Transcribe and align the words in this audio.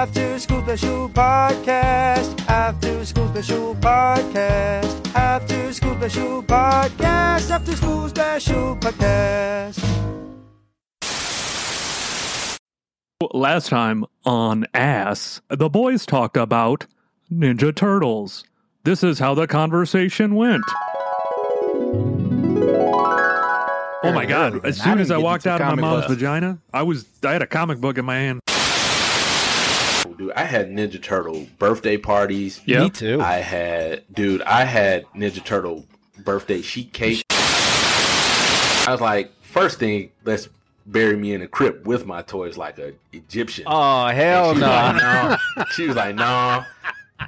After 0.00 0.38
School 0.38 0.62
Special 0.62 1.10
Podcast. 1.10 2.48
After 2.48 3.04
School 3.04 3.28
Special 3.28 3.74
Podcast. 3.74 5.14
After 5.14 5.72
School 5.74 5.94
Special 5.94 6.42
Podcast. 6.42 7.50
After 7.50 7.76
School 7.76 8.08
Special 8.08 8.76
Podcast. 8.76 9.84
Last 13.34 13.68
time 13.68 14.06
on 14.24 14.64
Ass, 14.72 15.42
the 15.50 15.68
boys 15.68 16.06
talked 16.06 16.38
about 16.38 16.86
Ninja 17.30 17.76
Turtles. 17.76 18.44
This 18.84 19.04
is 19.04 19.18
how 19.18 19.34
the 19.34 19.46
conversation 19.46 20.34
went. 20.34 20.64
Oh 24.02 24.12
my 24.14 24.24
god! 24.24 24.64
As 24.64 24.80
soon 24.80 24.98
as 24.98 25.10
I 25.10 25.18
walked 25.18 25.46
out 25.46 25.60
of 25.60 25.66
my 25.66 25.74
mom's 25.74 26.06
books. 26.06 26.14
vagina, 26.14 26.58
I 26.72 26.84
was 26.84 27.04
I 27.22 27.32
had 27.32 27.42
a 27.42 27.46
comic 27.46 27.82
book 27.82 27.98
in 27.98 28.06
my 28.06 28.16
hand. 28.16 28.40
Dude, 30.20 30.32
I 30.32 30.44
had 30.44 30.68
Ninja 30.68 31.02
Turtle 31.02 31.46
birthday 31.58 31.96
parties. 31.96 32.60
Yeah. 32.66 32.80
Me 32.80 32.90
too. 32.90 33.22
I 33.22 33.36
had, 33.38 34.04
dude, 34.12 34.42
I 34.42 34.64
had 34.64 35.06
Ninja 35.16 35.42
Turtle 35.42 35.86
birthday 36.18 36.60
sheet 36.60 36.92
cake. 36.92 37.24
I 37.30 38.88
was 38.90 39.00
like, 39.00 39.32
first 39.40 39.78
thing, 39.78 40.10
let's 40.26 40.50
bury 40.84 41.16
me 41.16 41.32
in 41.32 41.40
a 41.40 41.48
crypt 41.48 41.86
with 41.86 42.04
my 42.04 42.20
toys 42.20 42.58
like 42.58 42.78
a 42.78 42.92
Egyptian. 43.14 43.64
oh 43.66 44.08
hell 44.08 44.52
she 44.52 44.60
no! 44.60 44.66
Was 44.68 45.02
like, 45.02 45.38
no. 45.56 45.64
She 45.70 45.86
was 45.86 45.96
like, 45.96 46.14
no, 46.16 46.64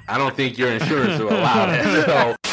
I 0.07 0.17
don't 0.19 0.35
think 0.35 0.59
your 0.59 0.69
insurance 0.71 1.19
will 1.19 1.31
allow 1.31 1.65
that. 1.65 2.37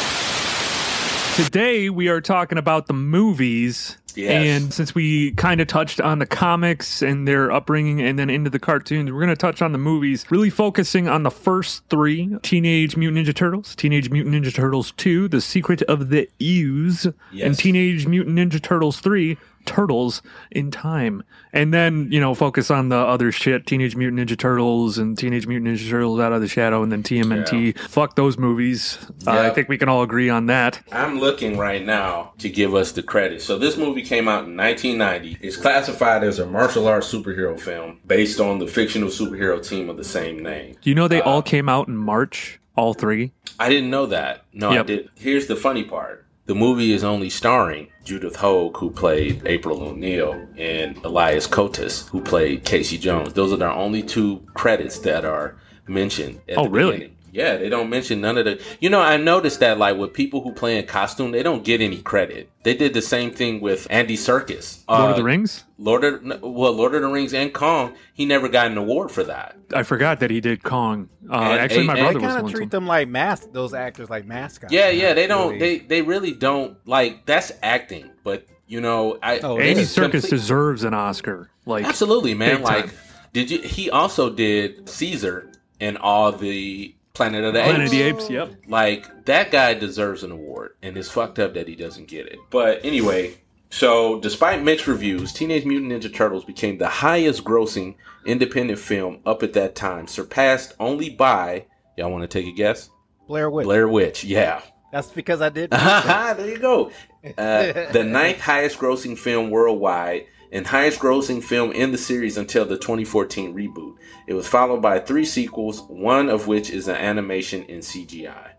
So, 1.37 1.43
Today 1.43 1.91
we 1.91 2.07
are 2.09 2.19
talking 2.19 2.57
about 2.57 2.87
the 2.87 2.93
movies. 2.93 3.97
Yes. 4.17 4.63
And 4.63 4.73
since 4.73 4.95
we 4.95 5.31
kind 5.31 5.61
of 5.61 5.67
touched 5.67 5.99
on 6.01 6.19
the 6.19 6.25
comics 6.25 7.01
and 7.01 7.27
their 7.27 7.51
upbringing 7.51 8.01
and 8.01 8.17
then 8.17 8.29
into 8.29 8.49
the 8.49 8.59
cartoons, 8.59 9.11
we're 9.11 9.19
going 9.19 9.29
to 9.29 9.35
touch 9.35 9.61
on 9.61 9.71
the 9.71 9.77
movies, 9.77 10.25
really 10.29 10.49
focusing 10.49 11.07
on 11.07 11.23
the 11.23 11.31
first 11.31 11.83
three 11.89 12.35
Teenage 12.41 12.97
Mutant 12.97 13.27
Ninja 13.27 13.35
Turtles, 13.35 13.75
Teenage 13.75 14.09
Mutant 14.09 14.35
Ninja 14.35 14.53
Turtles 14.53 14.91
2, 14.93 15.27
The 15.27 15.41
Secret 15.41 15.81
of 15.83 16.09
the 16.09 16.29
Ooze, 16.41 17.07
and 17.47 17.57
Teenage 17.57 18.07
Mutant 18.07 18.37
Ninja 18.37 18.61
Turtles 18.61 18.99
3, 18.99 19.37
Turtles 19.65 20.21
in 20.51 20.71
Time. 20.71 21.23
And 21.53 21.73
then, 21.73 22.07
you 22.11 22.19
know, 22.19 22.33
focus 22.33 22.71
on 22.71 22.89
the 22.89 22.95
other 22.97 23.31
shit 23.31 23.65
Teenage 23.67 23.95
Mutant 23.95 24.19
Ninja 24.29 24.37
Turtles 24.37 24.97
and 24.97 25.17
Teenage 25.17 25.47
Mutant 25.47 25.69
Ninja 25.75 25.89
Turtles 25.89 26.19
Out 26.19 26.31
of 26.33 26.41
the 26.41 26.47
Shadow 26.47 26.81
and 26.83 26.91
then 26.91 27.03
TMNT. 27.03 27.77
Fuck 27.89 28.15
those 28.15 28.37
movies. 28.37 28.97
Uh, 29.27 29.31
I 29.31 29.49
think 29.49 29.67
we 29.69 29.77
can 29.77 29.89
all 29.89 30.01
agree 30.03 30.29
on 30.29 30.45
that. 30.47 30.81
I'm 30.91 31.19
looking 31.19 31.57
right 31.57 31.83
now 31.85 32.33
to 32.39 32.49
give 32.49 32.73
us 32.75 32.91
the 32.93 33.03
credit. 33.03 33.41
So 33.41 33.57
this 33.57 33.77
movie 33.77 34.01
came 34.01 34.27
out 34.27 34.45
in 34.45 34.55
1990. 34.57 35.37
It's 35.45 35.57
classified 35.57 36.23
as 36.23 36.39
a 36.39 36.45
martial 36.45 36.87
arts 36.87 37.11
superhero 37.11 37.59
film 37.59 37.99
based 38.07 38.39
on 38.39 38.59
the 38.59 38.67
fictional 38.67 39.09
superhero 39.09 39.65
team 39.65 39.89
of 39.89 39.97
the 39.97 40.03
same 40.03 40.41
name. 40.41 40.75
Do 40.81 40.89
you 40.89 40.95
know 40.95 41.07
they 41.07 41.21
Uh, 41.21 41.29
all 41.29 41.41
came 41.41 41.67
out 41.69 41.87
in 41.87 41.97
March? 41.97 42.59
All 42.75 42.93
three? 42.93 43.33
I 43.59 43.67
didn't 43.69 43.89
know 43.89 44.05
that. 44.07 44.45
No, 44.53 44.69
I 44.69 44.75
Yep. 44.75 44.85
did. 44.87 45.09
Here's 45.15 45.47
the 45.47 45.57
funny 45.57 45.83
part. 45.83 46.25
The 46.51 46.55
movie 46.55 46.91
is 46.91 47.05
only 47.05 47.29
starring 47.29 47.87
Judith 48.03 48.35
Hoag, 48.35 48.75
who 48.75 48.91
played 48.91 49.41
April 49.45 49.81
O'Neil, 49.83 50.49
and 50.57 50.97
Elias 51.05 51.47
Koteas, 51.47 52.09
who 52.09 52.19
played 52.19 52.65
Casey 52.65 52.97
Jones. 52.97 53.31
Those 53.31 53.53
are 53.53 53.55
their 53.55 53.69
only 53.71 54.03
two 54.03 54.45
credits 54.53 54.99
that 54.99 55.23
are 55.23 55.55
mentioned. 55.87 56.41
At 56.49 56.57
Oh, 56.57 56.63
the 56.65 56.69
really? 56.69 56.91
beginning. 56.97 57.15
Yeah, 57.33 57.55
they 57.57 57.69
don't 57.69 57.89
mention 57.89 58.19
none 58.21 58.37
of 58.37 58.45
the. 58.45 58.61
You 58.79 58.89
know, 58.89 58.99
I 59.01 59.17
noticed 59.17 59.59
that 59.61 59.77
like 59.77 59.97
with 59.97 60.13
people 60.13 60.41
who 60.41 60.51
play 60.53 60.77
in 60.77 60.85
costume, 60.85 61.31
they 61.31 61.43
don't 61.43 61.63
get 61.63 61.79
any 61.81 62.01
credit. 62.01 62.49
They 62.63 62.73
did 62.75 62.93
the 62.93 63.01
same 63.01 63.31
thing 63.31 63.61
with 63.61 63.87
Andy 63.89 64.17
Serkis. 64.17 64.83
Lord 64.89 65.01
of 65.01 65.09
Uh, 65.11 65.13
the 65.15 65.23
Rings? 65.23 65.63
Lord 65.77 66.03
of 66.03 66.21
well, 66.43 66.73
Lord 66.73 66.93
of 66.95 67.01
the 67.01 67.07
Rings 67.07 67.33
and 67.33 67.53
Kong. 67.53 67.93
He 68.13 68.25
never 68.25 68.49
got 68.49 68.67
an 68.67 68.77
award 68.77 69.11
for 69.11 69.23
that. 69.23 69.55
I 69.73 69.83
forgot 69.83 70.19
that 70.19 70.29
he 70.29 70.41
did 70.41 70.61
Kong. 70.63 71.09
Uh, 71.29 71.35
And 71.35 71.59
actually, 71.59 71.87
my 71.87 71.93
A- 71.93 71.95
They 71.95 72.01
brother 72.01 72.19
was 72.19 72.23
kind 72.27 72.37
of 72.37 72.43
one. 72.43 72.51
treat 72.53 72.63
too. 72.65 72.69
them 72.69 72.87
like 72.87 73.07
mas- 73.07 73.47
those 73.53 73.73
actors 73.73 74.09
like 74.09 74.25
mascots. 74.25 74.73
Yeah, 74.73 74.89
yeah, 74.89 75.13
they 75.13 75.27
don't. 75.27 75.53
Really. 75.53 75.59
They 75.59 75.79
they 75.85 76.01
really 76.01 76.33
don't 76.33 76.77
like. 76.85 77.25
That's 77.25 77.51
acting, 77.63 78.11
but 78.23 78.45
you 78.67 78.81
know, 78.81 79.17
I 79.23 79.39
Oh, 79.39 79.57
this 79.57 79.67
Andy 79.67 79.81
is 79.83 79.95
Serkis 79.95 80.11
complete- 80.11 80.29
deserves 80.31 80.83
an 80.83 80.93
Oscar. 80.93 81.49
Like, 81.65 81.85
absolutely, 81.85 82.33
man. 82.33 82.57
big 82.57 82.65
time. 82.65 82.81
Like, 82.81 82.89
did 83.33 83.49
you? 83.51 83.59
He 83.61 83.89
also 83.89 84.29
did 84.29 84.89
Caesar 84.89 85.49
and 85.79 85.97
all 85.97 86.31
the 86.31 86.93
Planet 87.13 87.43
of 87.43 87.53
the 87.53 87.61
Planet 87.61 87.81
Apes. 87.81 87.91
of 87.91 87.97
the 87.97 88.01
Apes. 88.03 88.29
Yep. 88.29 88.55
Like 88.67 89.25
that 89.25 89.51
guy 89.51 89.73
deserves 89.73 90.23
an 90.23 90.31
award, 90.31 90.75
and 90.81 90.97
it's 90.97 91.09
fucked 91.09 91.39
up 91.39 91.53
that 91.55 91.67
he 91.67 91.75
doesn't 91.75 92.07
get 92.07 92.27
it. 92.27 92.39
But 92.49 92.83
anyway, 92.85 93.35
so 93.69 94.19
despite 94.19 94.63
mixed 94.63 94.87
reviews, 94.87 95.33
Teenage 95.33 95.65
Mutant 95.65 95.91
Ninja 95.91 96.13
Turtles 96.13 96.45
became 96.45 96.77
the 96.77 96.87
highest-grossing 96.87 97.95
independent 98.25 98.79
film 98.79 99.19
up 99.25 99.43
at 99.43 99.53
that 99.53 99.75
time, 99.75 100.07
surpassed 100.07 100.73
only 100.79 101.09
by 101.09 101.65
y'all 101.97 102.11
want 102.11 102.23
to 102.23 102.27
take 102.27 102.51
a 102.51 102.55
guess? 102.55 102.89
Blair 103.27 103.49
Witch. 103.49 103.65
Blair 103.65 103.87
Witch. 103.87 104.23
Yeah. 104.23 104.61
That's 104.91 105.09
because 105.09 105.41
I 105.41 105.49
did. 105.49 105.69
there 105.71 106.49
you 106.49 106.57
go. 106.57 106.91
Uh, 107.37 107.91
the 107.91 108.03
ninth 108.03 108.41
highest 108.41 108.77
grossing 108.77 109.17
film 109.17 109.49
worldwide 109.49 110.25
and 110.51 110.67
highest 110.67 110.99
grossing 110.99 111.43
film 111.43 111.71
in 111.71 111.91
the 111.91 111.97
series 111.97 112.37
until 112.37 112.65
the 112.65 112.77
2014 112.77 113.53
reboot. 113.53 113.95
It 114.27 114.33
was 114.33 114.47
followed 114.47 114.81
by 114.81 114.99
three 114.99 115.25
sequels, 115.25 115.81
one 115.83 116.29
of 116.29 116.47
which 116.47 116.69
is 116.69 116.87
an 116.87 116.95
animation 116.95 117.63
in 117.63 117.79
CGI. 117.79 118.51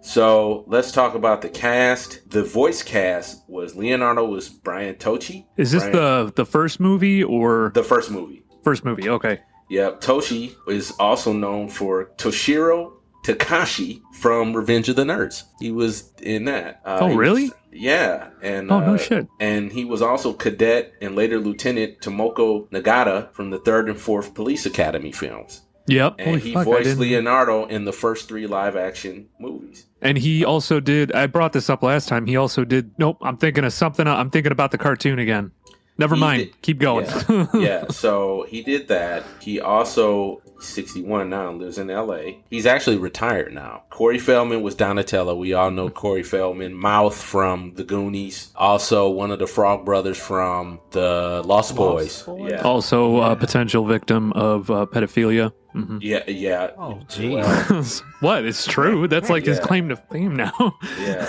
So 0.00 0.64
let's 0.68 0.92
talk 0.92 1.14
about 1.14 1.42
the 1.42 1.48
cast. 1.48 2.30
The 2.30 2.44
voice 2.44 2.82
cast 2.82 3.42
was 3.48 3.74
Leonardo 3.74 4.24
was 4.24 4.48
Brian 4.48 4.94
Tochi. 4.94 5.46
Is 5.56 5.72
this 5.72 5.82
Brian- 5.82 5.96
the 5.96 6.32
the 6.36 6.46
first 6.46 6.78
movie 6.78 7.24
or 7.24 7.72
the 7.74 7.82
first 7.82 8.10
movie? 8.10 8.44
first 8.62 8.84
movie? 8.84 9.08
Okay. 9.08 9.40
Yep, 9.68 10.00
Tochi 10.00 10.54
is 10.68 10.92
also 11.00 11.32
known 11.32 11.68
for 11.68 12.12
Toshiro 12.18 12.92
Takashi 13.26 14.00
from 14.14 14.54
Revenge 14.54 14.88
of 14.88 14.96
the 14.96 15.04
Nerds. 15.04 15.42
He 15.60 15.70
was 15.72 16.12
in 16.22 16.44
that. 16.46 16.80
Uh, 16.84 16.98
Oh, 17.02 17.08
he 17.08 17.16
was- 17.16 17.18
really? 17.18 17.50
yeah, 17.72 18.28
and 18.42 18.70
Oh, 18.70 18.80
no 18.80 18.94
uh, 18.94 18.98
shit. 18.98 19.26
And 19.40 19.72
he 19.72 19.84
was 19.84 20.00
also 20.02 20.32
cadet 20.32 20.92
and 21.02 21.16
later 21.16 21.38
Lieutenant 21.38 22.00
Tomoko 22.00 22.68
Nagata 22.70 23.32
from 23.32 23.50
the 23.50 23.58
third 23.58 23.88
and 23.88 23.98
fourth 23.98 24.34
Police 24.34 24.64
Academy 24.66 25.12
films, 25.12 25.62
Yep. 25.88 26.14
and 26.18 26.28
Holy 26.28 26.40
he 26.40 26.52
fuck, 26.54 26.64
voiced 26.64 26.98
Leonardo 26.98 27.66
in 27.66 27.84
the 27.84 27.92
first 27.92 28.28
three 28.28 28.46
live 28.46 28.76
action 28.76 29.26
movies. 29.40 29.86
And 30.02 30.16
he 30.18 30.44
also 30.44 30.78
did. 30.78 31.12
I 31.12 31.26
brought 31.26 31.52
this 31.52 31.68
up 31.70 31.82
last 31.82 32.08
time. 32.08 32.26
He 32.26 32.36
also 32.36 32.64
did. 32.64 32.90
Nope. 32.98 33.18
I'm 33.22 33.36
thinking 33.38 33.64
of 33.64 33.72
something. 33.72 34.06
I'm 34.06 34.30
thinking 34.30 34.52
about 34.52 34.70
the 34.70 34.78
cartoon 34.78 35.18
again. 35.18 35.50
Never 35.98 36.16
mind. 36.16 36.42
did- 36.44 36.62
Keep 36.62 36.78
going. 36.80 37.06
Yeah. 37.06 37.46
yeah, 37.54 37.84
so 37.88 38.44
he 38.48 38.62
did 38.62 38.88
that. 38.88 39.24
He 39.40 39.60
also 39.60 40.42
61 40.60 41.28
now 41.30 41.50
and 41.50 41.58
lives 41.60 41.78
in 41.78 41.88
LA. 41.88 42.18
He's 42.50 42.66
actually 42.66 42.96
retired 42.98 43.52
now. 43.52 43.82
Corey 43.90 44.18
Feldman 44.18 44.62
was 44.62 44.74
Donatello. 44.74 45.34
We 45.36 45.52
all 45.52 45.70
know 45.70 45.88
Corey 45.90 46.22
Feldman, 46.22 46.74
Mouth 46.74 47.20
from 47.20 47.74
The 47.74 47.84
Goonies, 47.84 48.52
also 48.56 49.10
one 49.10 49.30
of 49.30 49.38
the 49.38 49.46
Frog 49.46 49.84
Brothers 49.84 50.18
from 50.18 50.80
The 50.92 51.42
Lost, 51.44 51.76
Boys. 51.76 52.22
Boys? 52.22 52.50
Yeah. 52.52 52.62
also, 52.62 53.20
a 53.20 53.36
potential 53.36 53.84
victim 53.84 54.32
of 54.32 54.70
uh, 54.70 54.86
pedophilia. 54.86 55.52
Hmm 55.76 55.98
Yeah, 56.00 56.22
yeah. 56.26 56.70
Oh, 56.78 57.02
gee. 57.08 57.34
Well, 57.34 57.84
what? 58.20 58.44
It's 58.46 58.66
true. 58.66 59.06
That's 59.08 59.28
like 59.28 59.44
his 59.44 59.60
claim 59.60 59.90
to 59.90 59.96
fame 59.96 60.34
now. 60.34 60.78
yeah. 60.98 61.28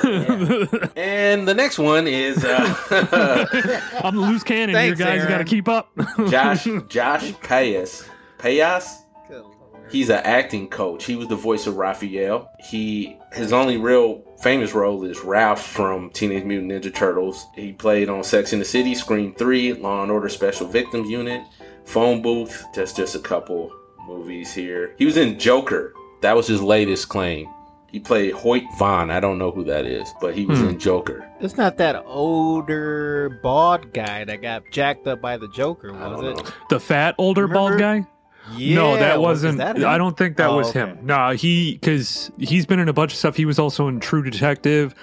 And 0.95 1.45
the 1.45 1.53
next 1.53 1.77
one 1.77 2.07
is 2.07 2.45
uh, 2.45 2.75
I'm 4.03 4.15
the 4.15 4.21
loose 4.21 4.43
cannon. 4.43 4.73
Thanks, 4.73 4.97
you 4.97 5.05
guys 5.05 5.25
got 5.25 5.39
to 5.39 5.43
keep 5.43 5.67
up. 5.67 5.89
Josh 6.29 6.67
Josh 6.87 7.33
Pais. 7.41 8.07
Pais? 8.37 9.03
He's 9.89 10.09
an 10.09 10.19
acting 10.23 10.67
coach. 10.67 11.05
He 11.05 11.15
was 11.15 11.27
the 11.27 11.35
voice 11.35 11.65
of 11.65 11.77
Raphael. 11.77 12.49
He 12.59 13.17
his 13.33 13.53
only 13.53 13.77
real 13.77 14.21
famous 14.41 14.73
role 14.73 15.03
is 15.03 15.19
Ralph 15.21 15.65
from 15.65 16.09
Teenage 16.11 16.43
Mutant 16.43 16.71
Ninja 16.71 16.93
Turtles. 16.93 17.45
He 17.55 17.73
played 17.73 18.09
on 18.09 18.23
Sex 18.23 18.53
in 18.53 18.59
the 18.59 18.65
City, 18.65 18.95
Scream 18.95 19.33
Three, 19.35 19.73
Law 19.73 20.03
and 20.03 20.11
Order 20.11 20.29
Special 20.29 20.67
Victims 20.67 21.09
Unit, 21.09 21.41
Phone 21.85 22.21
Booth. 22.21 22.65
That's 22.73 22.93
just 22.93 23.15
a 23.15 23.19
couple 23.19 23.73
movies 24.07 24.53
here. 24.53 24.93
He 24.97 25.05
was 25.05 25.17
in 25.17 25.37
Joker. 25.39 25.93
That 26.21 26.35
was 26.35 26.47
his 26.47 26.61
latest 26.61 27.09
claim. 27.09 27.47
He 27.91 27.99
played 27.99 28.33
Hoyt 28.33 28.63
Vaughn. 28.77 29.11
I 29.11 29.19
don't 29.19 29.37
know 29.37 29.51
who 29.51 29.63
that 29.65 29.85
is, 29.85 30.11
but 30.19 30.35
he 30.35 30.45
was 30.45 30.59
Hmm. 30.59 30.69
in 30.69 30.79
Joker. 30.79 31.27
It's 31.39 31.55
not 31.57 31.77
that 31.77 32.03
older 32.05 33.39
bald 33.43 33.93
guy 33.93 34.25
that 34.25 34.41
got 34.41 34.63
jacked 34.71 35.07
up 35.07 35.21
by 35.21 35.37
the 35.37 35.47
Joker, 35.49 35.93
was 35.93 36.23
it? 36.23 36.37
know. 36.43 36.51
the 36.69 36.79
fat 36.79 37.15
older 37.17 37.47
bald 37.47 37.77
guy. 37.79 38.05
Yeah, 38.55 38.75
no, 38.75 38.95
that 38.97 39.19
was- 39.21 39.39
is 39.43 39.55
wasn't. 39.55 39.57
that? 39.79 39.83
I 39.85 39.97
don't 39.97 40.15
think 40.17 40.37
that 40.37 40.49
Oh, 40.49 40.57
was 40.57 40.69
okay. 40.69 40.79
him. 40.79 40.99
No, 41.03 41.31
he 41.31 41.73
because 41.73 42.31
he's 42.37 42.65
been 42.65 42.79
in 42.79 42.87
a 42.87 42.93
bunch 42.93 43.11
of 43.11 43.17
stuff. 43.17 43.35
He 43.35 43.45
was 43.45 43.59
also 43.59 43.87
in 43.89 43.99
True 43.99 44.23
Detective, 44.23 44.95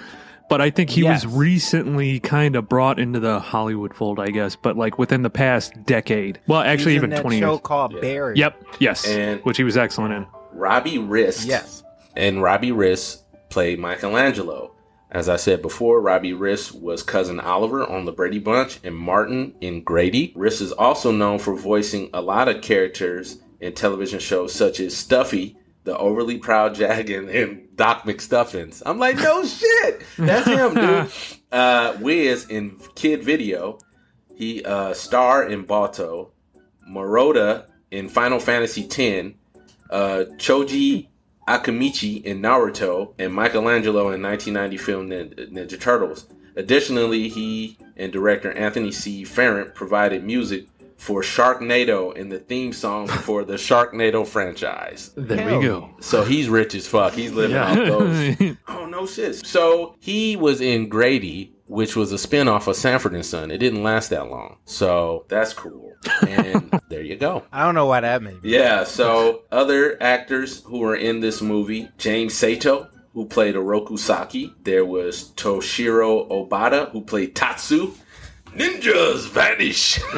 but 0.49 0.61
I 0.61 0.69
think 0.69 0.89
he 0.89 1.01
Yes. 1.01 1.25
was 1.25 1.33
recently 1.35 2.19
kind 2.19 2.55
of 2.55 2.67
brought 2.69 2.99
into 2.99 3.19
the 3.19 3.39
Hollywood 3.39 3.93
fold. 3.93 4.19
I 4.19 4.29
guess, 4.29 4.55
but 4.55 4.77
like 4.77 4.97
within 4.99 5.21
the 5.23 5.29
past 5.29 5.73
decade. 5.85 6.39
Well, 6.47 6.61
actually, 6.61 6.93
He's 6.93 7.03
in 7.03 7.05
even 7.05 7.09
that 7.11 7.21
twenty 7.21 7.39
show 7.39 7.51
years. 7.53 7.61
called 7.63 7.93
Yeah. 7.93 8.01
Barry. 8.01 8.37
Yep. 8.37 8.63
Yes. 8.79 9.07
And- 9.07 9.39
which 9.41 9.57
he 9.57 9.63
was 9.63 9.77
excellent 9.77 10.13
in. 10.13 10.25
Robbie 10.53 10.97
Rist. 10.99 11.47
Yes. 11.47 11.83
And 12.15 12.41
Robbie 12.41 12.71
Rist 12.71 13.23
played 13.49 13.79
Michelangelo. 13.79 14.71
As 15.11 15.29
I 15.29 15.35
said 15.37 15.61
before, 15.61 16.01
Robbie 16.01 16.33
Rist 16.33 16.75
was 16.75 17.01
cousin 17.03 17.39
Oliver 17.39 17.85
on 17.85 18.05
the 18.05 18.11
Brady 18.11 18.39
Bunch 18.39 18.79
and 18.83 18.95
Martin 18.95 19.53
in 19.61 19.81
Grady. 19.83 20.33
Rist 20.35 20.61
is 20.61 20.71
also 20.73 21.11
known 21.11 21.39
for 21.39 21.55
voicing 21.55 22.09
a 22.13 22.21
lot 22.21 22.47
of 22.49 22.61
characters 22.61 23.37
in 23.61 23.73
television 23.73 24.19
shows 24.19 24.51
such 24.53 24.79
as 24.81 24.95
Stuffy, 24.95 25.57
The 25.85 25.97
Overly 25.97 26.37
Proud 26.39 26.75
Dragon, 26.75 27.29
and 27.29 27.75
Doc 27.77 28.03
McStuffins. 28.03 28.81
I'm 28.85 28.99
like, 28.99 29.17
no 29.17 29.45
shit, 29.45 30.01
that's 30.17 30.47
him, 30.47 30.73
dude. 30.73 31.11
Uh, 31.51 31.95
Wiz 32.01 32.47
in 32.49 32.77
Kid 32.95 33.23
Video, 33.23 33.79
he 34.35 34.61
uh, 34.65 34.93
star 34.93 35.47
in 35.47 35.63
Balto, 35.63 36.31
Moroda 36.89 37.67
in 37.91 38.09
Final 38.09 38.39
Fantasy 38.41 38.83
X, 38.83 39.33
uh, 39.89 40.25
Choji 40.35 41.07
Akamichi 41.47 42.21
in 42.25 42.41
Naruto, 42.41 43.13
and 43.17 43.33
Michelangelo 43.33 44.11
in 44.11 44.21
1990 44.21 44.77
film 44.77 45.07
Nin- 45.07 45.29
Ninja 45.53 45.79
Turtles. 45.79 46.27
Additionally, 46.57 47.29
he 47.29 47.77
and 47.95 48.11
director 48.11 48.51
Anthony 48.51 48.91
C. 48.91 49.23
Ferrante 49.23 49.73
provided 49.75 50.25
music 50.25 50.67
for 50.97 51.21
Sharknado 51.21 52.15
in 52.15 52.29
the 52.29 52.39
theme 52.39 52.73
song 52.73 53.07
for 53.07 53.43
the 53.43 53.55
Sharknado 53.55 54.25
franchise. 54.25 55.11
There 55.15 55.37
Hell. 55.37 55.59
we 55.59 55.65
go. 55.65 55.89
So 55.99 56.23
he's 56.23 56.49
rich 56.49 56.73
as 56.75 56.87
fuck. 56.87 57.13
He's 57.13 57.31
living 57.31 57.57
off 57.57 57.75
those. 57.75 58.55
Oh 58.67 58.85
no 58.85 59.05
shit. 59.05 59.35
So 59.45 59.95
he 59.99 60.35
was 60.35 60.61
in 60.61 60.89
Grady, 60.89 61.53
which 61.67 61.95
was 61.95 62.11
a 62.11 62.15
spinoff 62.15 62.67
of 62.67 62.75
Sanford 62.75 63.13
and 63.13 63.25
Son. 63.25 63.51
It 63.51 63.57
didn't 63.57 63.83
last 63.83 64.09
that 64.09 64.29
long. 64.29 64.57
So 64.65 65.25
that's 65.27 65.53
cool. 65.53 65.93
And 66.27 66.79
there 66.89 67.01
you 67.01 67.15
go. 67.15 67.43
I 67.51 67.63
don't 67.63 67.75
know 67.75 67.85
why 67.87 68.01
that 68.01 68.21
made 68.21 68.41
me. 68.43 68.51
Yeah, 68.51 68.83
so 68.83 69.43
other 69.51 70.01
actors 70.01 70.61
who 70.63 70.79
were 70.79 70.95
in 70.95 71.19
this 71.19 71.41
movie, 71.41 71.89
James 71.97 72.33
Saito, 72.35 72.89
who 73.13 73.25
played 73.25 73.55
Oroku 73.55 73.97
Saki. 73.97 74.53
There 74.63 74.85
was 74.85 75.31
Toshiro 75.35 76.29
Obata, 76.29 76.91
who 76.91 77.01
played 77.01 77.35
Tatsu. 77.35 77.93
Ninjas 78.55 79.27
vanish. 79.29 79.99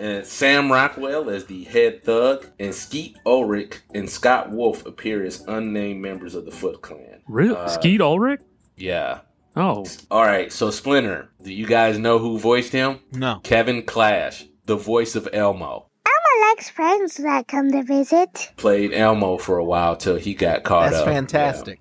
and 0.00 0.26
Sam 0.26 0.70
Rockwell 0.72 1.28
as 1.30 1.44
the 1.46 1.64
head 1.64 2.02
thug, 2.02 2.46
and 2.58 2.74
Skeet 2.74 3.18
Ulrich 3.26 3.78
and 3.94 4.08
Scott 4.08 4.50
Wolf 4.50 4.86
appear 4.86 5.24
as 5.24 5.44
unnamed 5.48 6.00
members 6.00 6.34
of 6.34 6.44
the 6.44 6.50
Foot 6.50 6.80
Clan. 6.82 7.20
Really? 7.28 7.56
Uh, 7.56 7.68
Skeet 7.68 8.00
Ulrich? 8.00 8.40
Yeah. 8.76 9.20
Oh, 9.56 9.84
All 10.10 10.22
right. 10.24 10.52
So 10.52 10.70
Splinter, 10.70 11.28
do 11.42 11.52
you 11.52 11.66
guys 11.66 11.98
know 11.98 12.18
who 12.18 12.38
voiced 12.38 12.72
him? 12.72 13.00
No. 13.12 13.40
Kevin 13.42 13.82
Clash, 13.82 14.44
the 14.64 14.76
voice 14.76 15.16
of 15.16 15.28
Elmo. 15.32 15.86
Elmo 16.06 16.48
likes 16.48 16.70
friends 16.70 17.16
that 17.16 17.48
come 17.48 17.70
to 17.72 17.82
visit. 17.82 18.52
Played 18.56 18.94
Elmo 18.94 19.38
for 19.38 19.58
a 19.58 19.64
while 19.64 19.96
till 19.96 20.16
he 20.16 20.34
got 20.34 20.62
caught 20.62 20.90
That's 20.90 21.02
up. 21.02 21.06
fantastic. 21.08 21.80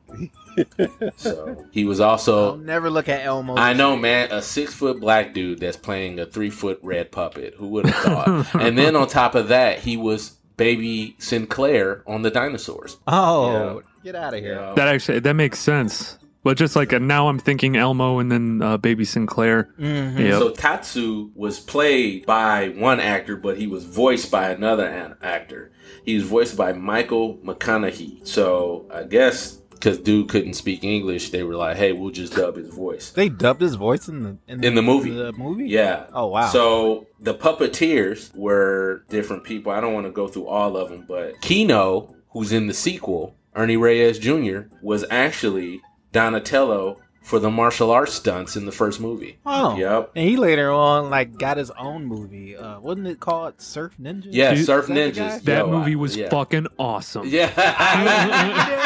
Yeah. 0.77 1.09
So 1.17 1.65
he 1.71 1.85
was 1.85 2.00
I'll 2.00 2.11
also. 2.11 2.56
never 2.57 2.89
look 2.89 3.09
at 3.09 3.25
Elmo. 3.25 3.56
I 3.56 3.73
know, 3.73 3.95
man, 3.95 4.31
a 4.31 4.41
six 4.41 4.73
foot 4.73 5.00
black 5.00 5.33
dude 5.33 5.59
that's 5.59 5.77
playing 5.77 6.19
a 6.19 6.25
three 6.25 6.50
foot 6.50 6.79
red 6.83 7.11
puppet. 7.11 7.56
Who 7.57 7.67
would 7.69 7.85
have 7.85 7.95
thought? 7.95 8.56
and 8.61 8.77
then 8.77 8.95
on 8.95 9.07
top 9.07 9.35
of 9.35 9.50
that, 9.50 9.79
he 9.79 9.97
was 9.97 10.31
baby 10.57 11.15
Sinclair 11.19 12.03
on 12.07 12.21
the 12.21 12.31
dinosaurs. 12.31 12.97
Oh, 13.07 13.81
get 14.03 14.15
out 14.15 14.33
of 14.33 14.39
here. 14.41 14.56
Yeah. 14.56 14.73
that 14.75 14.88
actually 14.88 15.19
that 15.19 15.33
makes 15.35 15.59
sense. 15.59 16.17
But 16.41 16.56
just 16.56 16.75
like 16.75 16.94
uh 16.94 17.00
now, 17.00 17.27
I'm 17.27 17.38
thinking 17.38 17.75
Elmo 17.75 18.19
and 18.19 18.31
then 18.31 18.61
uh, 18.61 18.77
Baby 18.77 19.03
Sinclair. 19.03 19.69
Mhm. 19.77 20.17
Yep. 20.19 20.39
So 20.39 20.50
Tatsu 20.51 21.31
was 21.35 21.59
played 21.59 22.25
by 22.25 22.69
one 22.69 23.00
actor, 23.01 23.35
but 23.35 23.57
he 23.57 23.67
was 23.67 23.83
voiced 23.83 24.31
by 24.31 24.50
another 24.50 24.85
an- 24.85 25.15
actor. 25.21 25.71
He 26.06 26.15
was 26.15 26.23
voiced 26.23 26.56
by 26.56 26.71
Michael 26.73 27.38
McConnohie. 27.44 28.25
So 28.25 28.88
I 28.91 29.03
guess 29.03 29.58
because 29.80 29.98
dude 29.98 30.28
couldn't 30.30 30.54
speak 30.54 30.84
English, 30.84 31.30
they 31.30 31.44
were 31.44 31.56
like, 31.56 31.78
"Hey, 31.78 31.94
we'll 31.94 32.12
just 32.12 32.36
dub 32.36 32.58
his 32.58 32.70
voice." 32.70 33.12
They 33.12 33.30
dubbed 33.30 33.62
his 33.62 33.76
voice 33.76 34.08
in 34.08 34.24
the 34.24 34.38
in, 34.48 34.64
In 34.64 34.76
the 34.76 34.81
movie. 34.81 35.12
The 35.12 35.31
movie. 35.34 35.68
Yeah. 35.68 36.08
Oh 36.14 36.28
wow. 36.28 36.50
So 36.50 37.08
the 37.20 37.34
puppeteers 37.34 38.36
were 38.36 39.04
different 39.10 39.44
people. 39.44 39.72
I 39.72 39.80
don't 39.80 39.94
want 39.94 40.06
to 40.06 40.12
go 40.12 40.28
through 40.28 40.48
all 40.48 40.76
of 40.78 40.90
them, 40.90 41.06
but 41.08 41.40
Keno, 41.42 42.16
who's 42.30 42.52
in 42.52 42.68
the 42.68 42.74
sequel, 42.74 43.36
Ernie 43.56 43.78
Reyes 43.78 44.20
Jr., 44.20 44.62
was 44.81 45.06
actually 45.10 45.81
Donatello 46.12 46.98
for 47.30 47.38
the 47.38 47.52
martial 47.52 47.92
arts 47.92 48.14
stunts 48.14 48.56
in 48.56 48.66
the 48.66 48.72
first 48.72 49.00
movie. 49.00 49.38
oh. 49.46 49.78
Yep. 49.78 50.14
And 50.16 50.28
he 50.28 50.36
later 50.36 50.72
on 50.72 51.12
like 51.12 51.38
got 51.38 51.58
his 51.58 51.70
own 51.72 52.06
movie. 52.06 52.58
Uh, 52.58 52.80
wasn't 52.80 53.06
it 53.06 53.20
called 53.20 53.62
Surf 53.62 53.94
Ninja? 54.02 54.30
Yeah, 54.31 54.56
Dude, 54.56 54.66
Surf 54.66 54.90
is 54.90 54.96
that 54.96 55.14
Ninjas. 55.14 55.44
That 55.44 55.68
Yo, 55.68 55.72
movie 55.72 55.94
I- 55.94 55.96
was 55.98 56.18
yeah. 56.18 56.30
fucking 56.30 56.66
awesome. 56.80 57.28
Yeah. 57.28 57.50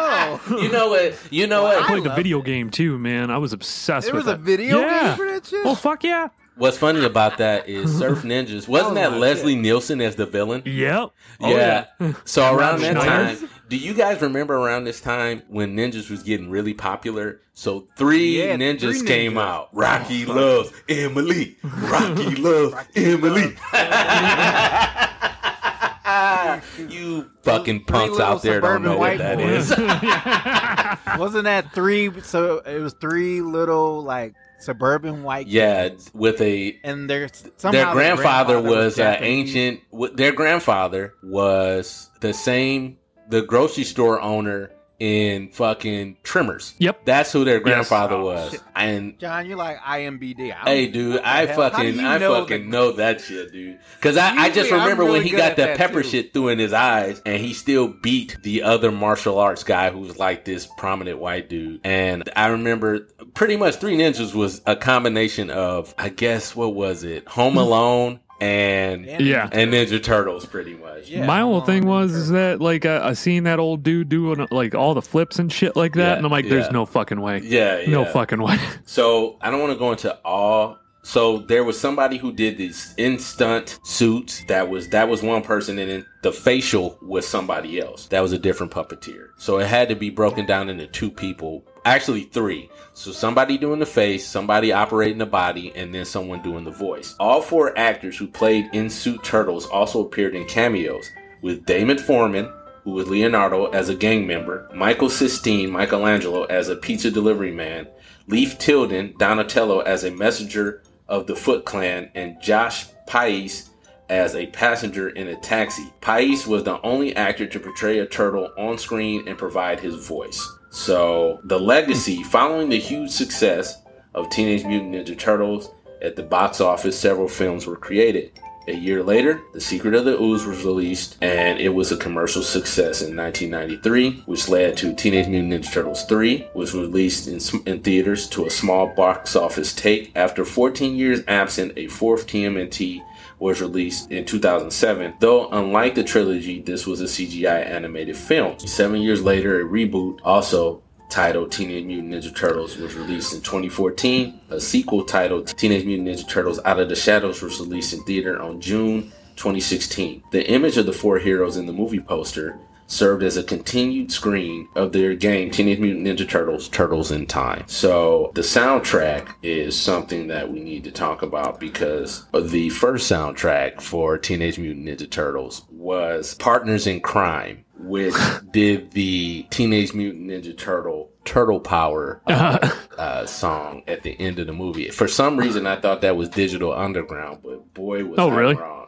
You 0.49 0.71
know 0.71 0.89
what? 0.89 1.17
You 1.31 1.47
know 1.47 1.61
I 1.65 1.75
what? 1.75 1.83
I 1.83 1.87
played 1.87 2.03
the 2.03 2.15
video 2.15 2.39
it. 2.39 2.45
game 2.45 2.69
too, 2.69 2.97
man. 2.97 3.29
I 3.29 3.37
was 3.37 3.53
obsessed 3.53 4.07
with 4.11 4.15
it. 4.15 4.17
With 4.17 4.25
was 4.25 4.33
a 4.33 4.37
video 4.37 4.79
yeah. 4.79 5.07
game 5.09 5.17
for 5.17 5.25
that 5.27 5.45
shit. 5.45 5.65
Oh 5.65 5.75
fuck 5.75 6.03
yeah! 6.03 6.29
What's 6.55 6.77
funny 6.77 7.03
about 7.03 7.37
that 7.39 7.67
is 7.67 7.97
Surf 7.97 8.21
Ninjas. 8.23 8.67
Wasn't 8.67 8.91
Oh 8.91 8.95
that 8.95 9.11
my 9.11 9.17
Leslie 9.17 9.55
Nielsen 9.55 10.01
as 10.01 10.15
the 10.15 10.25
villain? 10.25 10.61
Yep. 10.65 11.11
Oh, 11.41 11.49
yeah. 11.49 11.85
So 12.25 12.55
around 12.55 12.81
that 12.81 12.95
time, 12.95 13.49
do 13.69 13.77
you 13.77 13.93
guys 13.93 14.21
remember 14.21 14.55
around 14.55 14.83
this 14.83 15.01
time 15.01 15.41
when 15.47 15.75
ninjas 15.75 16.09
was 16.11 16.21
getting 16.23 16.49
really 16.49 16.73
popular? 16.73 17.41
So 17.53 17.87
three 17.97 18.39
Yeah, 18.43 18.55
ninjas 18.55 18.99
three 18.99 19.07
came 19.07 19.33
ninjas. 19.33 19.41
out. 19.43 19.69
Oh, 19.73 19.79
Rocky 19.79 20.25
loves 20.25 20.71
Emily. 20.87 21.57
Rocky 21.63 22.35
loves 22.35 22.75
Emily. 22.95 23.55
you 26.89 27.29
fucking 27.43 27.83
punks 27.85 28.19
out 28.19 28.41
there 28.41 28.59
don't 28.61 28.83
know 28.83 28.97
what 28.97 28.99
white 28.99 29.17
that 29.19 29.37
boys. 29.37 29.71
is. 29.71 31.19
Wasn't 31.19 31.43
that 31.45 31.73
three? 31.73 32.21
So 32.21 32.59
it 32.59 32.79
was 32.79 32.93
three 32.93 33.41
little 33.41 34.03
like 34.03 34.35
suburban 34.63 35.23
white. 35.23 35.47
yeah, 35.47 35.89
with 36.13 36.41
a 36.41 36.79
And 36.83 37.09
their 37.09 37.29
somehow 37.57 37.71
their 37.71 37.85
the 37.87 37.91
grandfather 37.93 38.61
was 38.61 38.99
uh, 38.99 39.17
ancient. 39.19 39.81
Their 40.15 40.31
grandfather 40.31 41.13
was 41.23 42.09
the 42.21 42.33
same, 42.33 42.97
the 43.29 43.41
grocery 43.41 43.83
store 43.83 44.19
owner 44.21 44.71
in 45.03 45.49
fucking 45.49 46.15
Tremors. 46.23 46.75
Yep. 46.77 47.03
That's 47.03 47.29
who 47.33 47.43
their 47.43 47.59
grandfather 47.59 48.15
Oh, 48.15 48.23
was. 48.23 48.51
shit. 48.51 48.61
And 48.73 49.19
John, 49.19 49.45
you're 49.45 49.57
like 49.57 49.77
IMBD. 49.79 50.53
I 50.55 50.69
hey, 50.69 50.87
dude, 50.87 51.19
I 51.19 51.45
hell? 51.45 51.47
How 51.47 51.81
do 51.81 51.91
fucking, 51.91 51.99
I 51.99 52.17
know 52.19 52.39
fucking 52.39 52.61
that- 52.61 52.69
know 52.69 52.91
that 52.93 53.19
shit, 53.19 53.51
dude. 53.51 53.79
Because 53.97 54.15
I, 54.15 54.29
I 54.29 54.47
just 54.47 54.59
Usually, 54.69 54.79
I'm 54.79 54.83
remember 54.87 55.03
when 55.11 55.21
he 55.21 55.31
got 55.31 55.57
that 55.57 55.57
that, 55.57 55.77
pepper 55.77 56.03
too. 56.03 56.07
shit 56.09 56.31
through 56.31 56.47
in 56.49 56.59
his 56.59 56.71
eyes, 56.71 57.21
and 57.25 57.41
he 57.41 57.53
still 57.53 57.89
beat 57.89 58.37
the 58.43 58.63
other 58.63 58.93
martial 58.93 59.39
arts 59.39 59.65
guy 59.65 59.89
who 59.89 59.99
was 59.99 60.17
like 60.17 60.45
this 60.45 60.67
prominent 60.77 61.19
white 61.19 61.49
dude. 61.49 61.81
And 61.83 62.23
I 62.37 62.47
remember 62.47 63.01
pretty 63.33 63.57
much 63.57 63.75
Three 63.75 63.97
Ninjas 63.97 64.33
was 64.33 64.61
a 64.65 64.77
combination 64.77 65.49
of, 65.49 65.93
I 65.97 66.07
guess, 66.07 66.55
what 66.55 66.75
was 66.75 67.03
it, 67.03 67.27
Home 67.27 67.55
mm. 67.55 67.59
Alone 67.61 68.19
and 68.43 69.05
And- 69.07 69.21
Yeah. 69.25 69.49
and 69.51 69.73
Ninja 69.73 70.01
Turtles, 70.03 70.45
pretty 70.45 70.73
much. 70.75 71.09
Yeah, 71.09 71.25
My 71.25 71.39
whole 71.41 71.61
come 71.61 71.65
thing 71.67 71.83
on, 71.83 71.89
was 71.89 72.11
is 72.13 72.29
that 72.29 72.61
like 72.61 72.85
uh, 72.85 73.01
I 73.03 73.13
seen 73.13 73.43
that 73.45 73.59
old 73.59 73.83
dude 73.83 74.09
doing 74.09 74.45
like 74.51 74.75
all 74.75 74.93
the 74.93 75.01
flips 75.01 75.39
and 75.39 75.51
shit 75.51 75.75
like 75.75 75.93
that, 75.93 75.99
Yeah, 76.11 76.15
and 76.17 76.25
I'm 76.25 76.31
like, 76.31 76.49
there's 76.49 76.65
yeah. 76.65 76.71
no 76.71 76.85
fucking 76.85 77.21
way. 77.21 77.41
Yeah, 77.43 77.79
yeah. 77.79 77.89
No 77.89 78.05
fucking 78.05 78.41
way. 78.41 78.57
So 78.85 79.37
I 79.41 79.49
don't 79.49 79.59
want 79.61 79.73
to 79.73 79.79
go 79.79 79.91
into 79.91 80.15
all. 80.25 80.77
So 81.05 81.39
there 81.39 81.63
was 81.65 81.77
somebody 81.79 82.17
who 82.17 82.31
did 82.31 82.57
these 82.57 82.93
in 82.97 83.19
stunt 83.19 83.77
suits. 83.83 84.43
That 84.47 84.69
was 84.69 84.87
that 84.89 85.09
was 85.09 85.21
one 85.21 85.41
person, 85.41 85.77
and 85.79 85.89
then 85.89 86.05
the 86.21 86.31
facial 86.31 86.97
was 87.01 87.27
somebody 87.27 87.79
else. 87.81 88.07
That 88.07 88.21
was 88.21 88.31
a 88.31 88.37
different 88.37 88.71
puppeteer. 88.71 89.27
So 89.37 89.59
it 89.59 89.67
had 89.67 89.89
to 89.89 89.95
be 89.95 90.09
broken 90.09 90.45
down 90.45 90.69
into 90.69 90.87
two 90.87 91.11
people, 91.11 91.65
actually 91.85 92.23
three. 92.23 92.69
So 92.93 93.11
somebody 93.11 93.57
doing 93.57 93.79
the 93.79 93.85
face, 93.85 94.25
somebody 94.27 94.71
operating 94.71 95.17
the 95.17 95.25
body, 95.25 95.71
and 95.75 95.93
then 95.93 96.05
someone 96.05 96.41
doing 96.41 96.63
the 96.63 96.71
voice. 96.71 97.15
All 97.19 97.41
four 97.41 97.77
actors 97.77 98.17
who 98.17 98.27
played 98.27 98.69
in 98.73 98.89
suit 98.89 99.23
turtles 99.23 99.65
also 99.65 100.05
appeared 100.05 100.35
in 100.35 100.45
cameos 100.45 101.09
with 101.41 101.65
Damon 101.65 101.97
Foreman, 101.97 102.51
who 102.83 102.91
was 102.91 103.09
Leonardo 103.09 103.67
as 103.67 103.89
a 103.89 103.95
gang 103.95 104.27
member, 104.27 104.69
Michelan 104.73 105.09
Sisti, 105.09 105.69
Michelangelo 105.69 106.43
as 106.45 106.69
a 106.69 106.75
pizza 106.75 107.09
delivery 107.09 107.51
man, 107.51 107.87
Leif 108.27 108.57
Tilden, 108.57 109.13
Donatello 109.17 109.79
as 109.79 110.03
a 110.03 110.11
messenger 110.11 110.83
of 111.07 111.27
the 111.27 111.35
Foot 111.35 111.65
Clan, 111.65 112.09
and 112.15 112.41
Josh 112.41 112.87
Pais 113.07 113.69
as 114.09 114.35
a 114.35 114.47
passenger 114.47 115.09
in 115.09 115.27
a 115.27 115.35
taxi. 115.37 115.91
Pais 116.01 116.45
was 116.45 116.63
the 116.63 116.81
only 116.81 117.15
actor 117.15 117.47
to 117.47 117.59
portray 117.59 117.99
a 117.99 118.05
turtle 118.05 118.51
on 118.57 118.77
screen 118.77 119.27
and 119.27 119.37
provide 119.37 119.79
his 119.79 119.95
voice. 119.95 120.45
So, 120.73 121.39
the 121.43 121.59
legacy 121.59 122.23
following 122.23 122.67
the 122.67 122.79
huge 122.79 123.11
success 123.11 123.77
of 124.15 124.31
Teenage 124.31 124.65
Mutant 124.65 124.95
Ninja 124.95 125.15
Turtles 125.15 125.69
at 126.01 126.15
the 126.15 126.23
box 126.23 126.59
office, 126.59 126.99
several 126.99 127.27
films 127.27 127.67
were 127.67 127.75
created. 127.75 128.31
A 128.67 128.73
year 128.73 129.03
later, 129.03 129.43
The 129.53 129.61
Secret 129.61 129.93
of 129.93 130.05
the 130.05 130.19
Ooze 130.19 130.47
was 130.47 130.65
released, 130.65 131.17
and 131.21 131.59
it 131.59 131.69
was 131.69 131.91
a 131.91 131.97
commercial 131.97 132.41
success 132.41 133.03
in 133.03 133.15
1993, 133.15 134.23
which 134.25 134.49
led 134.49 134.75
to 134.77 134.95
Teenage 134.95 135.27
Mutant 135.27 135.63
Ninja 135.63 135.71
Turtles 135.71 136.05
3, 136.05 136.47
which 136.53 136.73
was 136.73 136.87
released 136.87 137.27
in, 137.27 137.67
in 137.67 137.83
theaters 137.83 138.27
to 138.29 138.47
a 138.47 138.49
small 138.49 138.87
box 138.95 139.35
office 139.35 139.75
take. 139.75 140.11
After 140.15 140.43
14 140.43 140.95
years 140.95 141.21
absent, 141.27 141.73
a 141.77 141.85
fourth 141.85 142.25
TMNT 142.25 143.03
was 143.43 143.61
released 143.61 144.09
in 144.09 144.23
2007. 144.25 145.15
Though, 145.19 145.49
unlike 145.49 145.95
the 145.95 146.03
trilogy, 146.03 146.61
this 146.61 146.87
was 146.87 147.01
a 147.01 147.05
CGI 147.05 147.67
animated 147.67 148.15
film. 148.15 148.57
Seven 148.57 149.01
years 149.01 149.21
later, 149.21 149.59
a 149.59 149.65
reboot, 149.65 150.19
also 150.23 150.81
titled 151.09 151.51
Teenage 151.51 151.83
Mutant 151.83 152.13
Ninja 152.13 152.33
Turtles 152.33 152.77
was 152.77 152.95
released 152.95 153.33
in 153.33 153.41
2014. 153.41 154.39
A 154.49 154.61
sequel 154.61 155.03
titled 155.03 155.47
Teenage 155.57 155.85
Mutant 155.85 156.07
Ninja 156.07 156.27
Turtles 156.27 156.59
Out 156.63 156.79
of 156.79 156.87
the 156.87 156.95
Shadows 156.95 157.41
was 157.41 157.59
released 157.59 157.93
in 157.93 158.01
theater 158.05 158.41
on 158.41 158.61
June 158.61 159.11
2016. 159.35 160.23
The 160.31 160.49
image 160.49 160.77
of 160.77 160.85
the 160.85 160.93
four 160.93 161.19
heroes 161.19 161.57
in 161.57 161.65
the 161.65 161.73
movie 161.73 161.99
poster 161.99 162.57
served 162.93 163.23
as 163.23 163.37
a 163.37 163.43
continued 163.43 164.11
screen 164.11 164.67
of 164.75 164.91
their 164.91 165.15
game 165.15 165.49
Teenage 165.51 165.79
Mutant 165.79 166.05
Ninja 166.07 166.27
Turtles 166.29 166.69
Turtles 166.69 167.11
in 167.11 167.25
Time. 167.25 167.63
So 167.67 168.31
the 168.35 168.41
soundtrack 168.41 169.33
is 169.41 169.79
something 169.79 170.27
that 170.27 170.51
we 170.51 170.59
need 170.59 170.83
to 170.85 170.91
talk 170.91 171.21
about 171.21 171.59
because 171.59 172.25
the 172.33 172.69
first 172.69 173.11
soundtrack 173.11 173.81
for 173.81 174.17
Teenage 174.17 174.59
Mutant 174.59 174.85
Ninja 174.87 175.09
Turtles 175.09 175.65
was 175.71 176.35
Partners 176.35 176.87
in 176.87 177.01
Kryme, 177.01 177.63
which 177.77 178.13
did 178.51 178.91
the 178.91 179.43
Teenage 179.49 179.93
Mutant 179.93 180.27
Ninja 180.29 180.57
Turtle 180.57 181.09
Turtle 181.25 181.59
Power 181.61 182.21
uh, 182.27 182.69
uh, 182.97 183.25
song 183.25 183.81
at 183.87 184.03
the 184.03 184.19
end 184.19 184.39
of 184.39 184.47
the 184.47 184.53
movie. 184.53 184.89
For 184.89 185.07
some 185.07 185.37
reason, 185.37 185.65
I 185.65 185.79
thought 185.79 186.01
that 186.01 186.17
was 186.17 186.27
Digital 186.29 186.73
Underground, 186.73 187.39
but 187.43 187.73
boy, 187.73 188.03
was 188.05 188.19
Oh, 188.19 188.29
I 188.29 188.35
really? 188.35 188.55
wrong. 188.55 188.82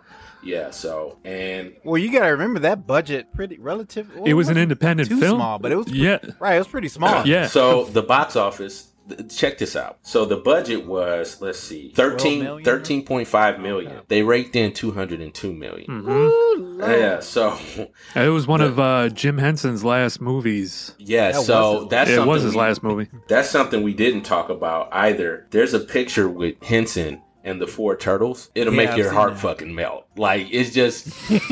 Yeah, 0.45 0.69
so 0.71 1.17
and 1.25 1.73
Well, 1.83 1.97
you 1.97 2.11
gotta 2.11 2.31
remember 2.31 2.59
that 2.61 2.85
budget 2.87 3.33
pretty 3.33 3.57
relative. 3.57 4.15
well, 4.15 4.25
It 4.25 4.33
was 4.33 4.47
an 4.49 4.57
independent 4.57 5.09
too 5.09 5.19
film. 5.19 5.37
small, 5.39 5.59
but 5.59 5.71
it 5.71 5.75
was 5.75 5.89
Yeah. 5.91 6.19
right. 6.39 6.55
It 6.55 6.59
was 6.59 6.67
pretty 6.67 6.87
small. 6.87 7.25
Yeah. 7.25 7.47
So 7.47 7.85
the 7.85 8.03
box 8.03 8.35
office, 8.35 8.87
th- 9.09 9.35
check 9.35 9.57
this 9.57 9.75
out. 9.75 9.97
So 10.03 10.23
the 10.25 10.37
budget 10.37 10.85
was, 10.85 11.41
let's 11.41 11.59
see, 11.59 11.91
13, 11.95 12.43
million? 12.43 12.63
13.5 12.63 13.59
million. 13.59 14.01
They 14.07 14.21
raked 14.23 14.55
in 14.55 14.71
202 14.73 15.51
million. 15.53 15.87
Mhm. 15.87 16.09
Ooh, 16.09 16.77
Yeah, 16.79 17.19
so 17.21 17.57
It 18.15 18.29
was 18.29 18.45
one 18.47 18.61
of 18.61 18.79
uh, 18.79 19.09
Jim 19.09 19.37
Henson's 19.39 19.83
last 19.83 20.21
movies. 20.21 20.93
yeah, 20.99 21.31
That 21.31 21.41
so 21.41 21.79
his- 21.81 21.89
that's 21.89 22.09
it 22.11 22.25
was 22.25 22.43
his 22.43 22.53
we- 22.53 22.59
last 22.59 22.83
movie. 22.83 23.07
That's 23.27 23.49
something 23.49 23.81
we 23.83 23.93
didn't 23.93 24.23
talk 24.23 24.49
about 24.49 24.89
either. 24.91 25.47
There's 25.51 25.73
a 25.73 25.79
picture 25.79 26.27
with 26.29 26.61
Henson 26.63 27.21
and 27.45 27.61
the 27.61 27.67
four 27.67 27.95
turtles. 27.95 28.49
It'll 28.55 28.73
Yeah, 28.73 28.77
make 28.77 28.89
I've 28.89 28.97
your 28.97 29.11
heart 29.11 29.35
that. 29.35 29.39
fucking 29.39 29.73
melt. 29.73 30.07
Like 30.17 30.47
it's 30.51 30.71
just 30.71 31.07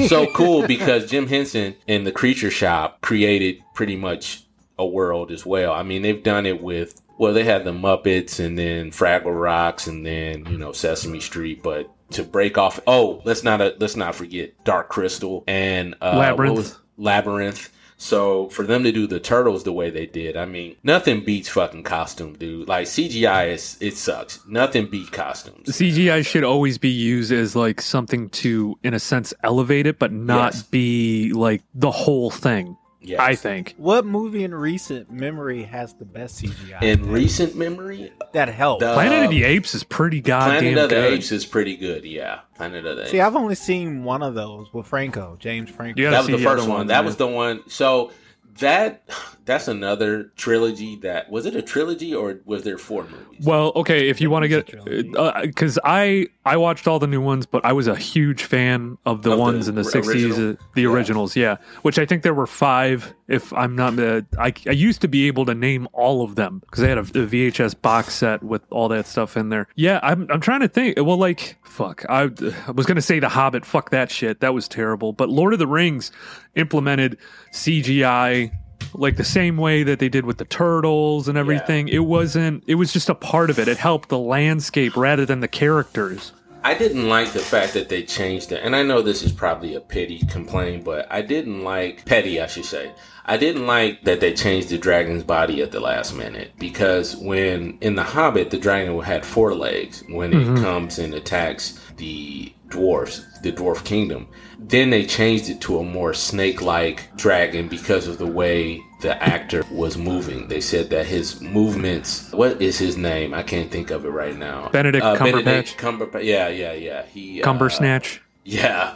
so 0.09 0.27
cool 0.33 0.67
because 0.67 1.09
Jim 1.09 1.27
Henson 1.27 1.75
and 1.87 2.05
the 2.05 2.11
Creature 2.11 2.51
Shop 2.51 2.99
created 3.01 3.61
pretty 3.73 3.95
much 3.95 4.43
a 4.77 4.85
world 4.85 5.31
as 5.31 5.45
well. 5.45 5.71
I 5.71 5.83
mean, 5.83 6.01
they've 6.01 6.21
done 6.23 6.45
it 6.45 6.61
with 6.61 6.99
well, 7.19 7.31
they 7.33 7.43
had 7.43 7.63
the 7.63 7.71
Muppets 7.71 8.43
and 8.43 8.57
then 8.57 8.89
Fraggle 8.91 9.39
Rocks 9.39 9.87
and 9.87 10.05
then 10.05 10.45
you 10.47 10.57
know 10.57 10.71
Sesame 10.73 11.19
Street, 11.19 11.61
but 11.63 11.89
to 12.11 12.23
break 12.23 12.57
off, 12.57 12.79
oh, 12.87 13.21
let's 13.23 13.43
not 13.43 13.61
uh, 13.61 13.71
let's 13.79 13.95
not 13.95 14.15
forget 14.15 14.51
Dark 14.65 14.89
Crystal 14.89 15.43
and 15.47 15.95
uh, 16.01 16.17
Labyrinth. 16.17 16.75
Labyrinth. 16.97 17.69
So 18.03 18.49
for 18.49 18.63
them 18.63 18.83
to 18.83 18.91
do 18.91 19.07
the 19.07 19.21
turtles 19.21 19.63
the 19.63 19.71
way 19.71 19.89
they 19.89 20.05
did, 20.05 20.35
I 20.35 20.43
mean, 20.43 20.75
nothing 20.83 21.23
beats 21.23 21.47
fucking 21.47 21.83
costume, 21.83 22.33
dude. 22.33 22.67
Like 22.67 22.85
CGI 22.85 23.53
is 23.53 23.77
it 23.79 23.95
sucks. 23.95 24.41
Nothing 24.45 24.87
beat 24.87 25.13
costumes. 25.13 25.69
CGI 25.69 26.25
should 26.25 26.43
always 26.43 26.77
be 26.77 26.89
used 26.89 27.31
as 27.31 27.55
like 27.55 27.79
something 27.79 28.29
to, 28.31 28.77
in 28.83 28.93
a 28.93 28.99
sense, 28.99 29.33
elevate 29.41 29.87
it, 29.87 29.99
but 29.99 30.11
not 30.11 30.53
Yes. 30.53 30.63
be 30.63 31.31
like 31.31 31.61
the 31.73 31.91
whole 31.91 32.29
thing. 32.29 32.75
Yes. 33.03 33.19
I 33.19 33.35
think. 33.35 33.75
What 33.77 34.05
movie 34.05 34.43
in 34.43 34.53
recent 34.55 35.11
memory 35.11 35.63
has 35.63 35.93
the 35.93 36.05
best 36.05 36.41
CGI? 36.41 36.81
In 36.81 37.09
recent 37.11 37.55
memory, 37.55 38.11
that 38.31 38.47
helped. 38.49 38.79
the- 38.81 38.93
Planet 38.93 39.25
of 39.25 39.31
the 39.31 39.43
um, 39.45 39.51
Apes 39.51 39.75
is 39.75 39.83
pretty 39.83 40.21
goddamn 40.21 40.61
good. 40.61 40.73
Planet 40.73 40.83
of 40.83 40.89
the 40.89 40.95
good. 40.95 41.13
Apes 41.13 41.31
is 41.31 41.45
pretty 41.45 41.75
good. 41.75 42.05
Yeah, 42.05 42.39
Planet 42.55 42.85
of 42.85 42.95
the 42.97 43.01
Apes. 43.03 43.11
See, 43.11 43.19
I've 43.21 43.35
only 43.35 43.55
seen 43.55 44.03
one 44.03 44.23
of 44.23 44.35
those 44.35 44.73
with 44.73 44.87
Franco, 44.87 45.35
James 45.39 45.69
Franco. 45.69 46.01
Yeah. 46.01 46.11
that 46.11 46.19
was 46.19 46.27
the 46.27 46.37
the 46.37 46.43
first 46.43 46.63
other 46.63 46.71
one. 46.71 46.87
That 46.87 47.03
was 47.05 47.17
the 47.17 47.27
one. 47.27 47.61
So 47.69 48.11
that 48.59 49.03
that's 49.45 49.67
another 49.67 50.31
trilogy. 50.35 50.95
That 50.97 51.29
was 51.29 51.45
it 51.45 51.55
a 51.55 51.61
trilogy 51.61 52.13
or 52.13 52.39
was 52.45 52.63
there 52.63 52.77
four 52.77 53.03
movies? 53.03 53.45
Well, 53.45 53.71
okay, 53.75 54.09
if 54.09 54.21
you 54.21 54.29
want 54.29 54.45
to 54.45 54.57
It's 54.57 54.69
a 54.69 54.71
trilogy. 54.71 55.13
Uh, 55.15 55.21
uh, 55.21 55.31
get, 55.41 55.47
because 55.47 55.79
I 55.83 56.27
I 56.45 56.57
watched 56.57 56.87
all 56.87 56.99
the 56.99 57.07
new 57.07 57.21
ones, 57.21 57.45
but 57.45 57.63
I 57.65 57.73
was 57.73 57.87
a 57.87 57.95
huge 57.95 58.43
fan 58.43 58.97
of 59.05 59.21
the 59.23 59.31
Of 59.31 59.37
the 59.37 59.41
ones 59.41 59.67
in 59.67 59.75
the 59.75 59.83
r- 59.83 59.89
sixties, 59.89 60.25
uh, 60.37 60.41
original? 60.41 60.57
the 60.75 60.81
Yeah. 60.81 60.89
originals, 60.89 61.35
yeah. 61.35 61.55
Which 61.81 61.99
I 61.99 62.05
think 62.05 62.23
there 62.23 62.33
were 62.33 62.47
five. 62.47 63.13
If 63.27 63.53
I'm 63.53 63.75
not, 63.75 63.97
uh, 63.99 64.21
I 64.37 64.53
I 64.67 64.71
used 64.71 65.01
to 65.01 65.07
be 65.07 65.27
able 65.27 65.45
to 65.45 65.53
name 65.55 65.87
all 65.93 66.23
of 66.23 66.35
them 66.35 66.59
because 66.59 66.83
I 66.83 66.87
had 66.89 66.97
a, 66.97 67.01
a 67.01 67.25
VHS 67.25 67.73
box 67.81 68.13
set 68.15 68.43
with 68.43 68.61
all 68.69 68.89
that 68.89 69.07
stuff 69.07 69.37
in 69.37 69.49
there. 69.49 69.67
Yeah, 69.75 69.99
I'm 70.03 70.27
I'm 70.29 70.41
trying 70.41 70.59
to 70.61 70.67
think. 70.67 70.97
Well, 70.97 71.17
like 71.17 71.57
fuck, 71.63 72.05
I, 72.09 72.29
I 72.67 72.71
was 72.71 72.85
gonna 72.85 73.01
say 73.01 73.19
The 73.19 73.29
Hobbit. 73.29 73.65
Fuck 73.65 73.89
that 73.91 74.11
shit. 74.11 74.41
That 74.41 74.53
was 74.53 74.67
terrible. 74.67 75.13
But 75.13 75.29
Lord 75.29 75.53
of 75.53 75.59
the 75.59 75.67
Rings 75.67 76.11
implemented 76.55 77.17
CGI 77.51 78.51
like 78.93 79.17
the 79.17 79.23
same 79.23 79.57
way 79.57 79.83
that 79.83 79.99
they 79.99 80.09
did 80.09 80.25
with 80.25 80.37
the 80.37 80.45
turtles 80.45 81.27
and 81.27 81.37
everything. 81.37 81.87
It 81.87 82.05
wasn't. 82.05 82.63
It 82.67 82.75
was 82.75 82.93
just 82.93 83.09
a 83.09 83.15
part 83.15 83.49
of 83.49 83.59
it. 83.59 83.67
It 83.67 83.77
helped 83.77 84.09
the 84.09 84.19
landscape 84.19 84.95
rather 84.95 85.25
than 85.25 85.39
the 85.39 85.47
characters. 85.47 86.31
I 86.65 86.75
didn't 86.75 87.09
like 87.09 87.33
the 87.33 87.39
fact 87.39 87.73
that 87.73 87.89
they 87.89 88.03
changed 88.03 88.53
it, 88.53 88.61
and 88.63 88.73
I 88.73 88.83
know 88.83 89.01
this 89.01 89.21
is 89.21 89.33
probably 89.33 89.75
a 89.75 89.81
petty 89.81 90.19
complaint, 90.29 90.85
but 90.85 91.11
I 91.11 91.21
didn't 91.21 91.63
like 91.63 92.05
petty, 92.05 92.39
I 92.39 92.47
should 92.47 92.63
say. 92.63 92.93
I 93.25 93.37
didn't 93.37 93.67
like 93.67 94.03
that 94.03 94.19
they 94.19 94.33
changed 94.33 94.69
the 94.69 94.77
dragon's 94.77 95.23
body 95.23 95.61
at 95.61 95.71
the 95.71 95.79
last 95.79 96.13
minute 96.15 96.51
because 96.59 97.15
when 97.15 97.77
in 97.79 97.95
the 97.95 98.03
Hobbit, 98.03 98.49
the 98.49 98.57
dragon 98.57 98.99
had 99.01 99.25
four 99.25 99.53
legs 99.55 100.03
when 100.09 100.33
it 100.33 100.61
comes 100.61 100.99
and 100.99 101.13
attacks 101.13 101.79
the 101.97 102.51
dwarfs, 102.67 103.23
the 103.41 103.51
dwarf 103.51 103.85
kingdom. 103.85 104.27
Then 104.59 104.89
they 104.89 105.05
changed 105.05 105.49
it 105.49 105.61
to 105.61 105.79
a 105.79 105.83
more 105.83 106.13
snake-like 106.13 107.15
dragon 107.15 107.67
because 107.67 108.07
of 108.07 108.17
the 108.17 108.25
way 108.27 108.81
the 109.01 109.21
actor 109.21 109.63
was 109.71 109.97
moving. 109.97 110.47
They 110.47 110.61
said 110.61 110.89
that 110.89 111.05
his 111.05 111.39
movements. 111.41 112.31
What 112.31 112.61
is 112.61 112.77
his 112.79 112.97
name? 112.97 113.33
I 113.33 113.43
can't 113.43 113.69
think 113.69 113.91
of 113.91 114.05
it 114.05 114.09
right 114.09 114.35
now. 114.35 114.69
Benedict 114.69 115.03
Uh, 115.05 115.15
Cumberbatch. 115.15 115.45
Benedict 115.45 115.77
Cumberbatch. 115.77 116.23
Yeah, 116.23 116.47
yeah, 116.47 116.73
yeah. 116.73 117.05
He 117.05 117.41
uh, 117.41 117.45
Cumber 117.45 117.69
snatch. 117.69 118.21
Yeah, 118.45 118.95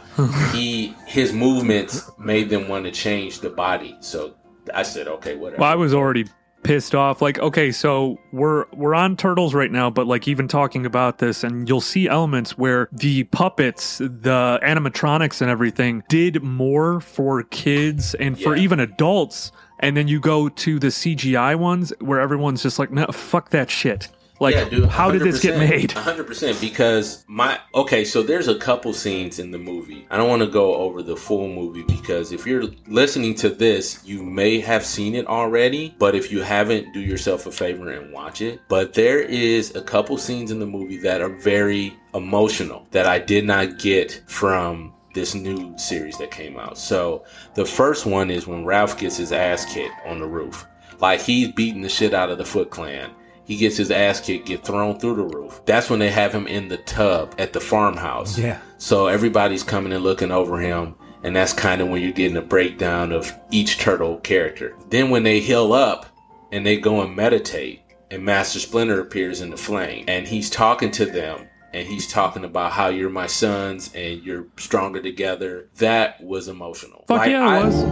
he 0.52 0.94
his 1.06 1.32
movements 1.32 2.10
made 2.18 2.50
them 2.50 2.68
want 2.68 2.84
to 2.84 2.90
change 2.90 3.40
the 3.40 3.50
body. 3.50 3.96
So 4.00 4.34
I 4.74 4.82
said, 4.82 5.08
okay, 5.08 5.36
whatever. 5.36 5.60
Well, 5.62 5.70
I 5.70 5.74
was 5.74 5.94
already 5.94 6.26
pissed 6.64 6.94
off. 6.94 7.22
Like, 7.22 7.38
okay, 7.38 7.72
so 7.72 8.18
we're 8.32 8.66
we're 8.74 8.94
on 8.94 9.16
turtles 9.16 9.54
right 9.54 9.70
now, 9.72 9.88
but 9.88 10.06
like 10.06 10.28
even 10.28 10.48
talking 10.48 10.84
about 10.84 11.16
this, 11.18 11.44
and 11.44 11.66
you'll 11.68 11.80
see 11.80 12.08
elements 12.08 12.58
where 12.58 12.88
the 12.92 13.24
puppets, 13.24 13.98
the 13.98 14.60
animatronics, 14.62 15.40
and 15.40 15.50
everything 15.50 16.02
did 16.08 16.42
more 16.42 17.00
for 17.00 17.42
kids 17.44 18.14
and 18.16 18.38
for 18.38 18.54
Yeah. 18.54 18.62
even 18.62 18.80
adults. 18.80 19.50
And 19.80 19.96
then 19.96 20.08
you 20.08 20.18
go 20.20 20.48
to 20.48 20.78
the 20.80 20.88
CGI 20.88 21.54
ones 21.56 21.92
where 22.00 22.18
everyone's 22.20 22.62
just 22.64 22.80
like, 22.80 22.90
no, 22.90 23.06
fuck 23.06 23.50
that 23.50 23.70
shit. 23.70 24.08
Like, 24.40 24.54
Yeah, 24.54 24.68
dude, 24.68 24.88
how 24.88 25.10
did 25.10 25.22
this 25.22 25.40
get 25.40 25.58
made? 25.58 25.90
100% 25.90 26.60
because 26.60 27.24
my 27.26 27.58
okay, 27.74 28.04
so 28.04 28.22
there's 28.22 28.48
a 28.48 28.58
couple 28.58 28.92
scenes 28.92 29.38
in 29.38 29.50
the 29.50 29.58
movie. 29.58 30.06
I 30.10 30.16
don't 30.16 30.28
want 30.28 30.42
to 30.42 30.48
go 30.48 30.76
over 30.76 31.02
the 31.02 31.16
full 31.16 31.48
movie 31.48 31.82
because 31.82 32.30
if 32.32 32.46
you're 32.46 32.64
listening 32.86 33.34
to 33.36 33.48
this, 33.48 34.00
you 34.04 34.22
may 34.22 34.60
have 34.60 34.84
seen 34.84 35.14
it 35.14 35.26
already, 35.26 35.94
but 35.98 36.14
if 36.14 36.30
you 36.30 36.42
haven't, 36.42 36.92
do 36.92 37.00
yourself 37.00 37.46
a 37.46 37.52
favor 37.52 37.90
and 37.90 38.12
watch 38.12 38.40
it. 38.40 38.60
But 38.68 38.94
there 38.94 39.20
is 39.20 39.74
a 39.74 39.82
couple 39.82 40.16
scenes 40.18 40.50
in 40.50 40.58
the 40.60 40.66
movie 40.66 40.98
that 40.98 41.20
are 41.20 41.28
very 41.36 41.94
emotional 42.14 42.86
that 42.92 43.06
I 43.06 43.18
did 43.18 43.44
not 43.44 43.78
get 43.78 44.22
from 44.26 44.94
this 45.14 45.34
new 45.34 45.76
series 45.76 46.16
that 46.18 46.30
came 46.30 46.58
out. 46.58 46.78
So 46.78 47.24
the 47.54 47.64
first 47.64 48.06
one 48.06 48.30
is 48.30 48.46
when 48.46 48.64
Ralph 48.64 48.98
gets 48.98 49.16
his 49.16 49.32
ass 49.32 49.64
kicked 49.72 49.94
on 50.06 50.20
the 50.20 50.26
roof. 50.26 50.64
Like 51.00 51.20
he's 51.20 51.52
beating 51.52 51.82
the 51.82 51.88
shit 51.88 52.14
out 52.14 52.30
of 52.30 52.38
the 52.38 52.44
Foot 52.44 52.70
Clan. 52.70 53.10
He 53.48 53.56
gets 53.56 53.78
his 53.78 53.90
ass 53.90 54.20
kicked, 54.20 54.46
get 54.46 54.62
thrown 54.62 55.00
through 55.00 55.16
the 55.16 55.24
roof. 55.36 55.60
That's 55.64 55.88
when 55.88 55.98
they 55.98 56.10
have 56.10 56.32
him 56.34 56.46
in 56.46 56.68
the 56.68 56.76
tub 56.76 57.34
at 57.38 57.52
the 57.54 57.60
farmhouse. 57.60 58.38
Yeah. 58.38 58.60
So 58.76 59.06
everybody's 59.06 59.62
coming 59.62 59.92
and 59.94 60.04
looking 60.04 60.30
over 60.30 60.60
him. 60.60 60.94
And 61.24 61.34
that's 61.34 61.54
kind 61.54 61.80
of 61.80 61.88
when 61.88 62.02
you're 62.02 62.12
getting 62.12 62.36
a 62.36 62.42
breakdown 62.42 63.10
of 63.10 63.32
each 63.50 63.78
turtle 63.78 64.18
character. 64.18 64.76
Then 64.90 65.08
when 65.10 65.22
they 65.22 65.40
heal 65.40 65.72
up 65.72 66.06
and 66.52 66.64
they 66.64 66.76
go 66.76 67.00
and 67.00 67.16
meditate, 67.16 67.80
and 68.10 68.22
Master 68.22 68.58
Splinter 68.58 69.00
appears 69.00 69.40
in 69.40 69.50
the 69.50 69.56
flame, 69.56 70.04
and 70.08 70.26
he's 70.28 70.48
talking 70.48 70.90
to 70.92 71.06
them, 71.06 71.46
and 71.74 71.86
he's 71.88 72.06
talking 72.06 72.44
about 72.44 72.72
how 72.72 72.88
you're 72.88 73.10
my 73.10 73.26
sons 73.26 73.90
and 73.94 74.22
you're 74.22 74.46
stronger 74.58 75.00
together. 75.02 75.68
That 75.76 76.22
was 76.22 76.48
emotional. 76.48 77.04
Fuck 77.08 77.18
Like, 77.18 77.30
yeah, 77.30 77.48
I- 77.48 77.64
was. 77.64 77.82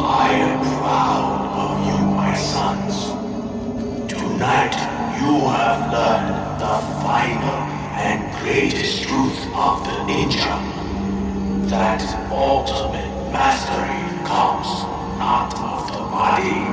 I 0.00 0.32
am 0.32 0.60
proud 0.78 1.80
of 1.80 2.00
you, 2.00 2.06
my 2.14 2.34
sons. 2.36 3.13
Tonight, 4.34 4.74
you 5.20 5.46
have 5.46 5.92
learned 5.92 6.58
the 6.58 6.74
final 7.06 7.60
and 8.02 8.18
greatest 8.42 9.04
truth 9.04 9.38
of 9.54 9.84
the 9.86 9.94
ninja. 10.10 10.58
That 11.70 12.02
ultimate 12.32 13.14
mastery 13.30 14.02
comes 14.26 14.66
not 15.22 15.54
of 15.54 15.86
the 15.86 16.02
body, 16.10 16.66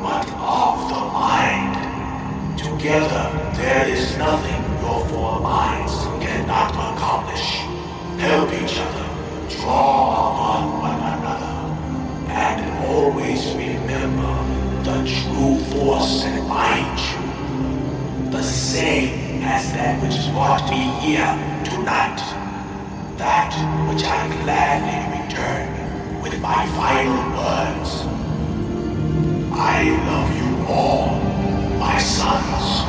but 0.00 0.24
of 0.40 0.88
the 0.88 1.02
mind. 1.12 1.76
Together, 2.58 3.24
there 3.60 3.86
is 3.86 4.16
nothing 4.16 4.62
your 4.80 5.04
four 5.08 5.38
minds 5.40 5.92
cannot 6.24 6.72
accomplish. 6.72 7.46
Help 8.24 8.48
each 8.54 8.78
other, 8.78 9.06
draw 9.60 10.56
on 10.56 10.62
one 10.80 11.02
another, 11.12 11.56
and 12.32 12.86
always 12.86 13.52
remember 13.54 14.62
the 14.82 15.04
true 15.04 15.58
force 15.70 16.24
you. 16.24 16.42
The 16.48 17.01
that 19.70 20.02
which 20.02 20.14
has 20.14 20.28
brought 20.28 20.68
me 20.70 20.82
here 21.00 21.32
tonight. 21.64 22.18
That 23.16 23.52
which 23.88 24.02
I 24.04 24.26
gladly 24.42 24.98
return 25.22 26.22
with 26.22 26.40
my 26.40 26.66
final 26.78 27.22
words. 27.38 28.02
I 29.52 29.84
love 30.08 30.30
you 30.36 30.66
all, 30.66 31.20
my 31.78 31.98
sons. 31.98 32.81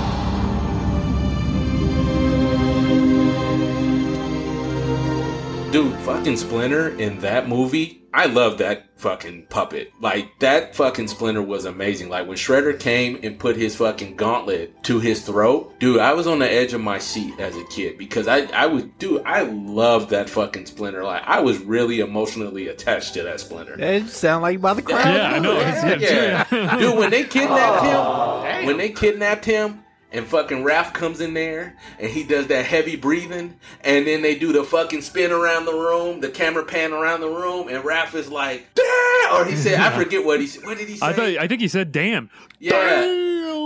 Dude, 5.74 5.96
fucking 6.02 6.38
Splinter 6.38 6.90
in 7.00 7.18
that 7.22 7.50
movie, 7.50 8.04
I 8.14 8.28
love 8.28 8.60
that 8.60 8.90
fucking 9.00 9.48
puppet. 9.50 9.92
Like, 10.00 10.30
that 10.38 10.76
fucking 10.76 11.08
Splinter 11.08 11.42
was 11.42 11.66
amazing. 11.66 12.10
Like, 12.10 12.28
when 12.28 12.38
Shredder 12.38 12.80
came 12.80 13.20
and 13.24 13.40
put 13.40 13.56
his 13.56 13.76
fucking 13.78 14.16
gauntlet 14.16 14.84
to 14.84 15.00
his 15.00 15.26
throat, 15.26 15.74
dude, 15.80 16.00
I 16.00 16.14
was 16.14 16.28
on 16.28 16.38
the 16.38 16.48
edge 16.48 16.74
of 16.74 16.82
my 16.82 17.00
seat 17.00 17.40
as 17.40 17.58
a 17.58 17.66
kid 17.72 17.98
because 17.98 18.28
I, 18.28 18.42
I 18.52 18.68
was, 18.68 18.84
dude, 19.00 19.24
I 19.26 19.42
love 19.42 20.10
that 20.10 20.30
fucking 20.30 20.68
Splinter. 20.68 21.04
Like, 21.04 21.24
I 21.26 21.40
was 21.40 21.58
really 21.58 22.02
emotionally 22.02 22.68
attached 22.68 23.16
to 23.16 23.24
that 23.24 23.40
Splinter. 23.40 23.76
It 23.80 24.10
sound 24.10 24.44
like 24.44 24.54
you 24.54 24.60
about 24.60 24.76
to 24.76 24.84
cry. 24.84 25.16
Yeah, 25.16 25.32
I 25.32 25.40
know. 25.40 25.54
Yeah, 25.60 25.96
Yeah, 25.96 26.46
yeah. 26.52 26.78
Dude, 26.78 27.00
when 27.00 27.10
they 27.10 27.24
kidnapped 27.24 27.84
him, 27.84 28.68
when 28.68 28.78
they 28.78 28.90
kidnapped 28.90 29.46
him, 29.46 29.83
and 30.14 30.26
fucking 30.28 30.64
Ralph 30.64 30.94
comes 30.94 31.20
in 31.20 31.34
there 31.34 31.76
and 32.00 32.10
he 32.10 32.24
does 32.24 32.48
that 32.48 32.66
heavy 32.66 32.96
breathing, 32.96 33.60
and 33.82 34.08
then 34.08 34.22
they 34.22 34.38
do 34.38 34.54
the 34.54 34.64
fucking 34.64 35.02
spin 35.02 35.32
around 35.32 35.66
the 35.66 35.74
room, 35.74 36.22
the 36.22 36.30
camera 36.30 36.64
pan 36.64 36.94
around 36.94 37.22
the 37.22 37.30
room, 37.30 37.68
and 37.68 37.84
Ralph 37.84 38.16
is 38.16 38.30
like, 38.30 38.68
Damn! 38.76 39.42
or 39.42 39.46
he 39.46 39.56
said, 39.56 39.80
I 39.80 39.98
forget 39.98 40.24
what 40.24 40.40
he 40.40 40.48
said. 40.48 40.64
What 40.64 40.78
did 40.78 40.88
he 40.88 40.98
say? 40.98 41.06
I 41.06 41.14
thought 41.14 41.26
I 41.28 41.48
think 41.48 41.62
he 41.62 41.68
said 41.68 41.92
damn. 41.92 42.30
yeah. 42.60 43.02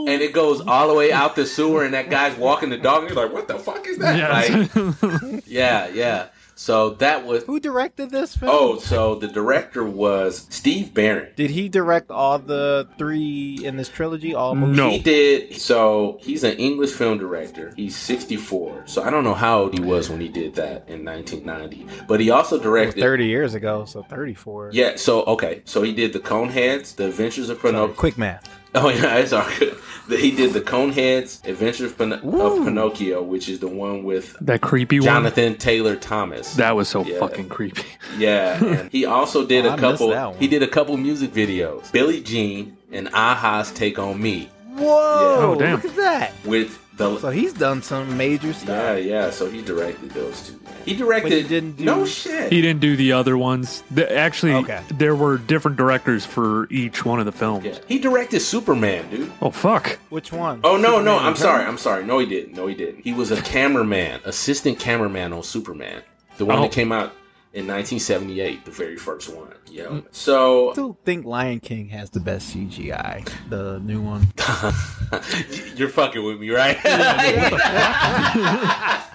And 0.08 0.22
it 0.22 0.32
goes 0.32 0.62
all 0.62 0.88
the 0.88 0.94
way 0.94 1.12
out 1.12 1.36
the 1.36 1.46
sewer, 1.46 1.84
and 1.84 1.94
that 1.94 2.10
guy's 2.10 2.38
walking 2.38 2.70
the 2.70 2.78
dog, 2.78 3.02
and 3.02 3.10
he's 3.10 3.18
like, 3.18 3.34
"What 3.34 3.50
the 3.50 3.60
fuck 3.60 3.86
is 3.86 3.98
that?" 3.98 4.18
Yeah. 4.18 5.28
Like, 5.32 5.44
yeah, 5.48 5.90
yeah. 5.90 6.28
So 6.58 6.90
that 6.96 7.24
was. 7.24 7.44
Who 7.44 7.60
directed 7.60 8.10
this 8.10 8.36
film? 8.36 8.52
Oh, 8.52 8.80
so 8.80 9.14
the 9.14 9.28
director 9.28 9.84
was 9.84 10.48
Steve 10.50 10.92
Barron. 10.92 11.32
Did 11.36 11.52
he 11.52 11.70
direct 11.70 12.10
all 12.10 12.40
the 12.40 12.88
three 12.98 13.60
in 13.64 13.78
this 13.78 13.90
trilogy? 13.90 14.34
All 14.34 14.56
movies? 14.56 14.76
No. 14.76 14.90
He 14.90 14.98
did. 14.98 15.56
So 15.56 16.18
he's 16.20 16.44
an 16.44 16.58
English 16.58 16.94
film 16.94 17.20
director. 17.20 17.74
He's 17.76 17.96
64. 17.96 18.88
So 18.88 19.04
I 19.04 19.12
don't 19.12 19.24
know 19.24 19.36
how 19.36 19.60
old 19.62 19.74
he 19.78 19.82
was 19.82 20.10
when 20.10 20.20
he 20.20 20.30
did 20.30 20.56
that 20.56 20.90
in 20.90 21.06
1990. 21.06 22.06
But 22.08 22.20
he 22.20 22.32
also 22.32 22.60
directed. 22.60 23.02
30 23.02 23.28
years 23.28 23.54
ago, 23.54 23.86
so 23.86 24.02
34. 24.02 24.72
Yeah. 24.74 24.96
So 24.96 25.24
okay. 25.26 25.62
So 25.66 25.84
he 25.84 25.94
did 25.94 26.12
the 26.12 26.20
Coneheads, 26.20 26.96
The 26.96 27.06
Adventures 27.06 27.50
of 27.50 27.60
Sorry, 27.62 27.74
Pinocchio. 27.74 27.94
quick 27.94 28.18
math. 28.18 28.50
Oh 28.76 28.90
yeah, 28.90 29.18
it's 29.18 29.34
all 29.34 29.48
good. 29.60 29.78
He 30.10 30.32
did 30.32 30.54
the 30.54 30.62
Coneheads, 30.62 31.46
Adventures 31.48 31.92
of, 31.92 31.98
Pin- 31.98 32.14
of 32.14 32.64
Pinocchio, 32.66 33.22
which 33.24 33.50
is 33.50 33.60
the 33.60 33.68
one 33.68 34.04
with 34.04 34.36
That 34.42 34.62
creepy 34.62 35.00
one. 35.00 35.06
Jonathan 35.06 35.56
Taylor 35.58 35.96
Thomas. 35.96 36.54
That 36.56 36.76
was 36.76 36.88
so 36.88 37.04
Yeah. 37.04 37.20
fucking 37.20 37.50
creepy. 37.50 37.84
Yeah, 38.18 38.64
and 38.64 38.92
he 38.92 39.06
also 39.06 39.46
did 39.46 39.66
Oh, 39.66 39.74
a 39.74 39.78
couple. 39.78 40.10
one. 40.10 40.36
He 40.38 40.48
did 40.48 40.64
a 40.64 40.68
couple 40.68 40.96
music 40.98 41.32
videos. 41.34 41.92
Billie 41.92 42.22
Jean 42.22 42.78
and 42.92 43.08
a-ha's 43.14 43.72
"Take 43.72 44.00
on 44.00 44.22
Me" 44.22 44.50
Whoa! 44.76 45.54
Oh, 45.54 45.56
damn. 45.58 45.76
Look 45.78 45.86
at 45.86 45.96
that. 45.96 46.32
with 46.46 46.78
the. 46.98 47.18
So 47.20 47.30
he's 47.30 47.54
done 47.54 47.82
some 47.82 48.18
major 48.18 48.54
stuff. 48.54 48.68
yeah. 48.70 48.96
Yeah. 48.96 49.30
So 49.30 49.50
he 49.50 49.62
directed 49.62 50.12
those 50.12 50.42
two. 50.48 50.60
man. 50.64 50.74
He 50.86 50.96
directed. 50.96 51.30
But 51.30 51.38
he 51.38 51.44
didn't 51.48 51.78
do- 51.78 51.86
no 51.86 52.06
shit. 52.06 52.52
He 52.52 52.62
didn't 52.62 52.80
do 52.82 52.96
the 52.96 53.14
other 53.14 53.38
ones. 53.38 53.84
The, 53.92 54.12
actually, 54.16 54.54
Okay. 54.54 54.82
there 54.94 55.16
were 55.16 55.38
different 55.38 55.78
directors 55.78 56.26
for 56.26 56.68
each 56.72 57.06
one 57.06 57.20
of 57.20 57.26
the 57.26 57.32
films. 57.32 57.66
yeah. 57.66 57.78
He 57.88 58.00
directed 58.00 58.40
Superman, 58.42 59.10
dude. 59.10 59.32
Oh 59.42 59.52
fuck! 59.52 60.00
Which 60.10 60.32
one? 60.32 60.62
Oh 60.64 60.78
no, 60.78 61.00
no. 61.02 61.18
I'm 61.18 61.36
sorry. 61.36 61.64
I'm 61.66 61.78
sorry. 61.78 62.06
No, 62.06 62.20
he 62.20 62.26
didn't. 62.26 62.56
No, 62.56 62.68
he 62.68 62.76
didn't. 62.76 63.04
He 63.04 63.14
was 63.14 63.32
a 63.32 63.42
cameraman, 63.42 64.22
assistant 64.26 64.80
cameraman 64.80 65.34
on 65.34 65.44
Superman, 65.44 66.02
the 66.38 66.46
one 66.46 66.60
Oh. 66.60 66.62
that 66.64 66.72
came 66.72 66.92
out 66.92 67.14
in 67.58 67.66
1978, 67.66 68.66
the 68.66 68.72
very 68.72 68.96
first 68.98 69.34
one. 69.34 69.52
Yeah. 69.66 69.86
I 69.86 69.88
mm. 69.88 70.06
So 70.12 70.70
I 70.70 70.74
still 70.74 71.00
think 71.04 71.26
Lion 71.26 71.60
King 71.60 71.90
has 71.90 72.12
the 72.12 72.20
best 72.20 72.56
CGI. 72.56 73.28
The 73.50 73.80
new 73.80 74.00
one. 74.00 74.28
you're 75.76 75.90
fucking 75.90 76.24
with 76.24 76.40
me, 76.40 76.52
right? 76.52 76.78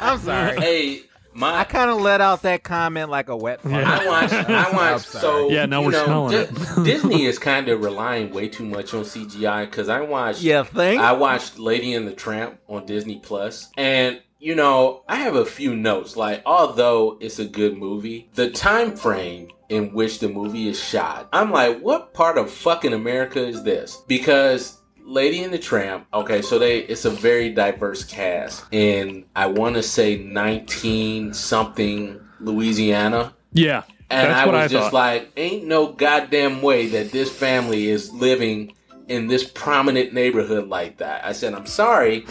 I'm 0.00 0.18
sorry. 0.18 0.61
hey, 0.61 1.02
my 1.35 1.61
I 1.61 1.64
kind 1.64 1.88
of 1.88 2.00
let 2.00 2.20
out 2.20 2.42
that 2.42 2.64
comment 2.64 3.11
like 3.11 3.28
a 3.28 3.37
wet 3.37 3.61
fart. 3.61 3.74
I 3.74 4.07
watched. 4.09 4.33
I 4.35 4.70
watched. 4.72 5.07
So 5.07 5.48
Yeah, 5.48 5.66
now 5.66 5.85
we're 5.85 5.92
know, 5.92 6.05
smelling 6.05 6.33
Di- 6.33 6.40
it. 6.40 6.85
Disney 6.85 7.26
is 7.26 7.38
kind 7.38 7.68
of 7.68 7.81
relying 7.85 8.33
way 8.33 8.48
too 8.48 8.64
much 8.64 8.92
on 8.92 9.05
CGI 9.05 9.66
because 9.66 9.88
I 9.88 10.00
watched. 10.00 10.42
You 10.42 10.64
think? 10.64 11.00
I 11.00 11.12
watched 11.12 11.61
Lady 11.61 11.94
and 11.94 12.09
the 12.09 12.12
Tramp 12.12 12.59
on 12.68 12.87
Disney 12.87 13.20
Plus, 13.20 13.70
and 13.76 14.20
you 14.42 14.57
know 14.57 15.05
I 15.09 15.16
have 15.16 15.37
a 15.37 15.46
few 15.46 15.76
notes. 15.76 16.16
Like, 16.16 16.42
although 16.44 17.16
it's 17.20 17.38
a 17.38 17.44
good 17.44 17.78
movie, 17.78 18.28
the 18.35 18.50
time 18.50 18.96
frame 18.96 19.48
in 19.68 19.92
which 19.94 20.18
the 20.18 20.28
movie 20.28 20.68
is 20.68 20.83
shot, 20.83 21.28
I'm 21.33 21.50
like, 21.52 21.78
what 21.81 22.12
part 22.12 22.37
of 22.37 22.50
fucking 22.50 22.92
America 22.92 23.42
is 23.46 23.62
this? 23.62 24.02
Because 24.09 24.78
Lady 25.05 25.44
and 25.44 25.52
the 25.55 25.59
Tramp. 25.59 26.07
Okay, 26.12 26.42
so 26.42 26.59
they 26.59 26.78
it's 26.81 27.05
a 27.05 27.11
very 27.11 27.50
diverse 27.50 28.02
cast, 28.05 28.64
and 28.72 29.24
I 29.37 29.46
want 29.46 29.76
to 29.76 29.83
say 29.83 30.16
19 30.18 31.33
something 31.35 32.20
Louisiana. 32.40 33.35
Yeah, 33.52 33.83
And 34.11 34.33
I 34.33 34.46
was 34.46 34.55
I 34.55 34.68
just 34.68 34.85
thought. 34.85 34.92
like, 34.92 35.33
ain't 35.37 35.66
no 35.66 35.92
goddamn 35.92 36.62
way 36.62 36.88
that 36.88 37.12
this 37.12 37.31
family 37.31 37.88
is 37.88 38.11
living 38.12 38.72
in 39.09 39.26
this 39.26 39.44
prominent 39.44 40.12
neighborhood 40.14 40.68
like 40.68 40.98
that. 40.98 41.24
I 41.24 41.33
said, 41.33 41.55
I'm 41.55 41.66
sorry. 41.66 42.24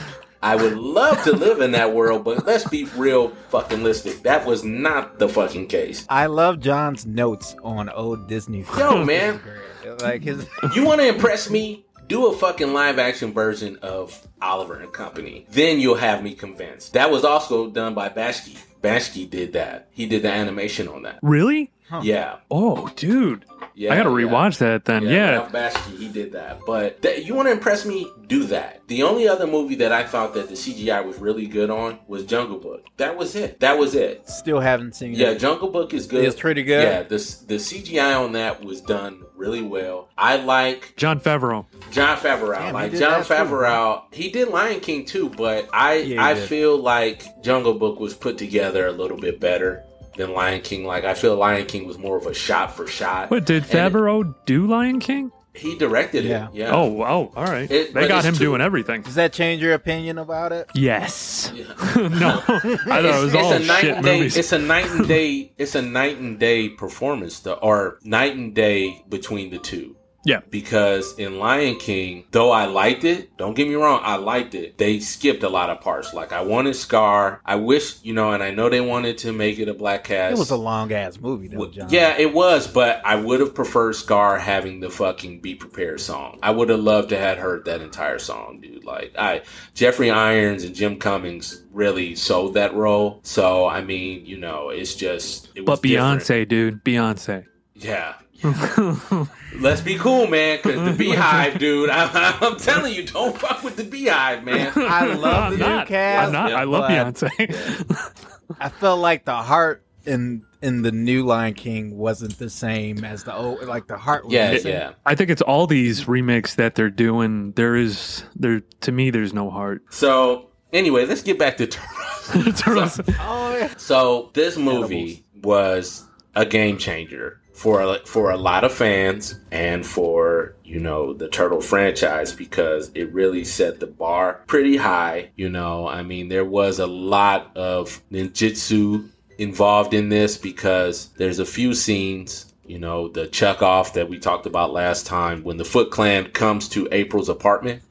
I 0.43 0.55
would 0.55 0.77
love 0.77 1.23
to 1.25 1.33
live 1.33 1.61
in 1.61 1.71
that 1.73 1.93
world, 1.93 2.23
but 2.23 2.45
let's 2.45 2.67
be 2.67 2.85
real 2.95 3.29
fucking 3.49 3.79
listic. 3.79 4.23
That 4.23 4.45
was 4.45 4.63
not 4.63 5.19
the 5.19 5.29
fucking 5.29 5.67
case. 5.67 6.05
I 6.09 6.25
love 6.25 6.59
John's 6.59 7.05
notes 7.05 7.55
on 7.63 7.89
old 7.89 8.27
Disney. 8.27 8.63
films. 8.63 8.79
Yo, 8.79 9.05
man, 9.05 9.39
like 10.01 10.23
his. 10.23 10.47
you 10.75 10.83
want 10.85 10.99
to 11.01 11.07
impress 11.07 11.49
me? 11.49 11.85
Do 12.07 12.27
a 12.27 12.33
fucking 12.35 12.73
live 12.73 12.99
action 12.99 13.31
version 13.33 13.77
of 13.83 14.19
Oliver 14.41 14.79
and 14.79 14.91
Company. 14.91 15.45
Then 15.49 15.79
you'll 15.79 15.95
have 15.95 16.21
me 16.23 16.33
convinced. 16.33 16.93
That 16.93 17.09
was 17.11 17.23
also 17.23 17.69
done 17.69 17.93
by 17.93 18.09
Bakshi. 18.09 18.57
Bakshi 18.81 19.29
did 19.29 19.53
that. 19.53 19.87
He 19.91 20.07
did 20.07 20.23
the 20.23 20.31
animation 20.31 20.87
on 20.87 21.03
that. 21.03 21.19
really? 21.21 21.71
Yeah. 22.01 22.37
Oh, 22.49 22.89
dude, 22.95 23.45
Yeah. 23.81 23.93
I 23.93 23.97
gotta 23.97 24.11
yeah. 24.11 24.27
rewatch 24.27 24.59
that 24.59 24.85
then. 24.85 25.05
Yeah, 25.05 25.31
Ralph 25.31 25.51
Bakshi, 25.51 25.97
he 25.97 26.07
did 26.07 26.33
that. 26.33 26.59
But 26.67 27.01
that, 27.01 27.25
you 27.25 27.33
want 27.33 27.47
to 27.47 27.51
impress 27.51 27.83
me? 27.83 28.07
Do 28.27 28.43
that. 28.43 28.87
The 28.87 29.01
only 29.01 29.27
other 29.27 29.47
movie 29.47 29.73
that 29.75 29.91
I 29.91 30.03
thought 30.03 30.35
that 30.35 30.49
the 30.49 30.53
CGI 30.53 31.03
was 31.03 31.17
really 31.17 31.47
good 31.47 31.71
on 31.71 31.97
was 32.05 32.23
Jungle 32.23 32.59
Book. 32.59 32.85
That 32.97 33.17
was 33.17 33.35
it. 33.35 33.59
That 33.59 33.79
was 33.79 33.95
it. 33.95 34.29
Still 34.29 34.59
haven't 34.59 34.93
seen 34.93 35.13
it. 35.13 35.17
Yeah, 35.17 35.31
it. 35.31 35.39
Jungle 35.39 35.69
Book 35.71 35.95
is 35.95 36.05
good. 36.05 36.23
It's 36.23 36.39
pretty 36.39 36.61
good? 36.61 36.83
Yeah, 36.83 37.01
the 37.01 37.17
the 37.47 37.55
CGI 37.55 38.23
on 38.23 38.33
that 38.33 38.63
was 38.63 38.81
done 38.81 39.23
really 39.35 39.63
well. 39.63 40.09
I 40.15 40.35
like 40.35 40.93
Jon 40.95 41.19
Favreau. 41.19 41.65
Jon 41.89 42.17
Favreau. 42.17 42.59
Damn, 42.59 42.75
like 42.75 42.91
Jon 42.91 42.99
that 42.99 43.25
too, 43.25 43.33
Favreau, 43.33 44.03
he 44.13 44.29
did 44.29 44.49
Lion 44.49 44.79
King 44.79 45.05
too, 45.05 45.29
but 45.29 45.67
I 45.73 45.95
Yeah, 45.95 46.23
I 46.23 46.35
did. 46.35 46.47
feel 46.47 46.77
like 46.77 47.41
Jungle 47.41 47.73
Book 47.73 47.99
was 47.99 48.13
put 48.13 48.37
together 48.37 48.85
a 48.85 48.91
little 48.91 49.17
bit 49.17 49.39
better 49.39 49.83
than 50.21 50.33
Lion 50.33 50.61
King. 50.61 50.85
Like 50.85 51.03
I 51.03 51.13
feel 51.13 51.35
Lion 51.35 51.65
King 51.65 51.85
was 51.85 51.97
more 51.97 52.17
of 52.17 52.25
a 52.25 52.33
shot 52.33 52.75
for 52.77 52.87
shot. 52.87 53.29
What 53.31 53.45
did 53.45 53.63
And 53.63 53.73
it- 53.73 53.93
Favreau 53.93 54.33
do? 54.45 54.67
Lion 54.67 54.99
King? 54.99 55.31
He 55.53 55.77
directed 55.77 56.23
Yeah. 56.23 56.47
it. 56.47 56.53
Yeah. 56.53 56.71
Oh, 56.73 56.85
wow. 56.85 57.29
All 57.35 57.43
right. 57.43 57.69
It- 57.69 57.93
they 57.93 58.07
got 58.07 58.23
him 58.23 58.35
too- 58.35 58.45
doing 58.45 58.61
everything. 58.61 59.01
Does 59.01 59.15
that 59.15 59.33
change 59.33 59.61
your 59.61 59.73
opinion 59.73 60.17
about 60.17 60.53
it? 60.53 60.69
Yes. 60.73 61.51
Yeah. 61.53 61.65
no, 62.07 62.41
I 62.47 62.59
thought 63.01 63.05
it 63.05 63.21
was 63.23 63.35
all 63.35 63.51
a 63.51 63.59
night 63.59 63.81
shit 63.81 63.95
and 63.97 64.05
day. 64.05 64.17
movies. 64.19 64.37
It's 64.37 64.53
a 64.53 64.59
night 64.59 64.89
and 64.89 65.05
day. 65.09 65.51
It's 65.57 65.75
a 65.75 65.81
night 65.81 66.17
and 66.19 66.39
day 66.39 66.69
performance, 66.69 67.39
the, 67.39 67.55
or 67.55 67.99
night 68.05 68.37
and 68.37 68.53
day 68.55 69.03
between 69.09 69.49
the 69.51 69.57
two. 69.57 69.97
Yeah. 70.23 70.41
Because 70.51 71.17
in 71.17 71.39
Lion 71.39 71.77
King, 71.77 72.25
though 72.31 72.51
I 72.51 72.65
liked 72.65 73.03
it, 73.03 73.35
don't 73.37 73.55
get 73.55 73.67
me 73.67 73.73
wrong, 73.75 74.01
I 74.03 74.17
liked 74.17 74.53
it. 74.53 74.77
They 74.77 74.99
skipped 74.99 75.41
a 75.41 75.49
lot 75.49 75.69
of 75.71 75.81
parts. 75.81 76.13
Like 76.13 76.31
I 76.31 76.41
wanted 76.41 76.75
Scar. 76.75 77.41
I 77.43 77.55
wish, 77.55 78.01
you 78.03 78.13
know, 78.13 78.31
and 78.31 78.43
I 78.43 78.51
know 78.51 78.69
they 78.69 78.81
wanted 78.81 79.17
to 79.19 79.31
make 79.31 79.57
it 79.57 79.67
a 79.67 79.73
black 79.73 80.03
cast. 80.03 80.33
It 80.33 80.37
was 80.39 80.51
a 80.51 80.55
long 80.57 80.91
ass 80.93 81.19
movie, 81.19 81.47
though, 81.47 81.67
John. 81.67 81.87
Yeah, 81.89 82.15
it 82.17 82.33
was, 82.33 82.67
but 82.67 83.01
I 83.03 83.15
would 83.15 83.39
have 83.39 83.55
preferred 83.55 83.95
Scar 83.95 84.37
having 84.37 84.79
the 84.79 84.89
fucking 84.91 85.41
"Be 85.41 85.55
Prepared" 85.55 85.99
song. 85.99 86.37
I 86.43 86.51
would 86.51 86.69
have 86.69 86.79
loved 86.81 87.09
to 87.09 87.17
have 87.17 87.39
heard 87.39 87.65
that 87.65 87.81
entire 87.81 88.19
song, 88.19 88.59
dude. 88.61 88.85
Like, 88.85 89.15
I 89.17 89.41
Jeremy 89.73 90.11
Irons 90.11 90.63
and 90.63 90.75
Jim 90.75 90.97
Cummings 90.97 91.63
really 91.71 92.15
sold 92.15 92.53
that 92.53 92.73
role. 92.75 93.21
So, 93.23 93.65
I 93.67 93.81
mean, 93.81 94.25
you 94.25 94.37
know, 94.37 94.69
it's 94.69 94.93
just. 94.93 95.49
It 95.55 95.61
was 95.61 95.79
But 95.79 95.87
Beyonce, 95.87 96.19
different. 96.19 96.49
dude. 96.49 96.83
Beyonce. 96.83 97.45
yeah. 97.73 98.13
Let's 99.59 99.81
be 99.81 99.97
cool, 99.97 100.27
man. 100.27 100.59
Cause 100.59 100.73
the 100.75 100.91
BeyHive, 101.03 101.59
dude. 101.59 101.89
I'm, 101.89 102.09
I'm 102.41 102.57
telling 102.57 102.93
you, 102.93 103.05
don't 103.05 103.37
fuck 103.37 103.63
with 103.63 103.75
the 103.75 103.83
BeyHive, 103.83 104.43
man. 104.43 104.71
I 104.75 105.05
love 105.13 105.53
I'm 105.53 105.59
the 105.59 105.79
new 105.79 105.85
cast. 105.85 106.27
I'm 106.27 106.33
not. 106.33 106.53
I 106.53 106.63
love 106.63 106.87
but- 106.87 106.91
Beyonce. 107.15 108.17
I 108.59 108.69
felt 108.69 108.99
like 108.99 109.25
the 109.25 109.35
heart 109.35 109.83
in 110.05 110.43
in 110.61 110.81
the 110.81 110.91
new 110.91 111.25
Lion 111.25 111.53
King 111.53 111.97
wasn't 111.97 112.37
the 112.37 112.49
same 112.49 113.03
as 113.03 113.23
the 113.23 113.35
old. 113.35 113.63
Like 113.63 113.87
the 113.87 113.97
heart. 113.97 114.25
Was 114.25 114.33
Yeah, 114.33 114.51
missing. 114.51 114.71
yeah. 114.73 114.93
I 115.05 115.15
think 115.15 115.29
it's 115.29 115.41
all 115.41 115.67
these 115.67 116.07
remakes 116.07 116.55
that 116.55 116.75
they're 116.75 116.89
doing. 116.89 117.51
There 117.53 117.75
is 117.75 118.23
there 118.35 118.61
to 118.81 118.91
me. 118.91 119.09
There's 119.09 119.33
no 119.33 119.49
heart. 119.49 119.83
So, 119.89 120.49
anyway, 120.73 121.05
let's 121.05 121.21
get 121.23 121.37
back 121.39 121.57
to 121.57 121.67
Turtles. 121.67 122.61
Turtles. 122.61 123.01
Oh 123.19 123.57
yeah. 123.57 123.73
So 123.77 124.31
this 124.33 124.57
movie 124.57 125.25
was 125.43 126.05
a 126.35 126.45
game 126.45 126.77
changer 126.77 127.40
for 127.61 127.79
a, 127.81 127.99
for 128.05 128.31
a 128.31 128.37
lot 128.37 128.63
of 128.63 128.73
fans 128.73 129.39
and 129.51 129.85
for 129.85 130.55
you 130.63 130.79
know 130.79 131.13
the 131.13 131.27
turtle 131.27 131.61
franchise 131.61 132.33
because 132.33 132.89
it 132.95 133.13
really 133.13 133.43
set 133.43 133.79
the 133.79 133.85
bar 133.85 134.41
pretty 134.47 134.75
high 134.75 135.29
you 135.35 135.47
know. 135.47 135.87
I 135.87 136.01
mean 136.01 136.27
there 136.27 136.43
was 136.43 136.79
a 136.79 136.87
lot 136.87 137.55
of 137.55 138.01
ninjutsu 138.11 139.07
involved 139.37 139.93
in 139.93 140.09
this 140.09 140.39
because 140.39 141.09
there's 141.17 141.37
a 141.37 141.45
few 141.45 141.75
scenes 141.75 142.51
you 142.65 142.79
know 142.79 143.09
the 143.09 143.27
chuck 143.27 143.61
off 143.61 143.93
that 143.93 144.09
we 144.09 144.17
talked 144.17 144.47
about 144.47 144.73
last 144.73 145.05
time 145.05 145.43
when 145.43 145.57
the 145.57 145.65
foot 145.65 145.91
clan 145.91 146.31
comes 146.31 146.67
to 146.69 146.87
april's 146.91 147.29
apartment 147.29 147.83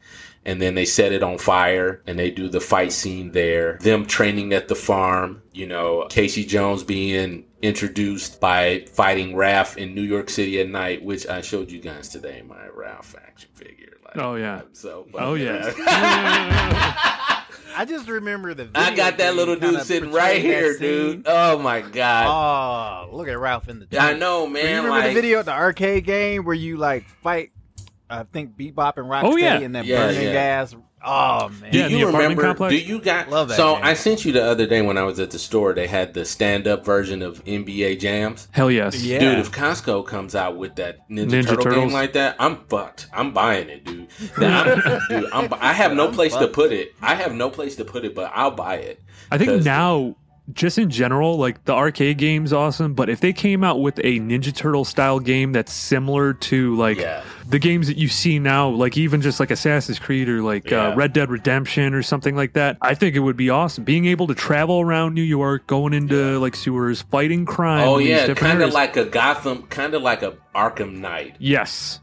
and 0.44 0.60
then 0.60 0.74
they 0.74 0.84
set 0.84 1.12
it 1.12 1.22
on 1.22 1.38
fire 1.38 2.02
and 2.06 2.18
they 2.18 2.30
do 2.30 2.48
the 2.48 2.60
fight 2.60 2.92
scene 2.92 3.32
there. 3.32 3.78
Them 3.82 4.06
training 4.06 4.52
at 4.52 4.68
the 4.68 4.74
farm, 4.74 5.42
you 5.52 5.66
know, 5.66 6.06
Casey 6.08 6.44
Jones 6.44 6.82
being 6.82 7.44
introduced 7.62 8.40
by 8.40 8.84
fighting 8.92 9.34
Raph 9.34 9.76
in 9.76 9.94
New 9.94 10.02
York 10.02 10.30
City 10.30 10.60
at 10.60 10.68
night, 10.68 11.04
which 11.04 11.26
I 11.26 11.40
showed 11.42 11.70
you 11.70 11.80
guys 11.80 12.08
today, 12.08 12.42
my 12.46 12.66
Raph 12.76 13.14
action 13.16 13.50
figure. 13.54 13.96
Like, 14.04 14.16
Oh, 14.16 14.34
yeah. 14.36 14.62
So, 14.72 15.06
Oh 15.14 15.34
yeah. 15.34 15.72
I 17.76 17.84
just 17.84 18.08
remember 18.08 18.52
the. 18.52 18.68
I 18.74 18.94
got 18.94 19.18
that 19.18 19.36
little 19.36 19.56
dude 19.56 19.82
sitting 19.82 20.10
right 20.10 20.42
here, 20.42 20.76
dude. 20.76 21.22
Oh 21.26 21.58
my 21.58 21.80
god. 21.80 23.08
Oh, 23.10 23.16
look 23.16 23.28
at 23.28 23.38
Ralph 23.38 23.68
in 23.68 23.78
the. 23.78 24.00
I 24.00 24.14
know, 24.14 24.46
Do 24.46 24.52
man. 24.52 24.64
you 24.64 24.70
remember 24.76 24.90
like, 24.90 25.08
the 25.08 25.14
video 25.14 25.38
at 25.38 25.44
the 25.46 25.52
arcade 25.52 26.04
game 26.04 26.44
where 26.44 26.54
you 26.54 26.76
like 26.76 27.04
fight? 27.22 27.52
I 28.10 28.24
think 28.24 28.56
Bebop 28.56 28.96
and 28.96 29.06
oh, 29.06 29.10
Rocksteady 29.10 29.32
Oh, 29.32 29.36
yeah. 29.36 29.58
and 29.60 29.74
that 29.76 29.84
Yeah, 29.84 30.06
burning 30.08 30.22
yeah. 30.24 30.32
gas. 30.32 30.74
Oh 31.02 31.48
man, 31.60 31.70
Do 31.72 31.78
Yeah, 31.78 31.86
you 31.86 32.06
remember? 32.08 32.42
complex? 32.42 32.74
Do 32.74 32.78
you 32.80 33.00
got? 33.00 33.30
Love 33.30 33.48
that 33.48 33.56
so 33.56 33.74
game. 33.76 33.84
I 33.84 33.94
sent 33.94 34.24
you 34.24 34.32
the 34.32 34.44
other 34.44 34.66
day 34.66 34.82
when 34.82 34.98
I 34.98 35.02
was 35.02 35.18
at 35.18 35.30
the 35.30 35.38
store. 35.38 35.72
They 35.72 35.86
had 35.86 36.12
the 36.12 36.24
stand-up 36.26 36.84
version 36.84 37.22
of 37.22 37.42
NBA 37.44 37.98
Jams. 38.00 38.48
Hell 38.50 38.70
yes. 38.70 39.02
Yeah. 39.02 39.20
Dude, 39.20 39.38
if 39.38 39.50
Costco 39.50 40.06
comes 40.06 40.34
out 40.34 40.58
with 40.58 40.74
that 40.76 41.08
Ninja, 41.08 41.30
Ninja 41.30 41.46
Turtle 41.46 41.64
Turtles. 41.64 41.84
game 41.84 41.92
like 41.92 42.12
that, 42.14 42.36
I'm 42.38 42.56
fucked. 42.68 43.06
I'm 43.14 43.32
buying 43.32 43.70
it, 43.70 43.84
dude. 43.84 44.08
I'm, 44.36 45.00
dude, 45.08 45.30
I'm, 45.32 45.48
I 45.54 45.72
have 45.72 45.94
no 45.94 46.10
place 46.12 46.34
to 46.36 46.48
put 46.48 46.72
it. 46.72 46.92
I 47.00 47.14
have 47.14 47.32
no 47.32 47.48
place 47.48 47.76
to 47.76 47.84
put 47.86 48.04
it, 48.04 48.14
but 48.14 48.30
I'll 48.34 48.50
buy 48.50 48.74
it. 48.76 49.00
I 49.30 49.38
think 49.38 49.64
now, 49.64 50.16
just 50.54 50.78
in 50.78 50.90
general, 50.90 51.36
like 51.36 51.64
the 51.64 51.72
arcade 51.74 52.18
game's 52.18 52.52
awesome, 52.52 52.94
but 52.94 53.08
if 53.08 53.20
they 53.20 53.32
came 53.32 53.62
out 53.64 53.80
with 53.80 53.98
a 54.00 54.18
Ninja 54.20 54.54
Turtle 54.54 54.84
style 54.84 55.18
game 55.20 55.52
that's 55.52 55.72
similar 55.72 56.32
to 56.34 56.74
like 56.76 56.98
Yeah. 56.98 57.22
the 57.48 57.58
games 57.58 57.86
that 57.88 57.96
you 57.96 58.08
see 58.08 58.38
now, 58.38 58.68
like 58.68 58.96
even 58.96 59.20
just 59.20 59.40
like 59.40 59.50
Assassin's 59.50 59.98
Creed 59.98 60.28
or 60.28 60.42
like 60.42 60.70
Yeah. 60.70 60.88
uh, 60.88 60.94
Red 60.96 61.12
Dead 61.12 61.30
Redemption 61.30 61.94
or 61.94 62.02
something 62.02 62.36
like 62.36 62.52
that, 62.54 62.76
I 62.82 62.94
think 62.94 63.16
it 63.16 63.20
would 63.20 63.36
be 63.36 63.50
awesome. 63.50 63.84
Being 63.84 64.06
able 64.06 64.26
to 64.28 64.34
travel 64.34 64.80
around 64.80 65.14
New 65.14 65.22
York, 65.22 65.66
going 65.66 65.92
into 65.92 66.38
like 66.38 66.54
sewers, 66.56 67.02
fighting 67.02 67.44
crime. 67.46 67.88
Oh 67.88 67.98
yeah, 67.98 68.32
kind 68.34 68.62
of 68.62 68.72
like 68.72 68.96
a 68.96 69.04
Gotham, 69.04 69.62
kind 69.64 69.94
of 69.94 70.02
like 70.02 70.22
a 70.22 70.34
Arkham 70.54 70.98
Knight. 70.98 71.36
yes, 71.38 72.00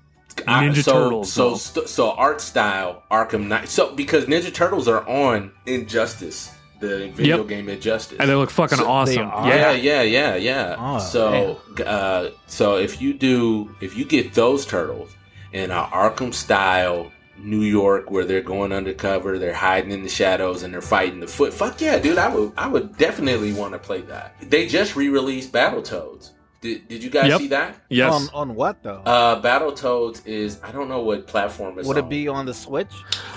I- 0.48 0.64
Ninja 0.66 0.84
so, 0.84 0.94
Turtles. 0.94 1.32
So 1.34 1.56
st- 1.56 1.90
so 1.90 2.12
art 2.12 2.42
style 2.42 3.02
Arkham 3.12 3.48
Knight. 3.48 3.70
So 3.70 3.94
because 3.96 4.26
Ninja 4.26 4.54
Turtles 4.54 4.88
are 4.88 5.08
on 5.10 5.52
Injustice, 5.66 6.52
the 6.80 7.10
video 7.14 7.38
Yep. 7.38 7.48
game 7.48 7.70
Injustice. 7.70 8.18
and 8.20 8.30
they 8.30 8.36
look 8.36 8.50
fucking 8.50 8.78
So- 8.78 8.88
awesome. 8.88 9.28
Yeah. 9.46 9.48
Yeah, 9.48 9.72
yeah, 9.72 10.02
yeah, 10.04 10.36
yeah. 10.36 10.76
Oh, 10.78 11.00
so, 11.00 11.60
uh, 11.86 12.30
so 12.48 12.78
if 12.78 13.02
you 13.02 13.14
do, 13.14 13.70
if 13.82 13.96
you 13.98 14.06
get 14.06 14.34
those 14.34 14.66
turtles 14.66 15.12
in 15.54 15.72
an 15.72 15.86
Arkham 15.92 16.34
style 16.34 17.12
New 17.40 17.62
York, 17.62 18.10
where 18.10 18.26
they're 18.26 18.42
going 18.42 18.72
undercover, 18.74 19.38
they're 19.38 19.54
hiding 19.54 19.92
in 19.92 20.02
the 20.02 20.10
shadows, 20.10 20.64
and 20.64 20.74
they're 20.74 20.82
fighting 20.82 21.20
the 21.20 21.28
foot. 21.28 21.54
Fuck 21.54 21.80
yeah, 21.82 22.00
dude! 22.00 22.18
I 22.18 22.34
would, 22.34 22.52
I 22.58 22.68
would 22.68 22.98
definitely 22.98 23.54
want 23.54 23.74
to 23.74 23.80
play 23.80 24.02
that. 24.02 24.34
They 24.42 24.68
just 24.68 24.96
re-released 24.96 25.52
Battletoads. 25.52 26.32
Did, 26.62 26.88
did 26.88 27.04
you 27.04 27.12
guys 27.12 27.28
Yep. 27.30 27.40
see 27.40 27.48
that? 27.50 27.76
Yes. 27.90 28.12
On 28.12 28.30
on 28.34 28.56
what 28.56 28.82
though? 28.82 29.04
Uh, 29.06 29.40
Battletoads 29.40 30.26
is 30.26 30.60
I 30.64 30.72
don't 30.72 30.90
know 30.90 31.02
what 31.02 31.28
platform 31.28 31.78
it's 31.78 31.88
Would 31.88 32.00
on. 32.00 32.06
it 32.06 32.10
be 32.10 32.28
on 32.28 32.48
the 32.48 32.54
Switch? 32.56 32.92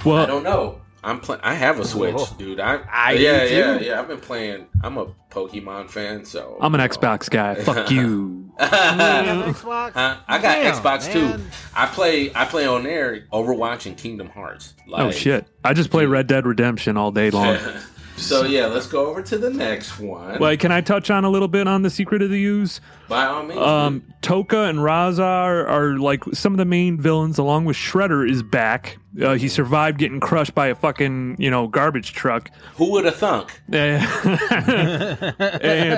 Well, 0.06 0.16
I 0.16 0.24
don't 0.24 0.42
know. 0.42 0.80
I'm 1.02 1.20
playing. 1.20 1.40
I 1.42 1.54
have 1.54 1.78
a 1.80 1.84
Switch, 1.84 2.14
Oh. 2.16 2.34
dude. 2.38 2.60
I, 2.60 2.80
I 2.90 3.12
yeah, 3.12 3.46
do 3.46 3.54
yeah, 3.54 3.78
too. 3.78 3.84
yeah. 3.86 4.00
I've 4.00 4.08
been 4.08 4.20
playing. 4.20 4.66
I'm 4.82 4.98
a 4.98 5.06
Pokemon 5.30 5.88
fan, 5.90 6.24
so 6.24 6.58
I'm 6.60 6.74
an. 6.74 6.80
Xbox 6.80 7.28
guy. 7.30 7.54
Fuck 7.56 7.90
you. 7.90 8.38
You 8.60 8.66
Xbox? 8.66 9.92
Huh? 9.92 10.18
I 10.28 10.36
got 10.36 10.56
Damn, 10.56 10.74
Xbox 10.74 11.14
man. 11.14 11.38
too. 11.38 11.44
I 11.74 11.86
play. 11.86 12.30
I 12.34 12.44
play 12.44 12.66
on 12.66 12.82
there 12.82 13.24
Overwatch 13.32 13.86
and 13.86 13.96
Kingdom 13.96 14.28
Hearts. 14.28 14.74
Like, 14.86 15.02
Oh 15.02 15.10
shit! 15.10 15.46
I 15.64 15.72
just 15.72 15.90
play 15.90 16.04
Red 16.04 16.26
Dead 16.26 16.44
Redemption 16.44 16.98
all 16.98 17.10
day 17.10 17.30
long. 17.30 17.56
so 18.18 18.42
yeah, 18.44 18.66
let's 18.66 18.86
go 18.86 19.06
over 19.06 19.22
to 19.22 19.38
the 19.38 19.48
next 19.48 19.98
one. 19.98 20.38
Wait, 20.38 20.60
can 20.60 20.72
I 20.72 20.82
touch 20.82 21.10
on 21.10 21.24
a 21.24 21.30
little 21.30 21.48
bit 21.48 21.66
on 21.68 21.80
the 21.80 21.88
Secret 21.88 22.20
of 22.20 22.28
the 22.28 22.44
Ooze? 22.44 22.82
By 23.08 23.24
all 23.24 23.44
means. 23.44 23.58
Um, 23.62 24.02
Tokka 24.20 24.68
and 24.68 24.80
Rahzar 24.80 25.20
are, 25.20 25.66
are 25.66 25.98
like 25.98 26.22
some 26.34 26.52
of 26.52 26.58
the 26.58 26.66
main 26.66 26.98
villains, 27.00 27.38
along 27.38 27.64
with 27.64 27.76
Shredder 27.76 28.28
is 28.28 28.42
back. 28.42 28.98
Uh, 29.20 29.34
he 29.34 29.48
survived 29.48 29.98
getting 29.98 30.20
crushed 30.20 30.54
by 30.54 30.68
a 30.68 30.74
fucking 30.74 31.36
you 31.38 31.50
know 31.50 31.66
garbage 31.66 32.12
truck, 32.12 32.50
Who 32.76 32.92
would 32.92 33.04
have 33.04 33.16
thunk? 33.16 33.60
Eh, 33.70 34.04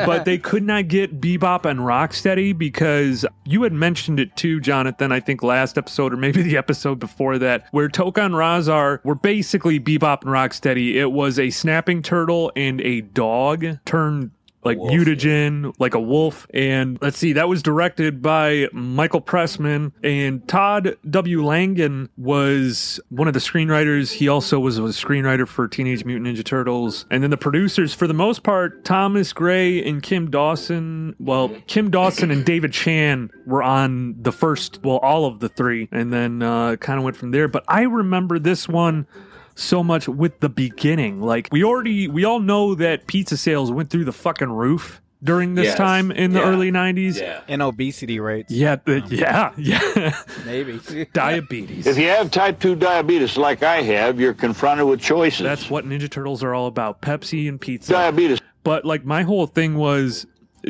but 0.06 0.24
they 0.24 0.38
could 0.38 0.62
not 0.62 0.88
get 0.88 1.20
Bebop 1.20 1.64
and 1.64 1.80
Rocksteady 1.80 2.56
because 2.56 3.24
you 3.44 3.62
had 3.62 3.72
mentioned 3.72 4.18
it 4.18 4.34
too, 4.36 4.60
Jonathan. 4.60 5.12
I 5.12 5.20
think 5.20 5.42
last 5.42 5.78
episode 5.78 6.12
or 6.12 6.16
maybe 6.16 6.42
the 6.42 6.56
episode 6.56 6.98
before 6.98 7.38
that, 7.38 7.66
where 7.70 7.88
Tokka 7.88 8.24
and 8.24 8.34
Rahzar 8.34 9.04
were 9.04 9.14
basically 9.14 9.78
Bebop 9.78 10.22
and 10.22 10.30
Rocksteady. 10.30 10.94
It 10.94 11.12
was 11.12 11.38
a 11.38 11.50
snapping 11.50 12.02
turtle 12.02 12.52
and 12.56 12.80
a 12.80 13.02
dog 13.02 13.64
turned 13.84 14.30
like 14.64 14.78
wolf, 14.78 14.92
mutagen, 14.92 15.74
like 15.78 15.94
a 15.94 16.00
wolf. 16.00 16.46
And 16.54 16.98
let's 17.00 17.18
see, 17.18 17.32
that 17.34 17.48
was 17.48 17.62
directed 17.62 18.22
by 18.22 18.68
Michael 18.72 19.20
Pressman 19.20 19.92
and 20.02 20.46
Todd 20.48 20.96
W. 21.08 21.44
Langen 21.44 22.08
was 22.16 23.00
one 23.08 23.28
of 23.28 23.34
the 23.34 23.40
screenwriters. 23.40 24.12
He 24.12 24.28
also 24.28 24.58
was 24.60 24.78
a 24.78 24.82
screenwriter 24.82 25.46
for 25.48 25.68
Teenage 25.68 26.04
Mutant 26.04 26.36
Ninja 26.36 26.44
Turtles. 26.44 27.06
And 27.10 27.22
then 27.22 27.30
the 27.30 27.36
producers, 27.36 27.94
for 27.94 28.06
the 28.06 28.14
most 28.14 28.42
part, 28.42 28.84
Thomas 28.84 29.32
Gray 29.32 29.84
and 29.84 30.02
Kim 30.02 30.30
Dawson. 30.30 31.16
Well, 31.18 31.48
Kim 31.66 31.90
Dawson 31.90 32.30
and 32.30 32.44
David 32.44 32.72
Chan 32.72 33.30
were 33.46 33.62
on 33.62 34.14
the 34.20 34.32
first, 34.32 34.80
well, 34.82 34.98
all 34.98 35.26
of 35.26 35.40
the 35.40 35.48
three, 35.48 35.88
and 35.90 36.12
then 36.12 36.42
uh, 36.42 36.76
kind 36.76 36.98
of 36.98 37.04
went 37.04 37.16
from 37.16 37.30
there. 37.30 37.48
But 37.48 37.64
I 37.68 37.82
remember 37.82 38.38
this 38.38 38.68
one 38.68 39.06
so 39.54 39.82
much 39.82 40.08
with 40.08 40.40
the 40.40 40.48
beginning. 40.48 41.20
Like 41.20 41.48
we 41.52 41.62
already 41.64 42.08
we 42.08 42.24
all 42.24 42.40
know 42.40 42.74
that 42.76 43.06
pizza 43.06 43.36
sales 43.36 43.70
went 43.70 43.90
through 43.90 44.04
the 44.04 44.12
fucking 44.12 44.50
roof 44.50 45.00
during 45.24 45.54
this 45.54 45.66
Yes. 45.66 45.76
time 45.76 46.10
in 46.10 46.32
the 46.32 46.40
Yeah. 46.40 46.46
early 46.48 46.72
90s. 46.72 47.20
Yeah. 47.20 47.40
And 47.46 47.62
obesity 47.62 48.18
rates. 48.18 48.50
Yeah, 48.50 48.76
the, 48.84 48.96
um, 49.02 49.08
yeah, 49.08 49.52
yeah. 49.56 50.16
Maybe. 50.44 50.80
Diabetes. 51.12 51.86
If 51.86 51.96
you 51.96 52.08
have 52.08 52.30
type 52.32 52.58
2 52.58 52.74
diabetes 52.74 53.36
like 53.36 53.62
I 53.62 53.82
have, 53.82 54.18
you're 54.18 54.34
confronted 54.34 54.86
with 54.86 55.00
choices. 55.00 55.44
That's 55.44 55.70
what 55.70 55.84
Ninja 55.84 56.10
Turtles 56.10 56.42
are 56.42 56.54
all 56.54 56.66
about. 56.66 57.02
Pepsi 57.02 57.48
and 57.48 57.60
pizza. 57.60 57.92
diabetes. 57.92 58.40
But 58.64 58.84
like 58.84 59.04
my 59.04 59.22
whole 59.22 59.46
thing 59.46 59.76
was 59.76 60.26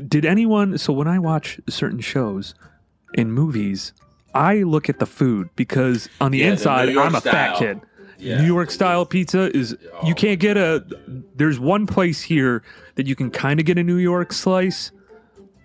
did 0.09 0.25
anyone 0.27 0.77
so 0.79 0.93
when 0.93 1.07
I 1.09 1.19
watch 1.19 1.59
certain 1.69 2.01
shows 2.01 2.55
in 3.15 3.31
movies, 3.33 3.93
I 4.35 4.63
look 4.65 4.89
at 4.91 4.99
the 4.99 5.07
food 5.07 5.49
because 5.57 6.09
on 6.21 6.31
the 6.33 6.39
Yeah, 6.39 6.51
inside 6.53 6.87
New 6.89 6.93
York 6.95 7.07
I'm 7.07 7.15
a 7.15 7.21
fat 7.23 7.57
kid. 7.59 7.81
Yeah. 8.23 8.41
New 8.41 8.47
York 8.47 8.71
style 8.71 9.05
pizza 9.05 9.55
is 9.55 9.73
you 10.05 10.13
oh 10.13 10.15
can't 10.15 10.39
get 10.39 10.57
a 10.57 10.85
there's 11.35 11.59
one 11.59 11.87
place 11.87 12.23
here 12.23 12.63
that 12.95 13.07
you 13.07 13.17
can 13.17 13.31
kind 13.31 13.59
of 13.59 13.67
get 13.67 13.79
a 13.79 13.83
New 13.83 13.97
York 13.97 14.33
slice 14.33 14.93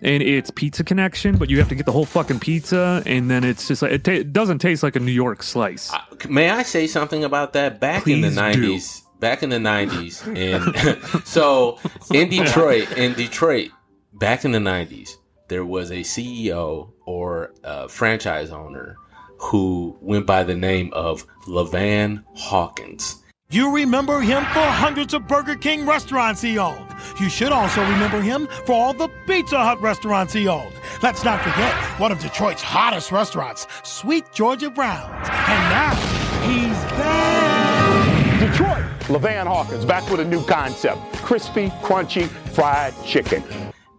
and 0.00 0.22
it's 0.22 0.50
Pizza 0.50 0.84
Connection, 0.84 1.36
but 1.36 1.50
you 1.50 1.58
have 1.58 1.68
to 1.68 1.74
get 1.74 1.86
the 1.86 1.92
whole 1.92 2.04
fucking 2.04 2.40
pizza 2.40 3.02
and 3.06 3.30
then 3.30 3.44
it's 3.44 3.68
just 3.68 3.82
like 3.82 3.92
it, 3.92 4.04
ta- 4.04 4.12
it 4.12 4.32
doesn't 4.32 4.58
taste 4.58 4.82
like 4.82 4.96
a 4.96 5.00
New 5.00 5.12
York 5.12 5.42
slice. 5.42 5.92
May 6.28 6.50
I 6.50 6.62
say 6.64 6.86
something 6.88 7.22
about 7.22 7.52
that? 7.52 7.78
Back 7.78 8.08
in 8.08 8.20
the 8.20 8.28
Please 8.28 8.36
nineties, 8.36 9.02
back 9.20 9.42
in 9.44 9.50
the 9.50 9.60
nineties, 9.60 10.26
and 10.26 10.64
so 11.24 11.78
in 12.12 12.28
Detroit, 12.28 12.90
in 12.98 13.14
Detroit, 13.14 13.70
back 14.14 14.44
in 14.44 14.50
the 14.50 14.60
nineties, 14.60 15.16
there 15.46 15.64
was 15.64 15.90
a 15.90 16.00
CEO 16.00 16.90
or 17.06 17.52
a 17.62 17.88
franchise 17.88 18.50
owner 18.50 18.96
who 19.38 19.96
went 20.00 20.26
by 20.26 20.44
the 20.44 20.54
name 20.54 20.90
of 20.92 21.26
La-Van 21.46 22.24
Hawkins. 22.34 23.22
You 23.50 23.74
remember 23.74 24.20
him 24.20 24.42
for 24.44 24.60
hundreds 24.60 25.14
of 25.14 25.26
Burger 25.26 25.54
King 25.54 25.86
restaurants 25.86 26.42
he 26.42 26.58
owned. 26.58 26.94
You 27.18 27.30
should 27.30 27.50
also 27.50 27.80
remember 27.80 28.20
him 28.20 28.46
for 28.66 28.74
all 28.74 28.92
the 28.92 29.08
Pizza 29.26 29.58
Hut 29.58 29.80
restaurants 29.80 30.34
he 30.34 30.48
owned. 30.48 30.74
Let's 31.02 31.24
not 31.24 31.40
forget 31.40 31.72
one 31.98 32.12
of 32.12 32.18
Detroit's 32.18 32.60
hottest 32.60 33.10
restaurants, 33.10 33.66
Sweet 33.84 34.24
Georgia 34.34 34.68
Brown's. 34.68 35.28
And 35.30 35.70
now 35.70 35.94
he's 36.42 36.84
back. 36.98 38.50
Detroit, 38.50 38.84
La-Van 39.08 39.46
Hawkins 39.46 39.84
back 39.86 40.08
with 40.10 40.20
a 40.20 40.24
new 40.24 40.44
concept 40.44 41.00
crispy, 41.14 41.68
crunchy, 41.82 42.26
fried 42.52 42.94
chicken. 43.04 43.42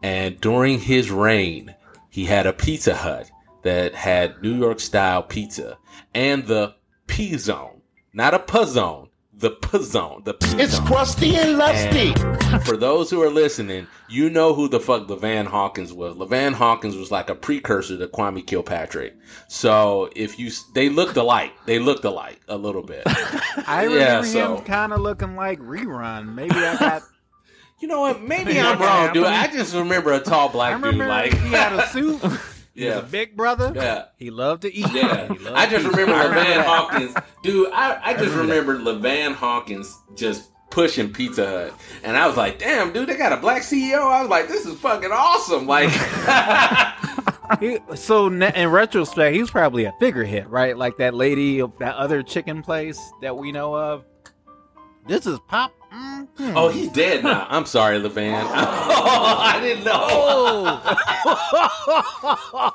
And 0.04 0.39
during 0.39 0.80
his 0.80 1.10
reign, 1.10 1.73
he 2.10 2.25
had 2.25 2.45
a 2.45 2.54
Pizza 2.54 2.95
Hut 2.95 3.30
that 3.63 3.93
had 3.95 4.41
New 4.41 4.55
York 4.55 4.79
style 4.79 5.23
pizza 5.23 5.77
and 6.13 6.45
the 6.47 6.75
P'Zone, 7.07 7.81
not 8.13 8.33
a 8.33 8.39
P'Zone, 8.39 9.09
the 9.33 9.51
P'Zone. 9.51 10.23
The 10.25 10.33
P 10.33 10.47
It's 10.61 10.79
crusty 10.81 11.35
and 11.35 11.57
lusty. 11.57 12.13
And 12.17 12.61
for 12.65 12.75
those 12.75 13.09
who 13.09 13.21
are 13.21 13.29
listening, 13.29 13.87
you 14.09 14.29
know 14.29 14.53
who 14.53 14.67
the 14.67 14.79
fuck 14.81 15.09
La-Van 15.09 15.45
Hawkins 15.45 15.93
was. 15.93 16.17
La-Van 16.17 16.51
Hawkins 16.53 16.97
was 16.97 17.09
like 17.09 17.29
a 17.29 17.35
precursor 17.35 17.97
to 17.97 18.07
Kwame 18.07 18.45
Kilpatrick. 18.45 19.15
So 19.47 20.09
if 20.15 20.37
you, 20.37 20.51
they 20.73 20.89
looked 20.89 21.15
alike. 21.15 21.53
They 21.65 21.79
looked 21.79 22.03
alike 22.03 22.41
a 22.49 22.57
little 22.57 22.83
bit. 22.83 23.03
I 23.65 23.83
Yeah, 23.89 23.93
remember 24.19 24.27
so- 24.27 24.57
him 24.57 24.63
kind 24.65 24.91
of 24.93 24.99
looking 24.99 25.35
like 25.37 25.59
rerun. 25.59 26.33
Maybe 26.35 26.55
I 26.55 26.75
got. 26.77 27.03
You 27.81 27.87
know 27.87 28.01
what? 28.01 28.21
Maybe 28.21 28.59
I'm 28.59 28.77
wrong, 28.77 29.13
dude. 29.13 29.23
I 29.25 29.47
just 29.47 29.73
remember 29.73 30.11
a 30.11 30.19
tall 30.19 30.49
I 30.49 30.51
black 30.51 30.73
remember 30.73 31.05
dude. 31.05 31.09
Like 31.09 31.31
he 31.31 31.47
had 31.47 31.71
a 31.71 31.87
suit. 31.87 32.21
He 32.73 32.86
Yeah. 32.86 32.95
was 32.97 33.03
a 33.05 33.08
big 33.08 33.36
brother. 33.36 33.71
Yeah. 33.75 34.05
He 34.17 34.29
loved 34.29 34.62
to 34.63 34.73
eat. 34.73 34.86
Yeah, 34.93 35.32
He 35.34 35.39
loved 35.39 35.58
I 35.58 35.65
just 35.69 35.86
eat. 35.86 35.91
remember 35.91 36.13
I 36.13 36.23
La-Van. 36.27 36.63
Hawkins, 36.65 37.15
dude. 37.43 37.69
I, 37.73 37.99
I 38.03 38.13
just 38.13 38.36
remember 38.36 38.79
La-Van 38.79 39.34
Hawkins 39.34 39.97
just 40.15 40.51
pushing 40.69 41.12
Pizza 41.12 41.45
Hut, 41.47 41.73
and 42.03 42.15
I 42.15 42.27
was 42.27 42.38
like, 42.38 42.60
"Damn, 42.60 42.93
dude, 42.93 43.10
they 43.10 43.17
got 43.17 43.34
a 43.34 43.38
black 43.38 43.63
CEO." 43.63 43.99
I 44.12 44.21
was 44.21 44.29
like, 44.29 44.47
"This 44.47 44.65
is 44.67 44.77
fucking 44.79 45.10
awesome!" 45.12 45.65
Like, 45.65 45.89
He, 47.60 47.79
so 47.95 48.27
in 48.27 48.69
retrospect, 48.69 49.36
he's 49.36 49.49
probably 49.49 49.86
a 49.86 49.93
figurehead, 49.99 50.47
right? 50.51 50.77
Like 50.77 50.97
that 50.97 51.15
lady 51.15 51.60
of 51.60 51.75
that 51.79 51.95
other 51.95 52.21
chicken 52.21 52.62
place 52.62 52.99
that 53.23 53.36
we 53.36 53.51
know 53.51 53.75
of. 53.75 54.05
This 55.08 55.25
is 55.25 55.39
Pop. 55.47 55.73
Mm, 55.93 56.28
hmm. 56.38 56.58
oh, 56.58 56.69
he's 56.69 56.89
dead 56.89 57.23
now. 57.23 57.47
I'm 57.49 57.65
sorry, 57.65 57.97
La-Van. 57.99 58.45
I 58.52 59.60
didn't 59.62 59.86
know. 59.86 60.80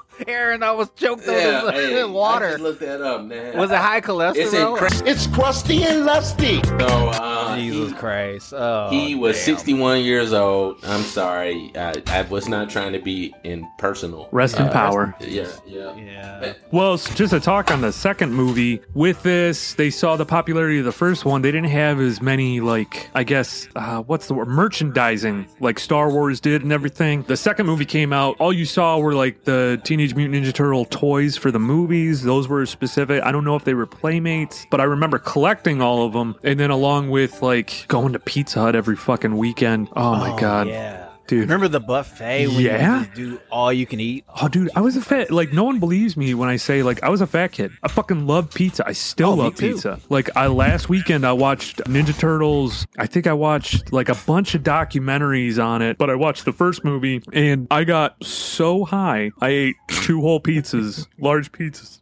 Aaron, 0.27 0.62
I 0.62 0.72
was 0.72 0.88
choked 0.96 1.27
Yeah, 1.27 1.62
on 1.66 1.72
hey, 1.72 2.05
water. 2.05 2.46
I 2.46 2.50
just 2.53 2.62
looked 2.62 2.81
that 2.81 3.00
up, 3.00 3.24
man. 3.24 3.57
Was 3.57 3.70
it 3.70 3.77
high 3.79 4.00
cholesterol? 4.00 4.37
It's 4.37 4.53
incredible. 4.55 5.09
It's 5.09 5.27
crusty 5.29 5.83
and 5.85 6.05
lusty. 6.05 6.62
So, 6.62 6.77
uh, 6.79 7.57
Jesus 7.57 7.90
he, 7.90 7.96
Christ! 7.96 8.53
Oh, 8.57 8.90
he 8.90 9.14
was 9.14 9.37
damn. 9.37 9.57
61 9.57 10.00
years 10.03 10.33
old. 10.33 10.79
I'm 10.85 11.03
sorry. 11.03 11.72
I, 11.77 11.94
I 12.07 12.22
was 12.22 12.48
not 12.48 12.70
trying 12.70 12.92
to 12.92 12.98
be 13.00 13.35
impersonal. 13.44 14.29
Rest 14.33 14.59
in 14.59 14.66
Uh, 14.68 14.72
power. 14.72 15.14
Yeah, 15.20 15.46
yeah. 15.66 15.94
Yeah. 15.96 16.53
Well, 16.70 16.96
just 16.96 17.33
a 17.33 17.40
talk 17.40 17.70
on 17.70 17.81
the 17.81 17.92
second 17.92 18.33
movie. 18.35 18.81
With 18.94 19.22
this, 19.22 19.74
they 19.74 19.90
saw 19.90 20.16
the 20.16 20.27
popularity 20.27 20.79
of 20.79 20.85
the 20.85 20.92
first 20.92 21.24
one. 21.24 21.42
They 21.42 21.50
didn't 21.53 21.70
have 21.70 22.00
as 22.00 22.20
many, 22.20 22.61
like, 22.61 23.09
I 23.14 23.24
guess, 23.24 23.68
uh, 23.77 24.03
what's 24.03 24.27
the 24.29 24.35
word? 24.35 24.48
Merchandising, 24.48 25.46
like 25.61 25.79
Star 25.79 26.11
Wars 26.11 26.40
did 26.40 26.62
and 26.62 26.72
everything. 26.72 27.22
The 27.22 27.37
second 27.37 27.66
movie 27.66 27.85
came 27.85 28.12
out. 28.12 28.37
All 28.38 28.53
you 28.53 28.64
saw 28.64 28.98
were, 28.98 29.14
like, 29.14 29.44
the 29.44 29.81
Teenage 29.85 30.03
Mutant 30.12 30.44
Ninja 30.44 30.52
Turtle 30.52 30.84
toys 30.86 31.36
for 31.36 31.52
the 31.52 31.60
movies. 31.60 32.24
Those 32.24 32.48
were 32.48 32.66
specific. 32.66 33.22
I 33.22 33.30
don't 33.30 33.44
know 33.44 33.54
if 33.54 33.62
they 33.62 33.74
were 33.74 33.86
Playmates, 33.86 34.66
but 34.70 34.80
I 34.80 34.84
remember 34.84 35.20
collecting 35.20 35.80
all 35.80 36.04
of 36.04 36.12
them. 36.14 36.34
And 36.42 36.58
then 36.58 36.70
along 36.70 37.10
with, 37.10 37.42
like, 37.42 37.86
going 37.86 38.12
to 38.14 38.18
Pizza 38.18 38.60
Hut 38.60 38.74
every 38.74 38.96
fucking 38.96 39.36
weekend. 39.36 39.88
Oh, 39.94 40.16
my 40.16 40.32
oh, 40.32 40.38
God. 40.38 40.66
Yeah. 40.66 41.03
Dude. 41.26 41.40
Remember 41.40 41.68
the 41.68 41.80
buffet 41.80 42.48
when 42.48 42.60
Yeah? 42.60 43.00
you 43.00 43.06
do 43.14 43.40
all 43.50 43.72
you 43.72 43.87
can 43.87 43.98
eat? 43.98 44.24
Oh, 44.42 44.46
dude, 44.48 44.70
I 44.76 44.82
was 44.82 44.96
a 44.96 45.00
fat. 45.00 45.30
Like, 45.30 45.52
no 45.54 45.64
one 45.64 45.80
believes 45.80 46.16
me 46.18 46.34
when 46.34 46.48
I 46.50 46.56
say 46.56 46.82
like 46.82 47.02
I 47.02 47.08
was 47.08 47.20
a 47.22 47.26
fat 47.26 47.52
kid. 47.52 47.72
I 47.82 47.88
fucking 47.88 48.26
love 48.26 48.52
pizza. 48.52 48.87
I 48.87 48.92
still 48.92 49.30
Oh, 49.30 49.34
love 49.34 49.56
pizza. 49.56 49.98
Like, 50.10 50.28
I 50.37 50.48
last 50.48 50.88
weekend 50.90 51.24
I 51.26 51.32
watched 51.32 51.78
Ninja 51.84 52.16
Turtles. 52.18 52.87
I 52.98 53.06
think 53.06 53.26
I 53.26 53.32
watched 53.32 53.92
like 53.92 54.10
a 54.10 54.14
bunch 54.26 54.54
of 54.54 54.62
documentaries 54.62 55.62
on 55.64 55.80
it, 55.82 55.96
but 55.98 56.10
I 56.10 56.14
watched 56.14 56.44
the 56.44 56.52
first 56.52 56.84
movie 56.84 57.22
and 57.32 57.66
I 57.70 57.84
got 57.84 58.22
so 58.22 58.84
high 58.84 59.30
I 59.40 59.48
ate 59.48 59.76
two 59.88 60.20
whole 60.20 60.40
pizzas, 60.40 61.06
large 61.18 61.52
pizzas. 61.52 62.00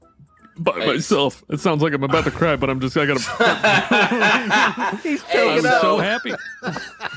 By 0.63 0.73
Hey. 0.81 0.87
myself. 0.87 1.43
It 1.49 1.61
sounds 1.61 1.83
like 1.83 1.93
I'm 1.93 2.03
about 2.03 2.25
to 2.25 2.31
cry, 2.31 2.57
but 2.57 2.71
I'm 2.71 2.79
just 2.81 2.97
I 2.97 3.07
gotta. 3.07 3.21
He's 5.03 5.23
Hey, 5.23 5.55
I'm 5.57 5.63
so- 5.63 5.81
so 5.81 5.99
happy. 5.99 6.33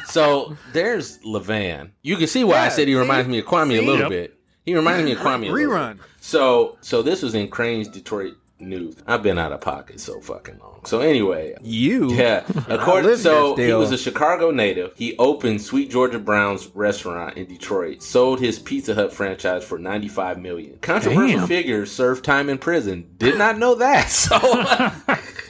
So 0.07 0.55
there's 0.71 1.19
La-Van. 1.25 1.91
You 2.01 2.15
can 2.15 2.27
see 2.27 2.43
why 2.43 2.59
I 2.59 2.69
said 2.69 2.87
he 2.87 2.93
see? 2.93 2.99
reminds 2.99 3.27
me 3.27 3.39
of 3.39 3.45
Kwame 3.45 3.77
a 3.77 3.81
little 3.81 3.99
Yep. 4.03 4.09
bit. 4.09 4.39
He 4.65 4.73
reminds 4.75 5.03
me 5.03 5.11
of 5.11 5.17
Kwame 5.19 5.49
a 5.49 5.51
little 5.51 5.71
Rerun. 5.71 5.97
bit. 5.97 6.05
So 6.21 6.77
so 6.81 7.01
this 7.01 7.21
was 7.21 7.35
in 7.35 7.49
Crain's 7.49 7.87
Detroit 7.89 8.35
News. 8.65 8.95
I've 9.07 9.23
been 9.23 9.37
out 9.37 9.51
of 9.51 9.61
pocket 9.61 9.99
so 9.99 10.19
fucking 10.19 10.59
long. 10.59 10.81
So 10.85 10.99
anyway, 11.01 11.55
You? 11.61 12.11
yeah. 12.13 12.43
According 12.69 13.17
so 13.17 13.55
he 13.55 13.71
was 13.73 13.91
a 13.91 13.97
Chicago 13.97 14.51
native. 14.51 14.93
He 14.95 15.15
opened 15.17 15.61
Sweet 15.61 15.89
Georgia 15.91 16.19
Brown's 16.19 16.67
restaurant 16.75 17.37
in 17.37 17.45
Detroit. 17.47 18.03
Sold 18.03 18.39
his 18.39 18.59
Pizza 18.59 18.93
Hut 18.93 19.13
franchise 19.13 19.63
for 19.63 19.77
95 19.79 20.39
million. 20.39 20.77
Controversial 20.81 21.39
Damn. 21.39 21.47
figure 21.47 21.85
served 21.85 22.23
time 22.25 22.49
in 22.49 22.57
prison. 22.57 23.07
Did 23.17 23.37
not 23.37 23.57
know 23.57 23.75
that. 23.75 24.09
So 24.15 24.37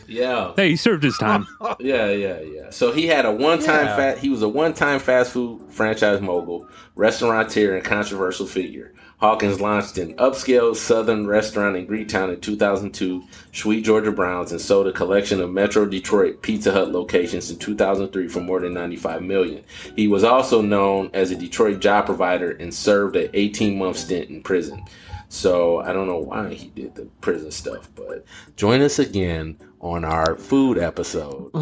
yeah. 0.07 0.53
Hey, 0.55 0.69
he 0.69 0.75
served 0.75 1.03
his 1.03 1.17
time. 1.17 1.47
Yeah, 1.79 2.09
yeah, 2.11 2.39
yeah. 2.41 2.69
So 2.69 2.91
he 2.91 3.07
had 3.07 3.25
a 3.25 3.31
one-time 3.31 3.85
Yeah. 3.85 3.95
fat. 3.95 4.17
He 4.19 4.29
was 4.29 4.41
a 4.43 4.49
one-time 4.49 4.99
fast 4.99 5.31
food 5.31 5.71
franchise 5.71 6.21
mogul, 6.21 6.67
restaurateur, 6.95 7.75
and 7.75 7.83
controversial 7.83 8.45
figure. 8.45 8.93
Hawkins 9.19 9.61
launched 9.61 9.97
an 9.97 10.13
upscale 10.15 10.75
Southern 10.75 11.25
restaurant 11.25 11.77
in 11.77 11.87
Greektown 11.87 12.33
in 12.33 12.41
2002, 12.41 13.23
Sweet 13.53 13.85
Georgia 13.85 14.11
Browns, 14.11 14.51
and 14.51 14.59
sold 14.59 14.87
a 14.87 14.91
collection 14.91 15.39
of 15.39 15.51
Metro 15.51 15.85
Detroit 15.85 16.41
Pizza 16.41 16.71
Hut 16.71 16.91
locations 16.91 17.49
in 17.49 17.57
2003 17.57 18.27
for 18.27 18.41
more 18.41 18.59
than 18.59 18.73
95 18.73 19.21
million. 19.21 19.63
He 19.95 20.09
was 20.09 20.25
also 20.25 20.61
known 20.61 21.09
as 21.13 21.31
a 21.31 21.35
Detroit 21.35 21.79
job 21.79 22.05
provider 22.05 22.51
and 22.51 22.73
served 22.73 23.15
an 23.15 23.29
18-month 23.29 23.97
stint 23.97 24.29
in 24.29 24.43
prison. 24.43 24.83
So 25.29 25.79
I 25.79 25.93
don't 25.93 26.07
know 26.07 26.19
why 26.19 26.53
he 26.53 26.67
did 26.67 26.95
the 26.95 27.05
prison 27.21 27.51
stuff, 27.51 27.89
but 27.95 28.25
join 28.57 28.81
us 28.81 28.99
again 28.99 29.57
on 29.79 30.03
our 30.05 30.35
food 30.35 30.77
episode. 30.77 31.51
we 31.53 31.61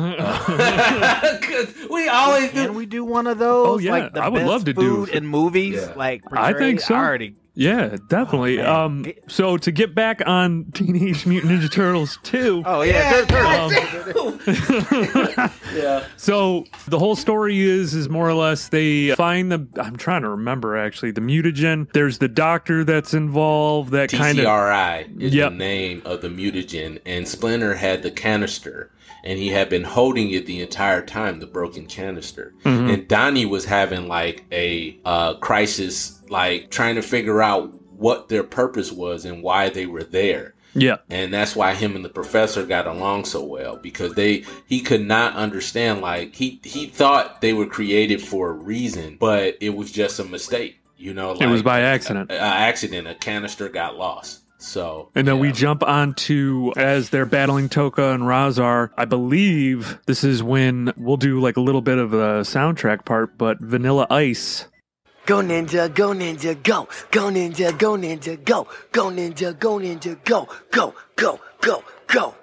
always 2.09 2.51
do. 2.51 2.65
Can 2.65 2.75
we 2.75 2.85
do 2.85 3.05
one 3.05 3.27
of 3.27 3.37
those? 3.37 3.67
Oh, 3.67 3.77
yeah. 3.77 3.91
like 3.91 4.13
the 4.13 4.23
I 4.23 4.29
would 4.29 4.39
best 4.39 4.49
love 4.49 4.65
to 4.65 4.73
do- 4.73 5.05
food 5.05 5.09
in 5.09 5.25
movies. 5.25 5.75
Yeah. 5.75 5.93
Like 5.95 6.23
I 6.31 6.53
think 6.53 6.79
portrayed? 6.79 6.81
so. 6.81 6.95
already 6.95 7.35
Yeah, 7.55 7.97
definitely. 8.09 8.57
man. 8.57 8.65
um, 8.65 9.05
so 9.27 9.57
to 9.57 9.71
get 9.71 9.93
back 9.93 10.21
on 10.25 10.71
Teenage 10.73 11.25
Mutant 11.27 11.51
Ninja 11.53 11.71
Turtles 11.71 12.17
2. 12.23 12.63
Oh 12.65 12.81
yeah, 12.81 13.21
Tur- 13.21 13.25
Tur- 13.27 13.45
um, 13.45 14.39
Yeah. 15.75 16.03
so 16.17 16.65
the 16.87 16.99
whole 16.99 17.15
story 17.15 17.59
is 17.61 17.93
is 17.93 18.09
more 18.09 18.27
or 18.27 18.33
less 18.33 18.69
they 18.69 19.11
find 19.15 19.51
the 19.51 19.67
I'm 19.79 19.95
trying 19.95 20.23
to 20.23 20.29
remember 20.29 20.77
actually 20.77 21.11
the 21.11 21.21
mutagen. 21.21 21.91
There's 21.93 22.17
the 22.19 22.27
doctor 22.27 22.83
that's 22.83 23.13
involved 23.13 23.91
that 23.91 24.09
kind 24.11 24.39
of 24.39 24.45
TCRI 24.45 25.21
is 25.21 25.33
Yep. 25.33 25.51
the 25.51 25.57
name 25.57 26.01
of 26.05 26.21
the 26.21 26.29
mutagen, 26.29 26.99
and 27.05 27.27
Splinter 27.27 27.75
had 27.75 28.03
the 28.03 28.11
canister, 28.11 28.91
and 29.23 29.37
he 29.39 29.49
had 29.49 29.69
been 29.69 29.83
holding 29.83 30.31
it 30.31 30.45
the 30.45 30.61
entire 30.61 31.01
time, 31.05 31.39
the 31.39 31.47
broken 31.47 31.85
canister. 31.85 32.53
Mm-hmm. 32.63 32.89
And 32.89 33.07
Donnie 33.07 33.45
was 33.45 33.65
having 33.65 34.07
like 34.07 34.43
a 34.51 34.99
uh, 35.05 35.35
crisis, 35.35 36.21
like 36.34 36.69
trying 36.72 36.96
to 36.96 37.02
figure 37.02 37.41
out 37.41 37.72
what 37.96 38.28
their 38.28 38.43
purpose 38.43 38.91
was 38.91 39.24
and 39.26 39.41
why 39.43 39.69
they 39.69 39.86
were 39.86 40.04
there. 40.04 40.54
yeah. 40.74 40.98
and 41.10 41.32
that's 41.34 41.56
why 41.56 41.74
him 41.76 41.96
and 41.96 42.04
the 42.04 42.10
professor 42.10 42.65
got 42.65 42.88
along 42.88 43.24
so 43.26 43.43
well 43.43 43.78
because 43.78 44.13
they 44.15 44.43
he 44.67 44.82
could 44.82 45.06
not 45.15 45.36
understand 45.36 46.02
like 46.02 46.34
he 46.36 46.60
he 46.63 46.88
thought 46.88 47.39
they 47.41 47.54
were 47.54 47.67
created 47.67 48.19
for 48.22 48.50
a 48.50 48.54
reason 48.74 49.15
but 49.19 49.56
it 49.62 49.69
was 49.80 49.91
just 49.91 50.19
a 50.19 50.24
mistake 50.24 50.74
you 50.98 51.13
know 51.13 51.34
It 51.34 51.46
was 51.48 51.62
by 51.62 51.82
accident. 51.82 52.32
a, 52.32 52.36
a 52.36 52.39
accident 52.69 53.08
a 53.08 53.13
canister 53.15 53.69
got 53.69 53.96
lost 53.98 54.39
so 54.58 55.10
And 55.13 55.28
then 55.28 55.39
we 55.39 55.52
jump 55.52 55.84
on 55.84 56.13
to 56.28 56.74
as 56.78 57.10
they're 57.12 57.26
battling 57.28 57.67
Tokka 57.67 58.13
and 58.15 58.24
Rahzar. 58.24 58.91
I 58.98 59.04
believe 59.06 60.00
this 60.06 60.24
is 60.24 60.41
when 60.41 60.93
we'll 60.96 61.17
do 61.17 61.41
like 61.41 61.58
a 61.58 61.62
little 61.62 61.82
bit 61.82 61.98
of 61.98 62.12
the 62.12 62.41
soundtrack 62.48 63.04
part, 63.04 63.38
but 63.38 63.60
Vanilla 63.60 64.08
Ice. 64.10 64.65
Go 65.25 65.41
ninja, 65.41 65.88
go 65.93 66.13
ninja, 66.13 66.53
go. 66.63 66.88
Go 67.12 67.29
ninja, 67.31 67.71
go 67.79 67.95
ninja, 67.95 68.36
go. 68.43 68.67
Go 68.91 69.09
ninja, 69.09 69.57
go 69.57 69.79
ninja, 69.79 70.17
go. 70.25 70.47
Go, 70.71 70.93
go, 71.15 71.39
go, 71.62 71.83
go. 72.07 72.33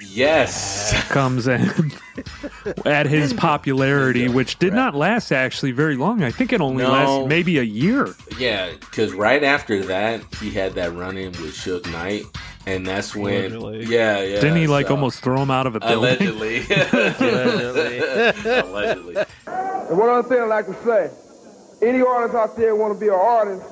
Yes 0.00 0.92
comes 1.08 1.46
in 1.46 1.92
at 2.86 3.06
his 3.06 3.32
popularity, 3.32 4.28
which 4.28 4.58
did 4.58 4.72
not 4.72 4.94
last 4.94 5.30
actually 5.32 5.72
very 5.72 5.96
long. 5.96 6.22
I 6.22 6.30
think 6.30 6.52
it 6.52 6.60
only 6.60 6.82
No. 6.84 6.90
lasted 6.92 7.28
maybe 7.28 7.58
a 7.58 7.62
year. 7.62 8.14
yeah 8.38 8.70
because 8.80 9.12
right 9.12 9.42
after 9.44 9.82
that 9.84 10.22
he 10.36 10.50
had 10.50 10.74
that 10.74 10.92
run-in 10.94 11.32
with 11.32 11.54
Suge 11.54 11.90
Knight 11.92 12.24
and 12.66 12.86
that's 12.86 13.14
when 13.16 13.52
Allegedly. 13.52 13.84
yeah 13.94 14.20
yeah 14.22 14.40
Didn't 14.40 14.56
he 14.56 14.66
like 14.66 14.86
so- 14.88 14.94
almost 14.94 15.20
throw 15.22 15.40
him 15.42 15.50
out 15.50 15.66
of 15.66 15.76
a 15.76 15.80
building? 15.80 15.98
allegedly 15.98 16.60
allegedly 18.32 19.16
And 19.46 19.98
one 19.98 20.08
other 20.08 20.28
thing 20.28 20.40
I'd 20.40 20.44
like 20.46 20.66
to 20.66 20.74
say, 20.84 21.10
any 21.82 22.00
artist 22.00 22.34
out 22.36 22.56
there 22.56 22.76
want 22.76 22.94
to 22.94 23.00
be 23.00 23.08
an 23.08 23.14
artist 23.14 23.66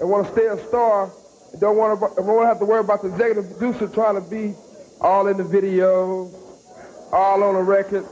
and 0.00 0.10
want 0.10 0.26
to 0.26 0.32
stay 0.32 0.46
a 0.46 0.58
star, 0.68 1.10
and 1.52 1.60
don't 1.60 1.76
want 1.78 1.98
to 1.98 2.06
don't 2.16 2.26
want 2.26 2.42
to 2.44 2.46
have 2.48 2.58
to 2.58 2.66
worry 2.66 2.80
about 2.80 3.00
the 3.02 3.08
executive 3.08 3.48
producer 3.58 3.88
trying 3.88 4.22
to 4.22 4.28
be 4.30 4.54
all 5.02 5.26
in 5.26 5.36
the 5.36 5.44
video, 5.44 6.30
all 7.12 7.42
on 7.42 7.54
the 7.54 7.62
record, 7.62 8.06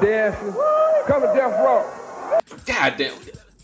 dancing. 0.00 0.54
Come 1.06 1.22
to 1.22 1.32
Death 1.34 1.58
Row. 1.64 1.90
God 2.66 2.94
damn. 2.96 3.14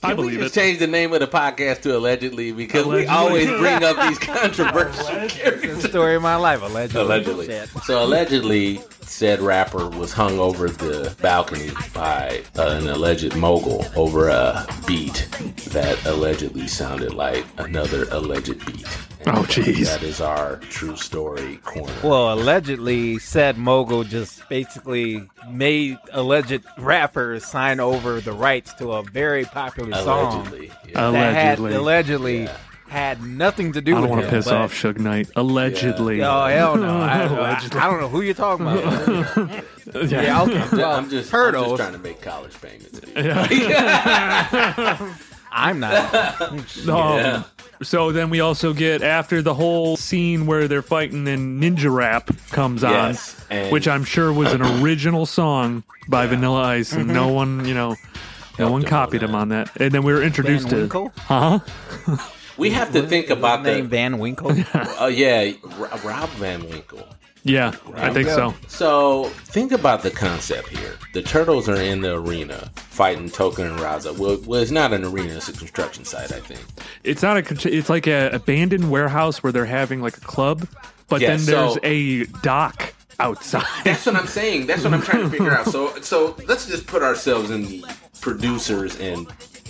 I 0.03 0.09
Can 0.09 0.17
we 0.19 0.23
believe 0.25 0.41
just 0.41 0.57
it. 0.57 0.61
change 0.61 0.79
the 0.79 0.87
name 0.87 1.13
of 1.13 1.21
the 1.21 1.27
podcast 1.27 1.81
to 1.83 1.97
allegedly 1.97 2.53
because 2.53 2.87
we 2.87 3.07
always 3.07 3.49
bring 3.49 3.83
up 3.83 3.97
these 4.09 4.19
controversial 4.21 5.05
The 5.07 5.27
characters. 5.29 5.89
story 5.89 6.15
of 6.17 6.23
my 6.23 6.37
life, 6.37 6.63
allegedly. 6.63 7.01
Allegedly. 7.03 7.67
So 7.85 8.05
allegedly, 8.05 8.81
said 9.03 9.41
rapper 9.41 9.89
was 9.89 10.13
hung 10.13 10.39
over 10.39 10.69
the 10.69 11.15
balcony 11.23 11.71
by 11.95 12.43
uh, 12.59 12.77
an 12.81 12.89
alleged 12.89 13.35
mogul 13.37 13.87
over 13.97 14.29
a 14.29 14.67
beat 14.87 15.29
that 15.71 16.05
allegedly 16.07 16.67
sounded 16.69 17.15
like 17.15 17.45
another 17.59 18.07
alleged 18.11 18.65
beat. 18.67 18.87
Oh, 19.29 19.43
jeez. 19.49 19.87
That 19.87 20.05
is 20.05 20.21
our 20.21 20.57
true 20.71 20.95
story 20.97 21.57
corner. 21.65 21.93
Well, 22.05 22.33
allegedly, 22.35 23.19
said 23.19 23.59
mogul 23.59 24.05
just 24.05 24.49
basically 24.49 25.29
made 25.51 25.99
alleged 26.13 26.65
rappers 26.79 27.45
sign 27.45 27.81
over 27.81 28.21
the 28.21 28.33
rights 28.33 28.73
to 28.75 28.93
a 28.93 29.03
very 29.03 29.45
popular 29.45 29.86
song 29.95 30.47
allegedly. 30.47 30.71
that 30.95 31.35
had 31.35 31.59
Allegedly. 31.59 31.75
allegedly 31.75 32.49
had 32.89 33.21
nothing 33.23 33.73
to 33.73 33.81
do 33.81 33.93
I 33.93 33.95
don't 33.95 34.03
with 34.03 34.11
want 34.11 34.23
to 34.25 34.31
piss 34.31 34.45
but- 34.45 34.55
off 34.55 34.73
Suge 34.73 34.99
Knight. 35.01 35.29
Allegedly. 35.37 36.23
Oh 36.23 36.47
hell 36.47 36.77
no! 36.77 36.99
I, 37.01 37.23
I, 37.23 37.25
Allegedly. 37.25 37.81
I 37.81 37.91
don't 37.91 38.01
know 38.01 38.09
who 38.09 38.21
you're 38.23 38.35
talking 38.35 38.67
about. 38.67 39.65
Yeah. 39.95 40.21
yeah, 40.21 40.43
okay. 40.43 40.59
I'm, 40.61 40.77
Well, 40.77 40.93
I'm 40.97 41.09
just, 41.09 41.33
I'm 41.33 41.53
just 41.55 41.77
trying 41.77 41.93
to 41.93 41.99
make 41.99 42.21
college 42.21 42.61
payments. 42.61 42.99
dude. 42.99 43.17
I'm 45.53 45.81
not. 45.81 46.41
Um, 46.51 46.65
Yeah. 46.87 47.43
So 47.83 48.11
then 48.11 48.31
we 48.31 48.41
also 48.41 48.73
get 48.73 49.03
after 49.03 49.43
the 49.43 49.55
whole 49.55 49.97
scene 49.97 50.47
where 50.47 50.67
they're 50.67 50.83
fighting 50.83 51.29
and 51.29 51.63
Ninja 51.63 51.93
Rap 51.95 52.31
comes 52.51 52.83
Yes, 52.83 53.45
on, 53.51 53.71
which 53.71 53.87
I'm 53.87 54.03
sure 54.03 54.33
was 54.33 54.53
an 54.53 54.63
original 54.83 55.27
song 55.27 55.85
by 56.09 56.27
Vanilla 56.27 56.63
Ice, 56.63 56.93
and 56.93 57.09
no 57.09 57.29
one, 57.29 57.67
you 57.67 57.75
know, 57.75 57.95
no 58.59 58.71
one 58.71 58.83
copied 58.83 59.23
on 59.23 59.29
him 59.31 59.35
on 59.35 59.49
that. 59.51 59.71
And 59.81 59.93
then 59.93 60.03
we 60.03 60.13
were 60.13 60.23
introduced 60.23 60.65
Van 60.69 60.75
to, 60.75 60.81
Winkle? 60.83 61.13
huh? 61.17 61.59
We 62.59 62.71
have 62.71 62.91
to 62.95 63.03
think 63.07 63.29
about 63.29 63.65
the 63.65 63.73
name 63.75 63.85
the. 63.85 63.89
Van 63.91 64.19
Winkle. 64.19 64.53
Oh 64.99 65.09
yeah, 65.09 65.53
Ro- 65.77 65.91
Rob 66.03 66.29
Van 66.31 66.67
Winkle. 66.71 67.07
Yeah, 67.43 67.75
I 67.95 68.11
think 68.15 68.29
so. 68.29 68.55
So 68.67 69.25
think 69.45 69.73
about 69.73 70.03
the 70.03 70.11
concept 70.11 70.69
here. 70.69 70.95
The 71.13 71.21
turtles 71.23 71.69
are 71.69 71.77
in 71.81 72.01
the 72.01 72.15
arena 72.17 72.71
fighting 72.77 73.29
Tokka 73.29 73.59
and 73.71 73.79
Rahzar. 73.79 74.17
Well, 74.19 74.39
well, 74.47 74.63
it's 74.63 74.71
not 74.71 74.95
an 74.95 75.05
arena; 75.05 75.35
it's 75.35 75.51
a 75.51 75.53
construction 75.53 76.05
site, 76.07 76.33
I 76.33 76.41
think. 76.41 76.61
It's 77.05 77.23
not 77.23 77.37
a, 77.37 77.43
con- 77.43 77.59
it's 77.65 77.91
like 77.91 78.07
a 78.07 78.31
abandoned 78.31 78.91
warehouse 78.91 79.43
where 79.43 79.53
they're 79.53 79.67
having 79.67 80.01
like 80.01 80.17
a 80.17 80.21
club, 80.23 80.67
but 81.09 81.21
Yeah, 81.21 81.37
then 81.37 81.45
there's 81.45 81.75
so- 81.75 81.81
a 81.85 82.25
dock 82.43 82.95
outside. 83.21 83.65
That's 83.85 84.07
what 84.07 84.17
I'm 84.17 84.27
saying. 84.27 84.67
That's 84.67 84.83
what 84.83 84.95
I'm 84.95 85.03
trying 85.03 85.25
to 85.25 85.31
figure 85.31 85.53
out. 85.57 85.67
So, 85.67 85.95
so 86.01 86.35
let's 86.49 86.67
just 86.67 86.87
put 86.87 87.03
ourselves 87.03 87.51
in 87.51 87.67
the 87.67 87.85
producers 88.21 88.99
and 89.01 89.27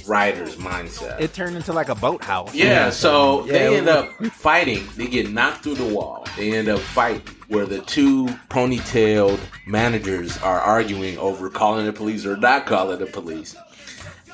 writers' 0.06 0.56
mindset. 0.56 1.20
It 1.20 1.34
turned 1.34 1.56
into 1.56 1.72
like 1.72 1.88
a 1.88 1.94
boathouse. 1.94 2.54
Yeah, 2.54 2.90
so 2.90 3.44
Yeah, 3.46 3.52
they 3.52 3.76
end 3.76 3.88
up 3.88 4.08
fighting. 4.26 4.86
They 4.96 5.08
get 5.08 5.30
knocked 5.30 5.64
through 5.64 5.74
the 5.74 5.86
wall. 5.94 6.26
They 6.36 6.52
end 6.52 6.68
up 6.68 6.78
fighting 6.80 7.22
where 7.48 7.66
the 7.66 7.80
two 7.82 8.26
ponytailed 8.48 9.40
managers 9.66 10.38
are 10.38 10.60
arguing 10.60 11.18
over 11.18 11.50
calling 11.50 11.86
the 11.86 11.92
police 11.92 12.24
or 12.24 12.36
not 12.36 12.66
calling 12.66 12.98
the 12.98 13.06
police. 13.06 13.56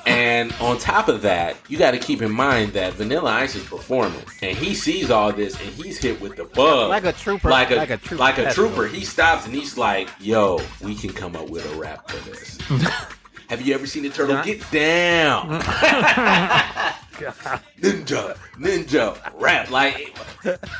And 0.05 0.53
on 0.59 0.77
top 0.79 1.07
of 1.07 1.21
that, 1.21 1.55
you 1.69 1.77
got 1.77 1.91
to 1.91 1.97
keep 1.97 2.21
in 2.21 2.29
mind 2.31 2.73
that 2.73 2.93
Vanilla 2.95 3.31
Ice 3.31 3.55
is 3.55 3.63
performing, 3.63 4.21
and 4.41 4.57
he 4.57 4.73
sees 4.75 5.09
all 5.09 5.31
this, 5.31 5.57
and 5.61 5.69
he's 5.75 5.97
hit 5.97 6.19
with 6.19 6.35
the 6.35 6.43
bug, 6.43 6.89
Like 6.89 7.05
a 7.05 7.13
trooper- 7.13 7.49
like 7.49 7.71
a 7.71 7.75
like 7.75 7.89
a 7.89 7.95
trooper 7.97 8.15
like 8.21 8.37
a 8.37 8.53
trooper. 8.53 8.85
He 8.87 9.05
stops 9.05 9.45
and 9.45 9.55
he's 9.55 9.77
like, 9.77 10.09
"Yo, 10.19 10.59
we 10.81 10.93
can 10.93 11.13
come 11.13 11.37
up 11.37 11.49
with 11.49 11.65
a 11.73 11.75
rap 11.79 12.11
for 12.11 12.17
this." 12.29 12.57
Have 13.49 13.61
you 13.61 13.73
ever 13.75 13.85
seen 13.85 14.05
a 14.05 14.09
turtle 14.09 14.35
Yeah. 14.35 14.43
get 14.45 14.71
down? 14.71 15.61
ninja, 17.13 18.37
ninja, 18.57 19.17
rap. 19.39 19.69
Like, 19.69 20.15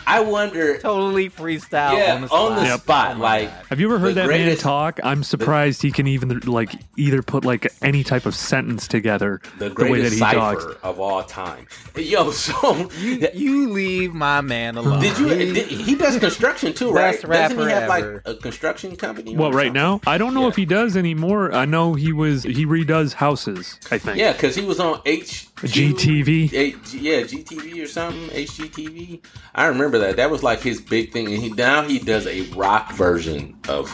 I 0.08 0.20
wonder. 0.22 0.78
Totally 0.80 1.30
freestyle 1.30 1.98
Yeah, 1.98 2.16
on 2.16 2.22
the 2.22 2.28
spot. 2.28 2.52
on 2.52 2.56
the 2.58 2.70
Yep. 2.70 2.80
spot. 2.82 3.18
Like, 3.20 3.50
oh 3.52 3.66
Have 3.70 3.80
you 3.80 3.88
ever 3.88 4.00
heard 4.00 4.10
the 4.16 4.22
that 4.22 4.26
greatest- 4.28 4.48
man 4.48 4.72
talk? 4.72 5.00
I'm 5.04 5.24
surprised 5.24 5.82
he 5.82 5.92
can 5.92 6.08
even 6.08 6.40
like 6.46 6.74
either 6.98 7.22
put 7.22 7.46
like 7.46 7.72
any 7.82 8.04
type 8.04 8.26
of 8.26 8.36
sentence 8.36 8.88
together 8.88 9.42
the 9.60 9.66
the, 9.66 9.66
way 9.66 9.70
that 9.70 9.76
greatest 9.76 10.14
he 10.14 10.20
cipher 10.20 10.36
talks. 10.36 10.66
of 10.84 11.00
all 11.00 11.24
time. 11.24 11.68
Yo, 11.96 12.32
so 12.32 12.90
You, 13.00 13.28
you 13.34 13.70
leave 13.70 14.14
my 14.14 14.42
man 14.42 14.78
alone. 14.78 15.02
did 15.02 15.18
you? 15.18 15.28
He- 15.28 15.54
Did, 15.54 15.68
he 15.68 15.96
does 15.96 16.18
construction 16.20 16.74
too, 16.74 16.92
right? 16.92 17.12
Best 17.14 17.24
Doesn't 17.24 17.58
he 17.58 17.64
rapper 17.66 17.70
have 17.80 17.90
like 17.90 18.04
ever. 18.04 18.22
a 18.26 18.34
construction 18.36 18.96
company? 18.96 19.36
Well, 19.36 19.50
or 19.50 19.54
right 19.54 19.68
something? 19.68 19.74
now, 19.74 20.02
I 20.08 20.18
don't 20.18 20.34
know 20.34 20.44
Yeah. 20.44 20.48
if 20.50 20.56
he 20.56 20.66
does 20.66 20.96
anymore. 20.98 21.54
I 21.54 21.66
know 21.66 21.94
he 21.94 22.12
was 22.14 22.44
he 22.44 22.66
redoes 22.66 23.14
houses. 23.14 23.78
I 23.92 23.98
think. 23.98 24.18
Yeah, 24.18 24.32
because 24.34 24.56
he 24.56 24.64
was 24.66 24.80
on 24.80 25.02
H 25.06 25.48
GTV. 25.58 26.54
H- 26.54 26.94
yeah, 26.94 27.22
GTV 27.22 27.84
or 27.84 27.88
something. 27.88 28.30
HGTV. 28.30 29.24
I 29.56 29.68
remember 29.68 30.00
that. 30.00 30.18
That 30.18 30.30
was 30.30 30.44
like 30.44 30.62
his 30.62 30.82
big 30.82 31.12
thing, 31.12 31.28
and 31.34 31.42
he 31.42 31.50
now 31.50 31.84
he 31.84 32.00
does 32.00 32.28
a 32.28 32.42
rock 32.52 32.92
version 32.94 33.58
of 33.70 33.90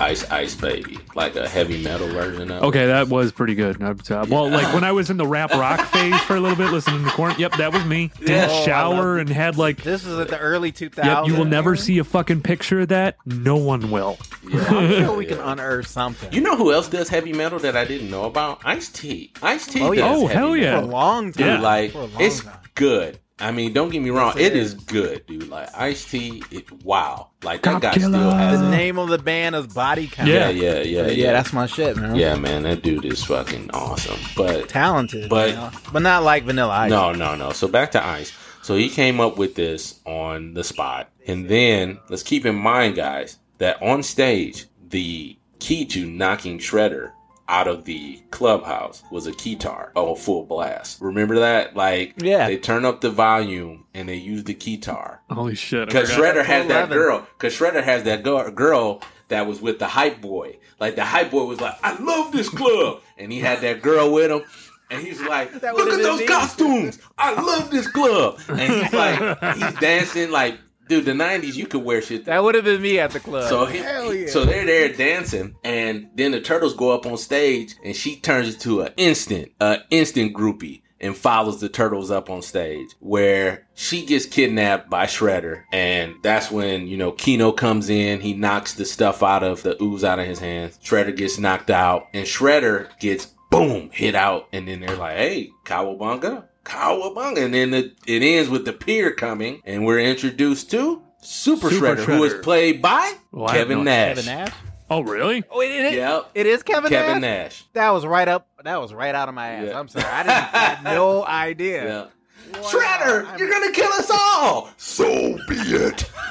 Ice 0.00 0.28
Ice 0.30 0.54
Baby, 0.54 0.98
like 1.14 1.34
a 1.36 1.48
heavy 1.48 1.82
metal 1.82 2.06
version 2.08 2.50
of. 2.50 2.62
it. 2.62 2.66
Okay, 2.66 2.86
that 2.86 3.08
was 3.08 3.32
pretty 3.32 3.54
good. 3.54 3.82
I 3.82 3.90
uh, 3.90 4.26
Well, 4.28 4.48
like 4.48 4.72
when 4.72 4.84
I 4.84 4.92
was 4.92 5.10
in 5.10 5.16
the 5.16 5.26
rap 5.26 5.50
rock 5.50 5.80
phase 5.88 6.18
for 6.22 6.36
a 6.36 6.40
little 6.40 6.56
bit, 6.56 6.70
listening 6.72 7.04
to 7.04 7.10
Korn. 7.10 7.34
Yep, 7.38 7.52
that 7.56 7.72
was 7.72 7.84
me. 7.84 8.10
Didn't 8.20 8.28
Yeah. 8.50 8.64
Shower 8.64 9.16
love 9.16 9.18
and 9.18 9.28
had 9.28 9.56
like. 9.58 9.82
This 9.82 10.04
is 10.06 10.18
at 10.18 10.28
the 10.28 10.38
early 10.38 10.70
2000s. 10.72 11.04
Yep, 11.04 11.26
you 11.26 11.34
will 11.36 11.44
never 11.44 11.74
see 11.76 11.98
a 11.98 12.04
fucking 12.04 12.42
picture 12.42 12.80
of 12.80 12.88
that. 12.88 13.16
No 13.26 13.56
one 13.56 13.90
will. 13.90 14.18
I'm 14.52 14.90
sure 15.04 15.16
we 15.16 15.26
can 15.26 15.38
unearth 15.40 15.86
something. 15.88 16.32
You 16.32 16.40
know 16.40 16.56
who 16.56 16.72
else 16.72 16.88
does 16.88 17.08
heavy 17.08 17.32
metal 17.32 17.58
that 17.60 17.76
I 17.76 17.84
didn't 17.84 18.10
know 18.10 18.24
about? 18.24 18.60
Ice 18.64 18.88
T. 18.88 19.32
Ice 19.42 19.66
T. 19.66 19.80
Oh, 19.82 19.88
does 19.94 19.98
yeah. 19.98 20.14
Oh, 20.14 20.26
heavy 20.26 20.34
hell 20.34 20.50
for 20.50 20.56
yeah. 20.56 20.80
a 20.80 20.82
long 20.86 21.30
Dude, 21.32 21.46
time. 21.46 21.62
like 21.62 21.92
For 21.92 21.98
a 21.98 22.04
long 22.06 22.22
it's 22.22 22.40
time. 22.42 22.58
good. 22.74 23.18
I 23.40 23.52
mean, 23.52 23.72
don't 23.72 23.90
get 23.90 24.02
me 24.02 24.10
wrong, 24.10 24.32
Yes, 24.36 24.46
it 24.46 24.52
it 24.52 24.56
is. 24.56 24.74
is. 24.74 24.80
good, 24.84 25.26
dude. 25.26 25.48
Like 25.48 25.68
Ice 25.78 26.04
T, 26.10 26.42
it, 26.50 26.70
wow, 26.82 27.30
like 27.44 27.62
that 27.62 27.72
Cop 27.74 27.82
guy 27.82 27.94
killer. 27.94 28.08
still 28.18 28.30
has. 28.32 28.60
The 28.60 28.66
it. 28.66 28.70
name 28.70 28.98
of 28.98 29.08
the 29.08 29.18
band 29.18 29.54
is 29.54 29.66
Body 29.68 30.08
Count. 30.08 30.28
Yeah, 30.28 30.48
yeah, 30.48 30.80
yeah, 30.80 31.02
yeah, 31.02 31.06
yeah. 31.08 31.32
that's 31.32 31.52
my 31.52 31.66
shit, 31.66 31.96
man. 31.96 32.16
yeah, 32.16 32.34
man, 32.34 32.64
that 32.64 32.82
dude 32.82 33.04
is 33.04 33.22
fucking 33.24 33.70
awesome. 33.72 34.18
But 34.36 34.68
talented, 34.68 35.28
But- 35.30 35.50
you 35.50 35.54
know? 35.56 35.70
but 35.92 36.02
not 36.02 36.22
like 36.24 36.44
Vanilla 36.44 36.72
Ice. 36.74 36.90
no, 36.90 37.12
no, 37.12 37.36
no. 37.36 37.52
So 37.52 37.68
back 37.68 37.92
to 37.92 38.04
Ice. 38.04 38.32
So 38.62 38.74
he 38.76 38.88
came 38.88 39.20
up 39.20 39.38
with 39.38 39.54
this 39.54 40.00
on 40.04 40.54
the 40.54 40.64
spot, 40.64 41.08
and 41.26 41.48
then 41.48 41.98
let's 42.10 42.22
keep 42.24 42.44
in 42.44 42.56
mind, 42.56 42.96
guys, 42.96 43.38
that 43.58 43.80
on 43.80 44.02
stage 44.02 44.66
the 44.88 45.36
key 45.60 45.84
to 45.86 46.06
knocking 46.06 46.58
Shredder 46.58 47.12
out 47.48 47.66
of 47.66 47.84
the 47.84 48.20
clubhouse 48.30 49.02
was 49.10 49.26
a 49.26 49.32
keytar 49.32 49.90
oh 49.96 50.14
full 50.14 50.44
blast 50.44 51.00
remember 51.00 51.36
that 51.40 51.74
like 51.74 52.14
Yeah. 52.18 52.46
they 52.46 52.58
turn 52.58 52.84
up 52.84 53.00
the 53.00 53.10
volume 53.10 53.84
and 53.94 54.08
they 54.08 54.16
use 54.16 54.44
the 54.44 54.54
keytar 54.54 55.18
Holy 55.30 55.54
shit! 55.54 55.88
Because 55.88 56.10
forgot. 56.12 56.34
Shredder 56.36 56.44
has 56.44 56.66
that 56.68 56.90
girl. 56.90 57.26
Because 57.36 57.54
Shredder 57.58 57.82
has 57.82 58.04
that 58.04 58.22
go- 58.22 58.50
girl 58.50 59.02
that 59.28 59.46
was 59.46 59.60
with 59.60 59.78
the 59.78 59.86
hype 59.86 60.20
boy. 60.20 60.58
Like 60.80 60.96
the 60.96 61.04
hype 61.04 61.30
boy 61.30 61.44
was 61.44 61.60
like, 61.60 61.74
"I 61.82 61.98
love 62.02 62.32
this 62.32 62.48
club," 62.48 63.00
and 63.18 63.30
he 63.32 63.38
had 63.40 63.60
that 63.60 63.82
girl 63.82 64.10
with 64.12 64.30
him. 64.30 64.42
And 64.90 65.02
he's 65.02 65.20
like, 65.20 65.52
That 65.60 65.74
"Look 65.76 65.90
at 65.92 66.00
those 66.02 66.20
me. 66.20 66.26
costumes! 66.26 66.98
I 67.18 67.38
love 67.40 67.70
this 67.70 67.86
club." 67.88 68.38
And 68.48 68.60
he's 68.60 68.92
like, 68.92 69.18
he's 69.56 69.74
dancing 69.80 70.30
like, 70.30 70.58
dude. 70.88 71.04
The 71.04 71.12
'90s, 71.12 71.54
you 71.54 71.66
could 71.66 71.84
wear 71.84 72.02
shit. 72.02 72.24
That 72.24 72.42
would 72.42 72.54
have 72.54 72.64
been 72.64 72.82
me 72.82 72.98
at 72.98 73.10
the 73.10 73.20
club. 73.20 73.48
So 73.48 73.66
he, 73.66 73.78
yeah. 73.78 74.26
so 74.28 74.44
they're 74.44 74.66
there 74.66 74.92
dancing, 74.92 75.56
and 75.64 76.10
then 76.14 76.32
the 76.32 76.40
turtles 76.40 76.74
go 76.74 76.90
up 76.90 77.06
on 77.06 77.16
stage, 77.16 77.74
and 77.84 77.94
she 77.94 78.16
turns 78.16 78.54
into 78.54 78.82
an 78.82 78.92
instant, 78.96 79.52
uh, 79.60 79.78
instant 79.90 80.34
groupie, 80.34 80.82
and 81.00 81.16
follows 81.16 81.60
the 81.60 81.68
turtles 81.68 82.10
up 82.10 82.30
on 82.30 82.42
stage, 82.42 82.88
where 83.00 83.66
she 83.74 84.04
gets 84.04 84.26
kidnapped 84.26 84.90
by 84.90 85.06
Shredder, 85.06 85.64
and 85.72 86.14
that's 86.22 86.50
when 86.50 86.86
you 86.86 86.96
know 86.96 87.12
Keno 87.12 87.52
comes 87.52 87.88
in. 87.88 88.20
He 88.20 88.34
knocks 88.34 88.74
the 88.74 88.84
stuff 88.84 89.22
out 89.22 89.42
of 89.42 89.62
the 89.62 89.80
ooze 89.82 90.04
out 90.04 90.18
of 90.18 90.26
his 90.26 90.38
hands. 90.38 90.78
Shredder 90.82 91.16
gets 91.16 91.38
knocked 91.38 91.70
out, 91.70 92.08
and 92.12 92.26
Shredder 92.26 92.88
gets 92.98 93.26
boom 93.50 93.90
hit 93.92 94.14
out, 94.14 94.48
and 94.52 94.68
then 94.68 94.80
they're 94.80 94.96
like, 94.96 95.16
"Hey, 95.16 95.50
Cowabunga." 95.64 96.44
Cowabunga, 96.64 97.44
and 97.44 97.54
then 97.54 97.70
the, 97.70 97.92
it 98.06 98.22
ends 98.22 98.48
with 98.50 98.64
the 98.64 98.72
pier 98.72 99.12
coming, 99.12 99.62
and 99.64 99.84
we're 99.86 100.00
introduced 100.00 100.70
to 100.72 101.02
Super, 101.22 101.70
Super 101.70 101.94
Shredder, 101.96 102.04
who 102.04 102.24
is 102.24 102.34
played 102.34 102.80
by 102.82 103.14
Well, 103.32 103.48
Kevin 103.48 103.78
no- 103.78 103.84
Nash. 103.84 104.16
Kevin 104.16 104.26
Nash. 104.26 104.52
Oh, 104.90 105.00
really? 105.02 105.42
Oh, 105.50 105.60
it, 105.60 105.70
it, 105.70 105.94
Yep. 105.94 106.30
it 106.34 106.46
is 106.46 106.62
Kevin, 106.62 106.88
Kevin 106.90 107.20
Nash? 107.20 107.42
Nash. 107.60 107.64
That 107.74 107.90
was 107.90 108.06
right 108.06 108.26
up. 108.28 108.48
That 108.64 108.80
was 108.80 108.94
right 108.94 109.14
out 109.14 109.28
of 109.28 109.34
my 109.34 109.48
ass. 109.48 109.66
Yeah. 109.66 109.78
I'm 109.78 109.88
sorry. 109.88 110.06
I 110.06 110.22
didn't 110.22 110.30
I 110.54 110.58
had 110.58 110.84
no 110.84 111.24
idea. 111.26 111.84
Yeah. 111.84 112.06
Wow. 112.52 112.60
Shredder, 112.62 113.26
I'm- 113.26 113.38
you're 113.38 113.50
gonna 113.50 113.72
kill 113.72 113.92
us 113.92 114.10
all. 114.10 114.70
So 114.76 115.04
be 115.48 115.56
it. 115.56 116.10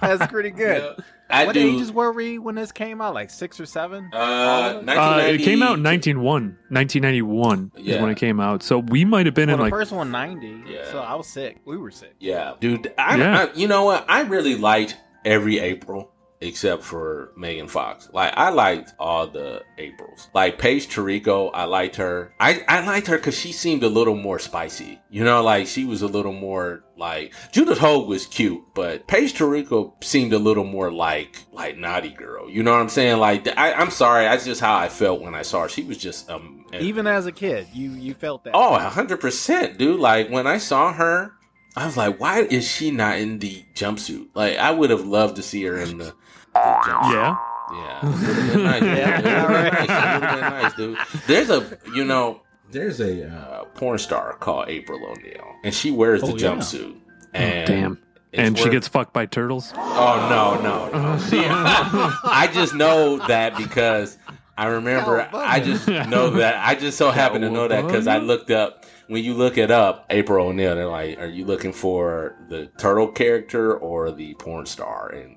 That's 0.00 0.26
pretty 0.30 0.50
good. 0.50 1.02
I 1.28 1.44
what 1.44 1.54
do. 1.54 1.60
ages 1.60 1.90
were 1.92 2.12
we 2.12 2.38
when 2.38 2.54
this 2.54 2.70
came 2.70 3.00
out? 3.00 3.12
Like 3.14 3.30
six 3.30 3.58
or 3.58 3.66
seven? 3.66 4.10
Uh, 4.12 4.16
Uh, 4.86 5.20
it 5.26 5.38
came 5.38 5.60
out 5.62 5.76
in 5.78 5.82
1991. 5.82 6.56
1991 6.68 7.72
is 7.76 7.84
Yeah. 7.84 8.00
when 8.00 8.10
it 8.10 8.16
came 8.16 8.38
out. 8.38 8.62
So 8.62 8.78
we 8.78 9.04
might 9.04 9.26
have 9.26 9.34
been 9.34 9.48
well, 9.48 9.54
in 9.54 9.58
the 9.58 9.64
like 9.64 9.72
first 9.72 9.90
one 9.92 10.10
90. 10.12 10.62
Yeah. 10.68 10.90
So 10.92 11.00
I 11.00 11.14
was 11.14 11.26
sick. 11.26 11.58
We 11.64 11.76
were 11.76 11.90
sick. 11.90 12.14
Yeah, 12.20 12.54
dude. 12.60 12.92
I, 12.96 13.16
Yeah. 13.16 13.38
I, 13.52 13.52
you 13.56 13.66
know 13.66 13.84
what? 13.84 14.04
I 14.08 14.20
really 14.22 14.56
liked 14.56 14.96
every 15.24 15.58
April. 15.58 16.12
Except 16.40 16.82
for 16.82 17.32
Megan 17.36 17.66
Fox. 17.66 18.10
Like 18.12 18.32
I 18.36 18.50
liked 18.50 18.92
all 18.98 19.26
the 19.26 19.62
Aprils. 19.78 20.28
Like 20.34 20.58
Paige 20.58 20.88
Turco, 20.88 21.48
I 21.48 21.64
liked 21.64 21.96
her. 21.96 22.34
I, 22.38 22.62
I 22.68 22.86
liked 22.86 23.06
her 23.06 23.16
because 23.16 23.38
she 23.38 23.52
seemed 23.52 23.82
a 23.82 23.88
little 23.88 24.14
more 24.16 24.38
spicy. 24.38 25.00
You 25.08 25.24
know, 25.24 25.42
like 25.42 25.66
she 25.66 25.86
was 25.86 26.02
a 26.02 26.06
little 26.06 26.32
more 26.34 26.84
like 26.98 27.32
Judith 27.52 27.78
Hoag 27.78 28.06
was 28.06 28.26
cute, 28.26 28.62
but 28.74 29.06
Paige 29.06 29.34
Turco 29.34 29.94
seemed 30.02 30.34
a 30.34 30.38
little 30.38 30.64
more 30.64 30.92
like 30.92 31.38
like 31.52 31.78
naughty 31.78 32.10
girl. 32.10 32.50
You 32.50 32.62
know 32.62 32.72
what 32.72 32.82
I'm 32.82 32.88
saying? 32.90 33.18
Like 33.18 33.48
I, 33.56 33.72
I'm 33.72 33.90
sorry, 33.90 34.24
that's 34.24 34.44
just 34.44 34.60
how 34.60 34.76
I 34.76 34.88
felt 34.90 35.22
when 35.22 35.34
I 35.34 35.42
saw 35.42 35.62
her. 35.62 35.68
She 35.70 35.84
was 35.84 35.96
just 35.96 36.28
um 36.30 36.66
Even 36.78 37.06
as 37.06 37.24
a 37.24 37.32
kid, 37.32 37.66
you 37.72 37.92
you 37.92 38.12
felt 38.12 38.44
that. 38.44 38.50
Oh, 38.54 38.78
hundred 38.78 39.20
percent, 39.20 39.78
dude. 39.78 40.00
Like 40.00 40.28
when 40.28 40.46
I 40.46 40.58
saw 40.58 40.92
her, 40.92 41.32
I 41.76 41.86
was 41.86 41.96
like, 41.96 42.18
why 42.20 42.40
is 42.40 42.66
she 42.66 42.90
not 42.90 43.18
in 43.18 43.38
the 43.38 43.64
jumpsuit? 43.74 44.28
Like 44.34 44.56
I 44.58 44.70
would 44.70 44.90
have 44.90 45.06
loved 45.06 45.36
to 45.36 45.42
see 45.42 45.62
her 45.64 45.78
in 45.78 45.98
the. 45.98 46.14
Yeah. 47.10 47.36
Yeah, 47.72 48.00
it 48.54 48.56
nice. 48.62 48.82
Yeah, 48.82 49.18
it 49.18 49.24
nice. 49.24 49.80
It 49.82 49.82
would've 49.82 50.20
been 50.30 50.40
nice, 50.40 50.74
dude. 50.74 50.98
There's 51.26 51.50
a, 51.50 51.78
you 51.94 52.04
know, 52.04 52.42
there's 52.70 53.00
a 53.00 53.26
uh, 53.28 53.64
porn 53.74 53.98
star 53.98 54.34
called 54.34 54.68
April 54.68 55.04
O'Neil, 55.04 55.44
and 55.64 55.74
she 55.74 55.90
wears 55.90 56.20
the 56.20 56.28
Oh, 56.28 56.36
yeah. 56.36 56.36
jumpsuit. 56.54 56.96
And 57.34 57.66
Damn. 57.66 57.92
it's 58.32 58.40
And 58.40 58.56
she 58.56 58.70
gets 58.70 58.86
fucked 58.86 59.12
by 59.12 59.26
turtles. 59.26 59.72
Oh 59.74 60.26
no, 60.30 60.62
no, 60.62 60.90
no. 60.92 61.18
See, 61.18 61.42
I 61.44 62.48
just 62.54 62.72
know 62.74 63.18
that 63.26 63.56
because 63.56 64.16
I 64.56 64.66
remember. 64.66 65.28
I 65.34 65.58
just 65.58 65.88
know 65.88 66.30
that. 66.30 66.64
I 66.64 66.76
just 66.76 66.96
so 66.96 67.10
happen 67.10 67.40
to 67.42 67.50
know 67.50 67.66
that 67.66 67.84
because 67.84 68.06
I 68.06 68.18
looked 68.18 68.52
up. 68.52 68.85
When 69.08 69.22
you 69.22 69.34
look 69.34 69.56
it 69.56 69.70
up, 69.70 70.06
April 70.10 70.48
O'Neil, 70.48 70.74
they're 70.74 70.88
like, 70.88 71.18
"Are 71.18 71.26
you 71.26 71.44
looking 71.44 71.72
for 71.72 72.34
the 72.48 72.66
turtle 72.78 73.08
character 73.08 73.76
or 73.76 74.10
the 74.10 74.34
porn 74.34 74.66
star?" 74.66 75.08
And, 75.10 75.36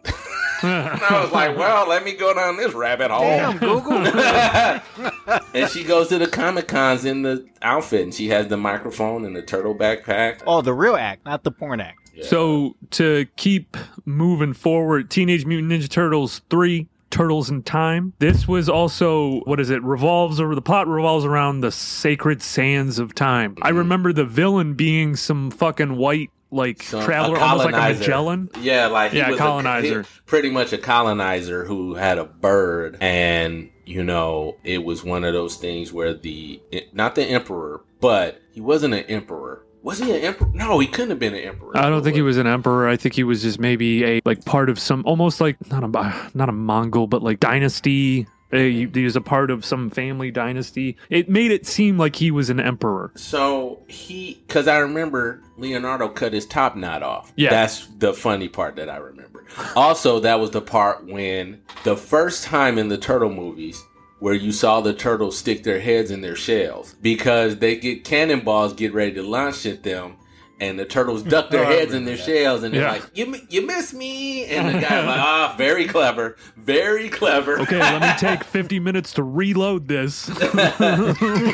and 0.63 1.01
I 1.01 1.22
was 1.22 1.32
like, 1.32 1.55
"Well, 1.55 1.88
let 1.88 2.03
me 2.03 2.13
go 2.13 2.34
down 2.34 2.57
this 2.57 2.74
rabbit 2.74 3.11
hole." 3.11 3.22
Damn, 3.22 3.57
Google. 3.59 3.97
and 5.53 5.70
she 5.70 5.84
goes 5.84 6.07
to 6.09 6.17
the 6.17 6.28
comic 6.28 6.67
cons 6.67 7.05
in 7.05 7.22
the 7.22 7.47
outfit, 7.61 8.01
and 8.01 8.13
she 8.13 8.30
has 8.30 8.47
the 8.47 8.57
microphone 8.57 9.24
and 9.24 9.36
the 9.36 9.43
turtle 9.43 9.76
backpack. 9.76 10.41
oh, 10.47 10.61
the 10.61 10.74
real 10.74 10.95
act, 10.95 11.26
not 11.26 11.43
the 11.43 11.51
porn 11.51 11.80
act. 11.80 11.97
So 12.24 12.76
to 12.91 13.28
keep 13.38 13.78
moving 14.03 14.51
forward, 14.51 15.09
Teenage 15.09 15.45
Mutant 15.45 15.72
Ninja 15.72 15.88
Turtles 15.89 16.41
3 16.49 16.86
Turtles 17.10 17.49
in 17.49 17.64
Time. 17.64 18.14
This 18.20 18.47
was 18.47 18.70
also 18.70 19.41
what 19.41 19.60
is 19.60 19.70
it? 19.70 19.84
Revolves 19.84 20.39
over 20.39 20.55
the 20.55 20.62
plot 20.62 20.88
revolves 20.88 21.26
around 21.26 21.62
the 21.62 21.72
sacred 21.72 22.41
sands 22.41 22.99
of 22.99 23.16
time. 23.16 23.55
I 23.62 23.70
mm-hmm. 23.70 23.78
remember 23.80 24.14
the 24.14 24.26
villain 24.26 24.76
being 24.76 25.16
some 25.16 25.51
fucking 25.51 25.95
white 25.97 26.30
like 26.51 26.82
Some- 26.84 27.03
traveler, 27.03 27.38
almost 27.38 27.66
like 27.72 27.76
a. 27.76 27.99
Magellan. 27.99 28.49
Yeah, 28.60 28.88
like 28.88 29.12
he 29.12 29.20
Yeah, 29.20 29.30
was 29.30 29.39
a- 29.39 29.43
colonizer. 29.43 30.01
he- 30.03 30.07
pretty 30.26 30.49
much 30.49 30.74
a 30.74 30.78
colonizer 30.78 31.66
who 31.66 31.95
had 31.95 32.18
a 32.18 32.26
bird, 32.26 32.97
and 33.01 33.70
you 33.86 34.03
know 34.03 34.57
it 34.64 34.84
was 34.84 35.03
one 35.03 35.24
of 35.24 35.34
those 35.34 35.57
things 35.57 35.93
where 35.93 36.14
the 36.14 36.62
not 36.93 37.16
the 37.16 37.24
emperor, 37.24 37.82
but 37.99 38.41
he 38.51 38.62
wasn't 38.62 38.93
an 38.93 39.03
emperor. 39.03 39.64
Was 39.82 40.00
he 40.00 40.12
an 40.12 40.22
emperor? 40.22 40.50
No, 40.54 40.80
he 40.80 40.88
couldn't 40.88 41.12
have 41.12 41.20
been 41.20 41.34
an 41.34 41.44
emperor. 41.44 41.78
I 41.78 41.90
don't 41.90 42.04
think 42.04 42.16
he 42.16 42.22
was 42.22 42.38
an 42.38 42.48
emperor. 42.48 42.88
I 42.88 42.98
think 42.98 43.16
he 43.16 43.24
was 43.24 43.42
just 43.42 43.60
maybe 43.60 44.04
a 44.06 44.22
like 44.26 44.44
part 44.46 44.70
of 44.70 44.78
some 44.78 45.04
almost 45.06 45.40
like 45.40 45.56
not 45.72 45.84
a 45.84 46.30
not 46.34 46.50
a 46.50 46.54
Mongol, 46.54 47.08
but 47.08 47.24
like 47.24 47.40
dynasty. 47.40 48.28
He, 48.52 48.88
he 48.92 49.04
was 49.04 49.16
a 49.16 49.22
part 49.22 49.52
of 49.52 49.64
some 49.64 49.92
family 49.92 50.32
dynasty. 50.32 50.98
It 51.12 51.30
made 51.30 51.52
it 51.52 51.68
seem 51.68 52.00
like 52.00 52.16
he 52.16 52.32
was 52.32 52.50
an 52.50 52.60
emperor. 52.60 53.12
So 53.16 53.84
he, 53.88 54.44
because 54.48 54.68
I 54.68 54.80
remember 54.80 55.44
Leonardo 55.58 56.10
cut 56.10 56.34
his 56.34 56.48
top 56.48 56.76
knot 56.76 57.04
off. 57.04 57.32
Yeah. 57.36 57.52
That's 57.52 57.86
the 58.00 58.12
funny 58.12 58.50
part 58.50 58.76
that 58.78 58.90
I 58.90 58.98
remember. 58.98 59.46
Also, 59.76 60.20
that 60.22 60.40
was 60.40 60.50
the 60.52 60.62
part 60.62 61.06
when 61.06 61.62
the 61.84 61.96
first 61.96 62.44
time 62.44 62.80
in 62.80 62.88
the 62.88 62.98
turtle 62.98 63.30
movies 63.30 63.84
where 64.20 64.34
you 64.34 64.51
saw 64.51 64.82
the 64.82 64.93
turtles 64.93 65.38
stick 65.38 65.63
their 65.63 65.80
heads 65.80 66.11
in 66.11 66.22
their 66.22 66.36
shells 66.36 66.95
because 67.01 67.57
they 67.57 67.76
get 67.78 68.03
cannonballs 68.03 68.74
get 68.74 68.93
ready 68.93 69.13
to 69.13 69.24
launch 69.24 69.65
at 69.65 69.84
them. 69.84 70.15
And 70.61 70.78
the 70.78 70.84
turtles 70.84 71.24
duck 71.24 71.51
their 71.51 71.63
Oh, 71.63 71.70
heads 71.70 71.93
in 71.93 72.03
their 72.03 72.17
that. 72.17 72.26
shells, 72.26 72.63
and 72.63 72.74
they're 72.74 72.82
Yeah. 72.82 72.91
like, 72.91 73.03
"You, 73.13 73.34
you 73.49 73.65
miss 73.65 73.93
me," 73.93 74.43
and 74.47 74.67
the 74.67 74.74
guy's 74.74 75.05
like, 75.05 75.17
"Ah, 75.22 75.55
very 75.57 75.86
clever, 75.86 76.36
very 76.57 77.07
clever." 77.07 77.61
Okay, 77.61 77.80
let 77.80 78.01
me 78.01 78.11
take 78.20 78.43
50 78.57 78.78
minutes 78.78 79.13
to 79.13 79.24
reload 79.24 79.88
this. 79.88 80.30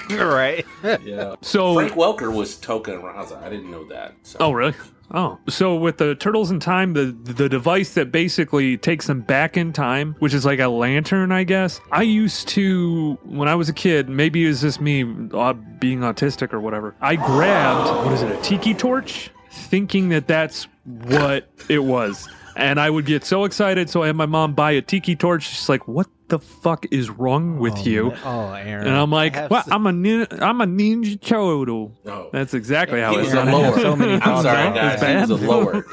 right. 0.09 0.66
yeah. 1.03 1.36
So, 1.41 1.76
Frank 1.76 1.93
Welker 1.93 2.34
was 2.34 2.55
Tokka 2.57 2.95
and 2.95 3.03
Rahzar. 3.03 3.43
I 3.43 3.49
didn't 3.49 3.70
know 3.70 3.88
that. 3.89 4.16
So. 4.24 4.38
oh 4.39 4.51
really? 4.51 4.74
Oh, 5.12 5.39
so 5.47 5.76
with 5.76 5.97
the 5.97 6.16
turtles 6.16 6.51
in 6.51 6.60
time, 6.60 6.93
the 6.93 7.06
the 7.06 7.47
device 7.47 7.93
that 7.93 8.12
basically 8.12 8.78
takes 8.78 9.08
them 9.08 9.22
back 9.22 9.56
in 9.56 9.72
time, 9.72 10.16
which 10.20 10.34
is 10.34 10.45
like 10.45 10.60
a 10.60 10.68
lantern, 10.68 11.32
I 11.32 11.43
guess. 11.43 11.80
I 11.91 12.01
used 12.01 12.47
to 12.49 13.18
when 13.24 13.47
I 13.47 13.56
was 13.56 13.70
a 13.70 13.74
kid. 13.74 14.10
Maybe 14.10 14.43
it 14.45 14.47
was 14.47 14.62
just 14.62 14.82
me 14.82 15.03
uh, 15.34 15.53
being 15.53 15.99
autistic 15.99 16.53
or 16.53 16.60
whatever. 16.60 16.95
I 17.01 17.16
grabbed 17.16 18.06
what 18.06 18.14
is 18.14 18.24
it, 18.24 18.32
a 18.32 18.41
tiki 18.41 18.74
torch, 18.74 19.30
thinking 19.51 20.10
that 20.10 20.28
that's 20.28 20.68
what 20.84 21.49
it 21.70 21.84
was. 21.84 22.28
And 22.56 22.80
I 22.80 22.89
would 22.89 23.06
get 23.06 23.26
so 23.26 23.43
excited, 23.43 23.89
so 23.89 24.01
I 24.01 24.08
had 24.08 24.16
my 24.16 24.26
mom 24.26 24.53
buy 24.53 24.72
a 24.72 24.82
tiki 24.82 25.16
torch. 25.16 25.43
She's 25.43 25.70
like, 25.70 25.88
"What 25.88 26.08
the 26.28 26.40
fuck 26.40 26.86
is 26.92 27.10
wrong 27.10 27.60
with 27.60 27.86
you?" 27.86 28.14
Oh, 28.24 28.52
Aaron. 28.54 28.88
And 28.88 28.96
I'm 28.96 29.12
like, 29.12 29.36
I 29.36 29.42
have 29.42 29.52
"Well, 29.52 29.60
s- 29.62 29.70
I'm 29.72 29.86
a 29.88 29.92
nin- 29.92 30.28
I'm 30.42 30.62
a 30.62 30.66
ninja 30.66 31.20
turtle." 31.22 31.92
No. 32.06 32.30
That's 32.32 32.54
exactly 32.54 33.00
how 33.02 33.12
He 33.14 33.18
it 33.20 33.24
was 33.26 33.34
a 33.34 33.46
lord. 33.46 33.76
so 33.82 33.96
many 33.96 34.14
I'm 34.22 34.42
sorry, 34.44 34.74
guys. 34.76 35.02
it. 35.02 35.10
He 35.10 35.16
was 35.22 35.30
a 35.30 35.36
lord. 35.48 35.86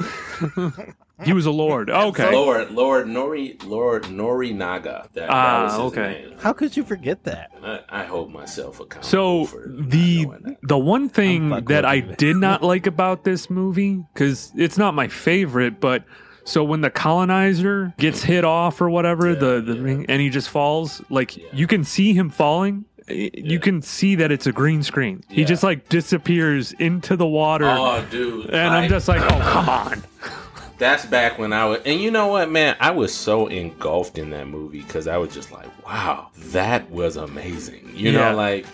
He 1.23 1.31
was 1.31 1.45
a 1.45 1.51
lord. 1.51 1.89
Okay. 2.03 2.31
Lord, 2.31 2.71
Lord 2.71 3.05
Nori, 3.07 3.63
Lord 3.65 4.03
Norinaga. 4.05 5.07
That, 5.13 5.29
Ah, 5.29 5.59
that 5.59 5.63
was 5.63 5.73
his 5.73 5.81
okay. 6.03 6.25
name. 6.29 6.37
How 6.39 6.51
could 6.53 6.75
you 6.75 6.83
forget 6.83 7.23
that? 7.23 7.51
I, 7.63 8.01
I 8.01 8.03
hold 8.05 8.33
myself 8.33 8.79
accountable. 8.79 9.07
So 9.07 9.45
for 9.45 9.67
the 9.69 10.25
the 10.63 10.77
one 10.77 11.07
thing 11.09 11.49
that 11.65 11.85
I 11.85 11.99
did 12.01 12.35
not 12.37 12.61
like 12.63 12.87
about 12.87 13.23
this 13.23 13.49
movie 13.49 14.03
because 14.13 14.51
it's 14.55 14.77
not 14.77 14.95
my 14.95 15.07
favorite, 15.07 15.79
but 15.79 16.03
so 16.45 16.63
when 16.63 16.81
the 16.81 16.89
colonizer 16.89 17.93
gets 17.97 18.23
hit 18.23 18.43
off 18.45 18.81
or 18.81 18.89
whatever, 18.89 19.33
the 19.35 19.61
the 19.61 19.79
ring, 19.79 20.05
and 20.09 20.21
he 20.21 20.29
just 20.29 20.49
falls, 20.49 21.01
like 21.09 21.37
you 21.53 21.67
can 21.67 21.83
see 21.83 22.13
him 22.13 22.29
falling. 22.29 22.85
You 23.09 23.59
can 23.59 23.81
see 23.81 24.15
that 24.15 24.31
it's 24.31 24.47
a 24.47 24.53
green 24.53 24.81
screen. 24.81 25.23
He 25.29 25.43
just 25.43 25.61
like 25.61 25.89
disappears 25.89 26.71
into 26.73 27.17
the 27.17 27.27
water, 27.27 27.65
Oh, 27.67 28.05
dude. 28.09 28.45
and 28.49 28.73
I'm 28.73 28.89
just 28.89 29.07
like, 29.09 29.21
oh 29.21 29.39
come 29.41 29.67
on. 29.69 30.03
That's 30.77 31.05
back 31.05 31.37
when 31.37 31.53
I 31.53 31.65
was. 31.65 31.81
And 31.85 31.99
you 32.01 32.11
know 32.11 32.27
what, 32.27 32.49
man? 32.49 32.75
I 32.79 32.91
was 32.91 33.13
so 33.13 33.47
engulfed 33.47 34.17
in 34.17 34.29
that 34.31 34.47
movie 34.47 34.81
because 34.81 35.07
I 35.07 35.17
was 35.17 35.33
just 35.33 35.51
like, 35.51 35.67
wow, 35.85 36.29
that 36.35 36.89
was 36.89 37.15
amazing. 37.17 37.89
You 37.93 38.11
Yeah. 38.11 38.31
know, 38.31 38.37
like 38.37 38.65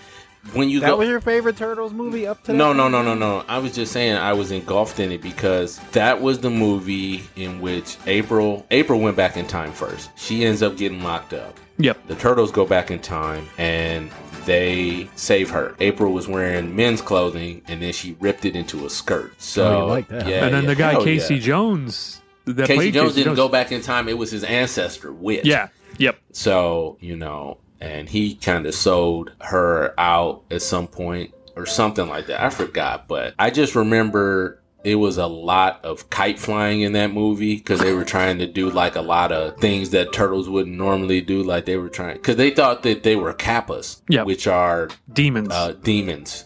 when 0.53 0.69
you 0.69 0.79
That 0.79 0.87
go. 0.87 0.97
was 0.97 1.07
your 1.09 1.19
favorite 1.21 1.57
Turtles 1.57 1.93
movie 1.93 2.25
up 2.25 2.41
to 2.43 2.51
that 2.51 2.57
No, 2.57 2.73
no, 2.73 2.87
no, 2.87 3.01
no, 3.03 3.13
no. 3.13 3.43
I 3.47 3.59
was 3.59 3.73
just 3.75 3.91
saying 3.91 4.15
I 4.15 4.33
was 4.33 4.51
engulfed 4.51 4.99
in 4.99 5.11
it 5.11 5.21
because 5.21 5.79
that 5.91 6.21
was 6.21 6.39
the 6.39 6.49
movie 6.49 7.23
in 7.35 7.59
which 7.61 7.97
April 8.07 8.65
April 8.71 8.99
went 8.99 9.15
back 9.17 9.37
in 9.37 9.45
time 9.47 9.71
first. 9.71 10.09
She 10.17 10.45
ends 10.45 10.61
up 10.63 10.77
getting 10.77 11.03
locked 11.03 11.33
up. 11.33 11.57
Yep. 11.77 12.07
The 12.07 12.15
turtles 12.15 12.51
go 12.51 12.65
back 12.65 12.91
in 12.91 12.99
time 12.99 13.47
and 13.57 14.09
they 14.45 15.07
save 15.15 15.49
her. 15.51 15.75
April 15.79 16.11
was 16.13 16.27
wearing 16.27 16.75
men's 16.75 17.01
clothing 17.01 17.61
and 17.67 17.81
then 17.81 17.93
she 17.93 18.15
ripped 18.19 18.45
it 18.45 18.55
into 18.55 18.85
a 18.85 18.89
skirt. 18.89 19.33
So 19.41 19.65
Oh, 19.65 19.79
you 19.85 19.85
like 19.91 20.07
that. 20.07 20.27
Yeah, 20.27 20.45
and 20.45 20.53
then 20.53 20.63
yeah. 20.63 20.69
the 20.69 20.75
guy 20.75 20.91
Hell 20.91 21.03
Casey 21.03 21.35
yeah. 21.35 21.41
Jones 21.41 22.21
that 22.45 22.67
Casey 22.67 22.91
Jones 22.91 23.09
Casey 23.11 23.23
didn't 23.23 23.35
go 23.35 23.47
back 23.49 23.71
in 23.71 23.81
time. 23.81 24.09
It 24.09 24.17
was 24.17 24.31
his 24.31 24.43
ancestor, 24.43 25.13
Whit. 25.13 25.45
Yeah. 25.45 25.67
Yep. 25.99 26.17
So, 26.31 26.97
you 27.01 27.15
know, 27.15 27.57
and 27.81 28.09
he 28.09 28.35
kind 28.35 28.65
of 28.65 28.73
sold 28.75 29.31
her 29.41 29.93
out 29.97 30.43
at 30.51 30.61
some 30.61 30.87
point 30.87 31.33
or 31.55 31.65
something 31.65 32.07
like 32.07 32.27
that. 32.27 32.41
I 32.43 32.49
forgot, 32.49 33.07
but 33.07 33.33
I 33.39 33.49
just 33.49 33.75
remember 33.75 34.61
it 34.83 34.95
was 34.95 35.17
a 35.17 35.27
lot 35.27 35.83
of 35.83 36.09
kite 36.09 36.39
flying 36.39 36.81
in 36.81 36.93
that 36.93 37.11
movie 37.11 37.55
because 37.57 37.81
they 37.81 37.91
were 37.91 38.05
trying 38.05 38.37
to 38.39 38.47
do 38.47 38.69
like 38.69 38.95
a 38.95 39.01
lot 39.01 39.31
of 39.33 39.57
things 39.57 39.89
that 39.89 40.13
turtles 40.13 40.47
wouldn't 40.49 40.77
normally 40.77 41.19
do. 41.19 41.43
Like 41.43 41.65
they 41.65 41.75
were 41.77 41.89
trying, 41.89 42.15
because 42.15 42.37
they 42.37 42.51
thought 42.51 42.83
that 42.83 43.03
they 43.03 43.17
were 43.17 43.33
kappas, 43.33 44.01
Yep. 44.07 44.25
which 44.25 44.47
are 44.47 44.87
Demons. 45.11 45.49
uh, 45.51 45.73
demons. 45.83 46.45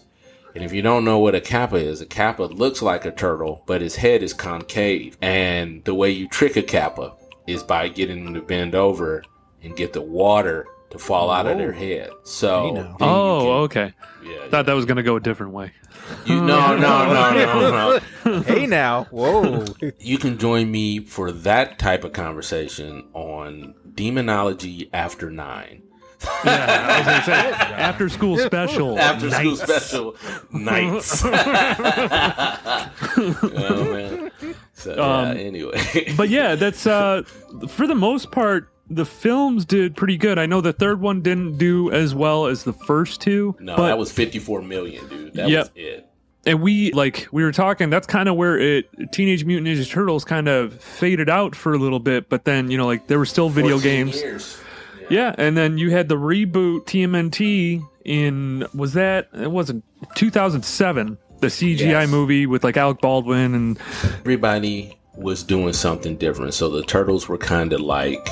And 0.56 0.62
if 0.64 0.72
you 0.72 0.82
don't 0.82 1.04
know 1.04 1.18
what 1.18 1.34
a 1.34 1.40
kappa 1.40 1.76
is, 1.76 2.00
a 2.00 2.06
kappa 2.06 2.44
looks 2.44 2.80
like 2.82 3.04
a 3.04 3.10
turtle, 3.10 3.62
but 3.66 3.80
his 3.80 3.96
head 3.96 4.22
is 4.22 4.32
concave. 4.32 5.16
And 5.20 5.82
the 5.84 5.94
way 5.94 6.10
you 6.10 6.28
trick 6.28 6.56
a 6.56 6.62
kappa 6.62 7.14
is 7.48 7.62
by 7.64 7.88
getting 7.88 8.24
them 8.24 8.34
to 8.34 8.40
bend 8.40 8.74
over 8.76 9.22
and 9.62 9.76
get 9.76 9.92
the 9.92 10.00
water 10.00 10.66
to 10.94 10.98
fall 10.98 11.30
out 11.30 11.46
of 11.46 11.58
their 11.58 11.72
head. 11.72 12.08
So, 12.22 12.64
Hey, 12.64 12.70
now. 12.72 12.82
then 12.82 12.96
oh, 13.00 13.52
okay. 13.64 13.92
can- 14.22 14.30
yeah, 14.30 14.48
Thought 14.48 14.64
that 14.66 14.72
was 14.74 14.86
gonna 14.86 15.02
go 15.02 15.16
a 15.16 15.20
different 15.20 15.52
way. 15.52 15.72
you, 16.24 16.36
no, 16.40 16.74
no, 16.76 17.12
no, 17.12 17.32
no, 17.34 18.00
no. 18.24 18.40
hey 18.42 18.66
now, 18.66 19.04
whoa! 19.10 19.64
You 19.98 20.16
can 20.18 20.38
join 20.38 20.70
me 20.70 21.00
for 21.00 21.30
that 21.32 21.78
type 21.78 22.04
of 22.04 22.12
conversation 22.14 23.06
on 23.12 23.74
demonology 23.94 24.88
after 24.94 25.30
nine. 25.30 25.82
Yeah, 26.44 26.86
I 26.88 26.96
was 26.98 27.06
gonna 27.06 27.22
say 27.24 27.50
after 27.74 28.08
school 28.08 28.38
special. 28.38 28.98
After 28.98 29.30
school 29.30 29.56
special 29.56 30.16
nights. 30.52 31.22
oh 31.22 31.30
man. 33.92 34.30
So, 34.72 34.92
Um, 35.02 35.36
yeah, 35.36 35.42
anyway. 35.42 36.14
but 36.16 36.30
yeah, 36.30 36.54
that's 36.54 36.86
uh 36.86 37.24
for 37.68 37.86
the 37.86 37.94
most 37.94 38.30
part 38.30 38.70
the 38.94 39.04
films 39.04 39.64
did 39.64 39.96
pretty 39.96 40.16
good. 40.16 40.38
I 40.38 40.46
know 40.46 40.60
the 40.60 40.72
third 40.72 41.00
one 41.00 41.20
didn't 41.22 41.58
do 41.58 41.90
as 41.90 42.14
well 42.14 42.46
as 42.46 42.64
the 42.64 42.72
first 42.72 43.20
two. 43.20 43.54
no, 43.60 43.76
but, 43.76 43.86
that 43.88 43.98
was 43.98 44.10
54 44.12 44.62
million, 44.62 45.06
dude. 45.08 45.34
That 45.34 45.48
Yep. 45.48 45.60
was 45.62 45.70
it. 45.76 46.06
and 46.46 46.60
we 46.60 46.92
like 46.92 47.26
we 47.32 47.42
were 47.42 47.52
talking. 47.52 47.90
That's 47.90 48.06
kind 48.06 48.28
of 48.28 48.36
where 48.36 48.58
it 48.58 48.86
Teenage 49.12 49.44
Mutant 49.44 49.66
Ninja 49.68 49.88
Turtles 49.90 50.24
kind 50.24 50.46
of 50.48 50.74
faded 50.82 51.28
out 51.30 51.54
for 51.56 51.72
a 51.72 51.78
little 51.78 52.00
bit. 52.00 52.28
But 52.28 52.44
then 52.44 52.70
you 52.70 52.76
know 52.78 52.86
like 52.86 53.06
there 53.06 53.18
were 53.18 53.26
still 53.26 53.48
video 53.48 53.78
games. 53.78 54.20
years. 54.20 54.58
Yeah, 55.10 55.34
and 55.36 55.56
then 55.56 55.76
you 55.78 55.90
had 55.90 56.08
the 56.08 56.16
reboot 56.16 56.86
TMNT 56.86 57.82
in 58.06 58.66
was 58.74 58.92
that 58.94 59.28
it 59.34 59.50
wasn't 59.50 59.84
2007 60.14 61.18
the 61.40 61.48
CGI 61.48 61.78
Yes. 62.02 62.08
movie 62.10 62.46
with 62.46 62.64
like 62.64 62.76
Alec 62.76 63.00
Baldwin 63.00 63.54
and 63.54 63.78
Everybody 64.20 64.96
was 65.16 65.42
doing 65.42 65.72
something 65.72 66.16
different. 66.16 66.54
So 66.54 66.68
the 66.70 66.82
turtles 66.82 67.28
were 67.28 67.36
kind 67.38 67.72
of 67.72 67.80
like 67.80 68.26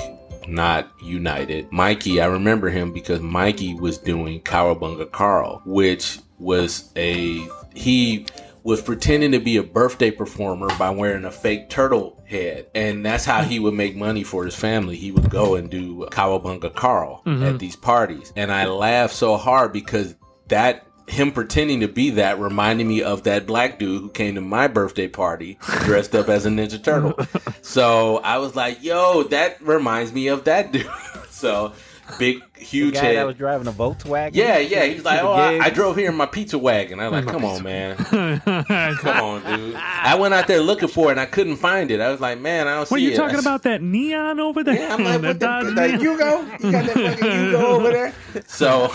not 0.49 0.90
united. 1.03 1.70
Mikey, 1.72 2.20
I 2.20 2.26
remember 2.26 2.68
him 2.68 2.93
because 2.93 3.20
Mikey 3.20 3.74
was 3.74 3.99
doing 3.99 4.40
Cowabunga 4.40 5.11
Carl, 5.11 5.62
which 5.64 6.18
was 6.38 6.90
a 6.97 7.47
he 7.74 8.26
was 8.64 8.80
pretending 8.80 9.32
to 9.32 9.40
be 9.40 9.57
a 9.57 9.62
birthday 9.62 10.11
performer 10.11 10.68
by 10.78 10.88
wearing 10.90 11.24
a 11.24 11.30
fake 11.32 11.68
turtle 11.68 12.22
head. 12.26 12.66
And 12.74 13.05
that's 13.05 13.24
how 13.24 13.43
he 13.43 13.59
would 13.59 13.74
make 13.74 13.97
money 13.97 14.22
for 14.22 14.45
his 14.45 14.55
family. 14.55 14.95
He 14.97 15.11
would 15.11 15.30
go 15.30 15.57
and 15.57 15.68
do 15.68 16.07
Cowabunga 16.12 16.72
Carl 16.74 17.22
Mhm. 17.26 17.45
at 17.55 17.59
these 17.59 17.74
parties. 17.74 18.32
And 18.36 18.53
I 18.53 18.66
laughed 18.66 19.14
so 19.14 19.36
hard 19.36 19.72
because 19.72 20.14
that 20.49 20.86
him 21.12 21.30
pretending 21.32 21.80
to 21.80 21.88
be 21.88 22.10
that 22.10 22.38
reminded 22.38 22.86
me 22.86 23.02
of 23.02 23.22
that 23.24 23.46
black 23.46 23.78
dude 23.78 24.00
who 24.02 24.08
came 24.10 24.34
to 24.36 24.40
my 24.40 24.66
birthday 24.66 25.08
party 25.08 25.58
dressed 25.84 26.14
up 26.14 26.28
as 26.28 26.46
a 26.46 26.48
Ninja 26.48 26.82
Turtle. 26.82 27.14
so 27.62 28.18
I 28.18 28.38
was 28.38 28.56
like, 28.56 28.82
yo, 28.82 29.22
that 29.24 29.60
reminds 29.62 30.12
me 30.12 30.28
of 30.28 30.44
that 30.44 30.72
dude. 30.72 30.88
so 31.30 31.72
big, 32.18 32.40
The 32.58 32.60
huge 32.64 32.94
guy 32.94 33.00
head. 33.04 33.16
that 33.16 33.26
was 33.26 33.36
driving 33.36 33.66
a 33.68 33.72
Volkswagen. 33.72 34.30
yeah, 34.34 34.58
yeah. 34.58 34.84
He's 34.84 35.04
like, 35.04 35.22
oh, 35.22 35.32
I. 35.32 35.58
I 35.66 35.70
drove 35.70 35.96
here 35.96 36.10
in 36.10 36.16
my 36.16 36.26
pizza 36.26 36.58
wagon. 36.58 36.98
I 37.00 37.08
was 37.08 37.24
like, 37.24 37.32
come 37.34 37.44
on, 37.44 37.62
man. 37.62 37.96
Come 37.96 39.06
on, 39.24 39.42
dude. 39.58 39.74
I 39.76 40.14
went 40.16 40.34
out 40.34 40.46
there 40.46 40.60
looking 40.60 40.88
for 40.88 41.08
it 41.08 41.12
and 41.12 41.20
I 41.20 41.26
couldn't 41.26 41.56
find 41.56 41.90
it. 41.90 42.00
I 42.00 42.10
was 42.10 42.20
like, 42.20 42.38
man, 42.40 42.68
I 42.68 42.76
don't 42.76 42.90
What 42.90 42.98
are 43.00 43.02
you 43.02 43.12
it. 43.12 43.16
talking 43.16 43.36
I- 43.36 43.40
about? 43.40 43.62
That 43.62 43.82
neon 43.82 44.40
over 44.40 44.62
there? 44.64 44.74
Yeah, 44.74 44.94
I'm 44.94 45.04
like, 45.04 45.22
what 45.22 45.40
the, 45.40 45.72
the? 45.74 46.04
Yugo? 46.04 46.64
You 46.64 46.72
got 46.72 46.84
that 46.86 46.94
fucking 46.94 47.26
Yugo 47.26 47.62
over 47.62 47.90
there? 47.90 48.14
So, 48.46 48.88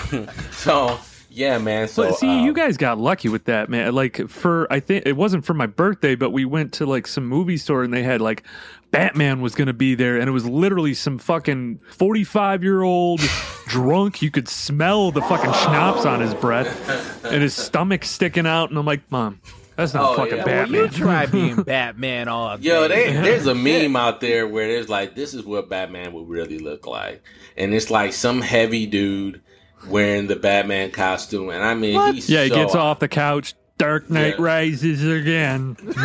so 0.51 0.99
yeah, 1.37 1.57
man. 1.59 1.87
So 1.87 2.03
But 2.09 2.15
see, 2.17 2.27
uh, 2.29 2.43
you 2.43 2.53
guys 2.53 2.77
got 2.77 2.97
lucky 2.97 3.29
with 3.29 3.45
that, 3.45 3.69
man. 3.69 3.93
Like 3.93 4.27
for 4.27 4.67
I 4.71 4.79
think 4.79 5.05
it 5.05 5.15
wasn't 5.15 5.45
for 5.45 5.53
my 5.53 5.67
birthday, 5.67 6.15
but 6.15 6.31
we 6.31 6.45
went 6.45 6.73
to 6.73 6.85
like 6.85 7.07
some 7.07 7.25
movie 7.27 7.57
store 7.57 7.83
and 7.83 7.93
they 7.93 8.03
had 8.03 8.21
like 8.21 8.43
Batman 8.91 9.41
was 9.41 9.53
going 9.53 9.67
to 9.67 9.73
be 9.73 9.95
there, 9.95 10.17
and 10.17 10.27
it 10.29 10.31
was 10.31 10.45
literally 10.45 10.93
some 10.93 11.17
fucking 11.17 11.79
forty-five-year-old 11.89 13.19
drunk. 13.67 14.21
You 14.21 14.31
could 14.31 14.47
smell 14.47 15.11
the 15.11 15.21
fucking 15.21 15.51
schnapps 15.53 16.05
on 16.05 16.21
his 16.21 16.33
breath, 16.33 17.25
and 17.25 17.41
his 17.41 17.53
stomach 17.53 18.03
sticking 18.05 18.47
out. 18.47 18.69
And 18.69 18.79
I'm 18.79 18.85
like, 18.85 19.01
Mom, 19.11 19.41
that's 19.75 19.93
not 19.93 20.11
Oh, 20.13 20.15
fucking 20.15 20.37
yeah. 20.37 20.43
Well, 20.45 20.55
Batman. 20.63 20.81
you 20.83 20.87
try 20.89 21.25
being 21.27 21.61
Batman 21.63 22.27
all 22.29 22.57
Yo, 22.59 22.87
day. 22.87 23.11
they, 23.11 23.21
there's 23.21 23.47
a 23.47 23.55
meme 23.55 23.95
out 23.97 24.21
there 24.21 24.47
where 24.47 24.67
there's 24.67 24.87
like, 24.89 25.15
this 25.15 25.33
is 25.33 25.43
what 25.43 25.69
Batman 25.69 26.13
would 26.13 26.29
really 26.29 26.59
look 26.59 26.87
like, 26.87 27.21
and 27.57 27.73
it's 27.73 27.89
like 27.91 28.13
some 28.13 28.41
heavy 28.41 28.85
dude 28.85 29.41
wearing 29.87 30.27
the 30.27 30.35
Batman 30.35 30.91
costume, 30.91 31.49
and 31.49 31.63
I 31.63 31.73
mean, 31.75 32.13
he's 32.15 32.29
yeah, 32.29 32.43
he 32.43 32.49
so- 32.49 32.55
gets 32.55 32.75
off 32.75 32.99
the 32.99 33.07
couch. 33.07 33.53
Dark 33.77 34.09
Knight 34.09 34.37
Yeah. 34.39 34.43
Rises 34.43 35.05
again. 35.05 35.77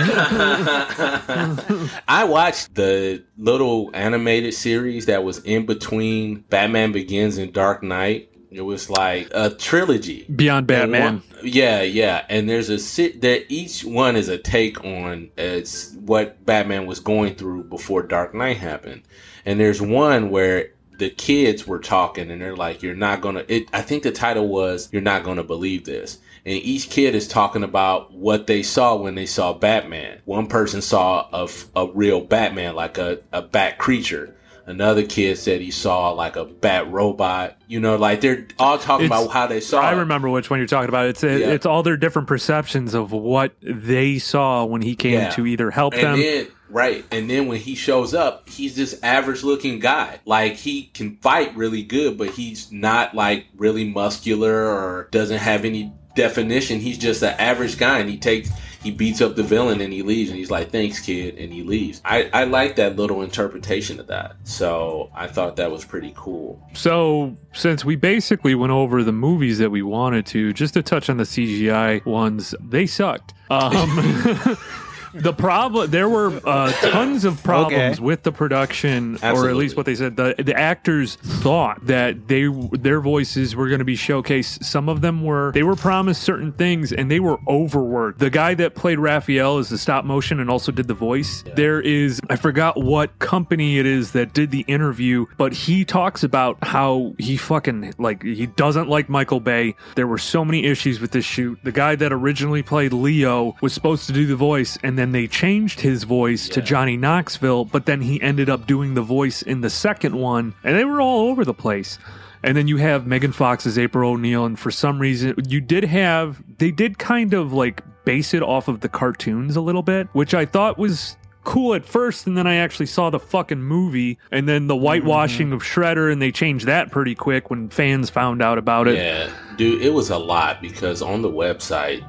I 2.08 2.24
watched 2.28 2.74
the 2.74 3.24
little 3.38 3.90
animated 3.94 4.54
series 4.54 5.06
that 5.06 5.24
was 5.24 5.38
in 5.38 5.66
between 5.66 6.40
Batman 6.50 6.92
Begins 6.92 7.38
and 7.38 7.52
Dark 7.52 7.82
Knight. 7.82 8.28
It 8.50 8.60
was 8.60 8.90
like 8.90 9.28
a 9.32 9.48
trilogy. 9.50 10.26
Beyond 10.36 10.66
Batman. 10.66 11.14
one- 11.14 11.22
yeah, 11.42 11.80
yeah, 11.82 12.26
and 12.28 12.48
there's 12.48 12.68
a 12.68 12.78
sit 12.78 13.22
that 13.22 13.50
each 13.50 13.84
one 13.84 14.16
is 14.16 14.28
a 14.28 14.36
take 14.36 14.84
on 14.84 15.30
it's 15.38 15.94
what 15.94 16.44
Batman 16.44 16.84
was 16.86 17.00
going 17.00 17.34
through 17.36 17.64
before 17.64 18.02
Dark 18.02 18.34
Knight 18.34 18.58
happened, 18.58 19.02
and 19.46 19.58
there's 19.58 19.80
one 19.80 20.28
where 20.28 20.68
the 20.98 21.10
kids 21.10 21.66
were 21.66 21.78
talking 21.78 22.30
and 22.30 22.40
they're 22.40 22.56
like, 22.56 22.82
"You're 22.82 22.94
not 22.94 23.20
gonna." 23.20 23.44
It, 23.48 23.68
I 23.72 23.82
think 23.82 24.02
the 24.02 24.12
title 24.12 24.48
was 24.48 24.88
"You're 24.92 25.02
not 25.02 25.24
gonna 25.24 25.42
believe 25.44 25.84
this," 25.84 26.18
and 26.46 26.54
each 26.56 26.90
kid 26.90 27.14
is 27.14 27.26
talking 27.28 27.62
about 27.64 28.12
what 28.12 28.46
they 28.46 28.62
saw 28.62 28.94
when 28.96 29.14
they 29.14 29.26
saw 29.26 29.52
Batman. 29.52 30.18
One 30.24 30.46
person 30.46 30.82
saw 30.82 31.26
a, 31.32 31.48
a 31.74 31.86
real 31.92 32.20
Batman, 32.20 32.74
like 32.74 32.98
a, 32.98 33.18
a 33.32 33.42
bat 33.42 33.78
creature. 33.78 34.34
Another 34.64 35.02
kid 35.02 35.38
said 35.38 35.60
he 35.60 35.72
saw 35.72 36.10
like 36.12 36.36
a 36.36 36.44
bat 36.44 36.88
robot. 36.92 37.56
You 37.66 37.80
know, 37.80 37.96
like 37.96 38.20
they're 38.20 38.46
all 38.60 38.78
talking 38.78 39.06
It's- 39.06 39.20
about 39.22 39.32
how 39.32 39.48
they 39.48 39.58
saw. 39.60 39.80
I 39.80 39.92
it. 39.92 39.96
remember 39.96 40.28
which 40.30 40.50
one 40.50 40.60
you're 40.60 40.68
talking 40.68 40.88
about. 40.88 41.06
It's 41.06 41.24
it, 41.24 41.40
Yeah. 41.40 41.48
it's 41.50 41.66
all 41.66 41.82
their 41.82 41.96
different 41.96 42.28
perceptions 42.28 42.94
of 42.94 43.10
what 43.10 43.54
they 43.60 44.20
saw 44.20 44.64
when 44.64 44.80
he 44.82 44.94
came 44.94 45.14
Yeah. 45.14 45.30
to 45.30 45.46
either 45.46 45.72
help 45.72 45.94
and 45.94 46.02
them. 46.02 46.20
Then, 46.20 46.46
right. 46.72 47.04
And 47.10 47.28
then 47.28 47.46
when 47.46 47.58
he 47.58 47.74
shows 47.74 48.14
up, 48.14 48.48
he's 48.48 48.74
this 48.74 48.98
average 49.02 49.42
looking 49.42 49.78
guy. 49.78 50.20
Like 50.24 50.54
he 50.54 50.84
can 50.84 51.16
fight 51.18 51.54
really 51.54 51.82
good, 51.82 52.18
but 52.18 52.30
he's 52.30 52.72
not 52.72 53.14
like 53.14 53.46
really 53.56 53.88
muscular 53.88 54.66
or 54.66 55.08
doesn't 55.10 55.38
have 55.38 55.64
any 55.64 55.92
definition. 56.14 56.80
He's 56.80 56.98
just 56.98 57.22
an 57.22 57.34
average 57.38 57.78
guy 57.78 57.98
and 57.98 58.08
he 58.08 58.16
takes 58.16 58.50
he 58.82 58.90
beats 58.90 59.20
up 59.20 59.36
the 59.36 59.44
villain 59.44 59.80
and 59.80 59.92
he 59.92 60.02
leaves 60.02 60.30
and 60.30 60.38
he's 60.38 60.50
like, 60.50 60.70
Thanks, 60.70 60.98
kid, 61.00 61.38
and 61.38 61.52
he 61.52 61.62
leaves. 61.62 62.00
I, 62.04 62.28
I 62.32 62.44
like 62.44 62.76
that 62.76 62.96
little 62.96 63.22
interpretation 63.22 64.00
of 64.00 64.08
that. 64.08 64.34
So 64.44 65.10
I 65.14 65.28
thought 65.28 65.56
that 65.56 65.70
was 65.70 65.84
pretty 65.84 66.12
cool. 66.16 66.60
So, 66.72 67.36
since 67.52 67.84
we 67.84 67.96
basically 67.96 68.54
went 68.54 68.72
over 68.72 69.04
the 69.04 69.12
movies 69.12 69.58
that 69.58 69.70
we 69.70 69.82
wanted 69.82 70.26
to, 70.26 70.52
just 70.52 70.74
to 70.74 70.82
touch 70.82 71.08
on 71.08 71.18
the 71.18 71.24
CGI 71.24 72.04
ones, 72.04 72.54
they 72.60 72.86
sucked. 72.86 73.34
Um, 73.50 74.56
the 75.14 75.32
problem, 75.32 75.90
there 75.90 76.08
were 76.08 76.40
uh, 76.44 76.72
tons 76.72 77.24
of 77.24 77.42
problems 77.42 77.98
Okay. 77.98 78.02
with 78.02 78.22
the 78.22 78.32
production, 78.32 79.18
or 79.22 79.48
at 79.48 79.56
least 79.56 79.76
what 79.76 79.86
they 79.86 79.94
said. 79.94 80.16
The, 80.16 80.34
the 80.38 80.58
actors 80.58 81.16
thought 81.16 81.84
that 81.86 82.28
they 82.28 82.46
their 82.72 83.00
voices 83.00 83.54
were 83.56 83.68
going 83.68 83.78
to 83.80 83.84
be 83.84 83.96
showcased. 83.96 84.64
Some 84.64 84.88
of 84.88 85.00
them 85.00 85.22
were. 85.24 85.52
They 85.52 85.62
were 85.62 85.76
promised 85.76 86.22
certain 86.22 86.52
things, 86.52 86.92
and 86.92 87.10
they 87.10 87.20
were 87.20 87.38
overworked. 87.48 88.18
The 88.18 88.30
guy 88.30 88.54
that 88.54 88.74
played 88.74 88.98
Raphael 88.98 89.58
is 89.58 89.68
the 89.68 89.78
stop 89.78 90.04
motion 90.04 90.40
and 90.40 90.48
also 90.48 90.72
did 90.72 90.88
the 90.88 90.94
voice. 90.94 91.44
There 91.56 91.80
is, 91.80 92.20
I 92.30 92.36
forgot 92.36 92.82
what 92.82 93.18
company 93.18 93.78
it 93.78 93.86
is 93.86 94.12
that 94.12 94.32
did 94.32 94.50
the 94.50 94.64
interview, 94.68 95.26
but 95.36 95.52
he 95.52 95.84
talks 95.84 96.22
about 96.22 96.58
how 96.62 97.14
he 97.18 97.36
fucking 97.36 97.94
like 97.98 98.22
he 98.22 98.46
doesn't 98.46 98.88
like 98.88 99.08
Michael 99.08 99.40
Bay. 99.40 99.74
There 99.96 100.06
were 100.06 100.18
so 100.18 100.44
many 100.44 100.64
issues 100.64 101.00
with 101.00 101.10
this 101.10 101.24
shoot. 101.24 101.58
The 101.64 101.72
guy 101.72 101.96
that 101.96 102.12
originally 102.12 102.62
played 102.62 102.92
Leo 102.92 103.56
was 103.60 103.72
supposed 103.72 104.06
to 104.06 104.12
do 104.12 104.26
the 104.26 104.36
voice, 104.36 104.78
and 104.82 104.98
then 104.98 105.01
they 105.10 105.26
changed 105.26 105.80
his 105.80 106.04
voice 106.04 106.48
to 106.50 106.62
Johnny 106.62 106.96
Knoxville, 106.96 107.64
but 107.64 107.86
then 107.86 108.02
he 108.02 108.22
ended 108.22 108.48
up 108.48 108.68
doing 108.68 108.94
the 108.94 109.02
voice 109.02 109.42
in 109.42 109.60
the 109.60 109.70
second 109.70 110.14
one, 110.14 110.54
and 110.62 110.76
they 110.76 110.84
were 110.84 111.00
all 111.00 111.28
over 111.28 111.44
the 111.44 111.52
place. 111.54 111.98
And 112.44 112.56
then 112.56 112.68
you 112.68 112.76
have 112.76 113.06
Megan 113.06 113.32
Fox 113.32 113.66
as 113.66 113.78
April 113.78 114.12
O'Neil, 114.12 114.44
and 114.44 114.58
for 114.58 114.70
some 114.70 115.00
reason, 115.00 115.34
you 115.48 115.60
did 115.60 115.84
have 115.84 116.42
they 116.58 116.70
did 116.70 116.98
kind 116.98 117.34
of 117.34 117.52
like 117.52 117.82
base 118.04 118.34
it 118.34 118.42
off 118.42 118.68
of 118.68 118.80
the 118.80 118.88
cartoons 118.88 119.56
a 119.56 119.60
little 119.60 119.82
bit, 119.82 120.08
which 120.12 120.34
I 120.34 120.44
thought 120.44 120.78
was 120.78 121.16
cool 121.44 121.74
at 121.74 121.84
first, 121.84 122.26
and 122.26 122.36
then 122.36 122.46
I 122.46 122.56
actually 122.56 122.86
saw 122.86 123.10
the 123.10 123.18
fucking 123.18 123.62
movie, 123.62 124.18
and 124.30 124.48
then 124.48 124.66
the 124.66 124.76
whitewashing 124.76 125.48
mm-hmm. 125.48 125.54
of 125.54 125.62
Shredder, 125.62 126.12
and 126.12 126.20
they 126.20 126.32
changed 126.32 126.66
that 126.66 126.90
pretty 126.90 127.14
quick 127.14 127.50
when 127.50 127.68
fans 127.68 128.10
found 128.10 128.42
out 128.42 128.58
about 128.58 128.88
it. 128.88 128.96
Yeah, 128.96 129.32
dude, 129.56 129.82
it 129.82 129.90
was 129.90 130.10
a 130.10 130.18
lot 130.18 130.60
because 130.60 131.02
on 131.02 131.22
the 131.22 131.30
website 131.30 132.04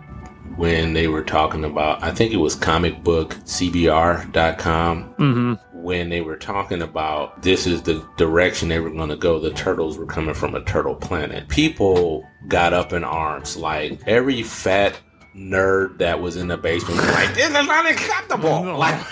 when 0.55 0.93
they 0.93 1.07
were 1.07 1.23
talking 1.23 1.65
about, 1.65 2.03
I 2.03 2.11
think 2.11 2.33
it 2.33 2.37
was 2.37 2.55
comicbookcbr.com, 2.55 5.03
hmm 5.17 5.53
when 5.83 6.07
they 6.07 6.21
were 6.21 6.37
talking 6.37 6.81
about 6.81 7.41
this 7.41 7.67
is 7.67 7.81
the 7.81 8.07
direction 8.15 8.69
they 8.69 8.79
were 8.79 8.89
going 8.89 9.09
to 9.09 9.17
go, 9.17 9.37
the 9.37 9.51
turtles 9.51 9.97
were 9.97 10.05
coming 10.05 10.33
from 10.33 10.55
a 10.55 10.63
turtle 10.63 10.95
planet. 10.95 11.45
People 11.49 12.25
got 12.47 12.71
up 12.71 12.93
in 12.93 13.03
arms. 13.03 13.57
Like 13.57 14.01
every 14.07 14.43
fat 14.43 14.97
nerd 15.35 15.97
that 15.97 16.21
was 16.21 16.35
in 16.35 16.47
the 16.47 16.57
basement 16.57 16.99
was 17.01 17.09
like, 17.11 17.33
this 17.33 17.49
is 17.49 17.55
unacceptable. 17.55 18.63
Like, 18.77 19.11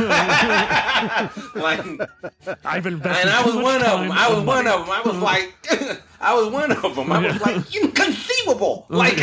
like 1.55 2.09
I've 2.65 2.85
invested 2.85 3.21
and 3.21 3.29
I 3.29 3.43
was 3.45 3.55
one 3.55 3.81
of 3.81 3.99
them. 3.99 4.11
I 4.11 4.29
was 4.33 4.43
one 4.45 4.67
of 4.67 4.85
them. 4.85 4.89
I 4.91 5.01
was 5.01 5.17
like, 5.17 5.53
I 6.19 6.33
was 6.35 6.49
one 6.51 6.71
of 6.71 6.95
them. 6.95 7.11
I 7.11 7.27
was 7.27 7.41
like, 7.41 7.75
inconceivable. 7.75 8.85
Like, 8.89 9.17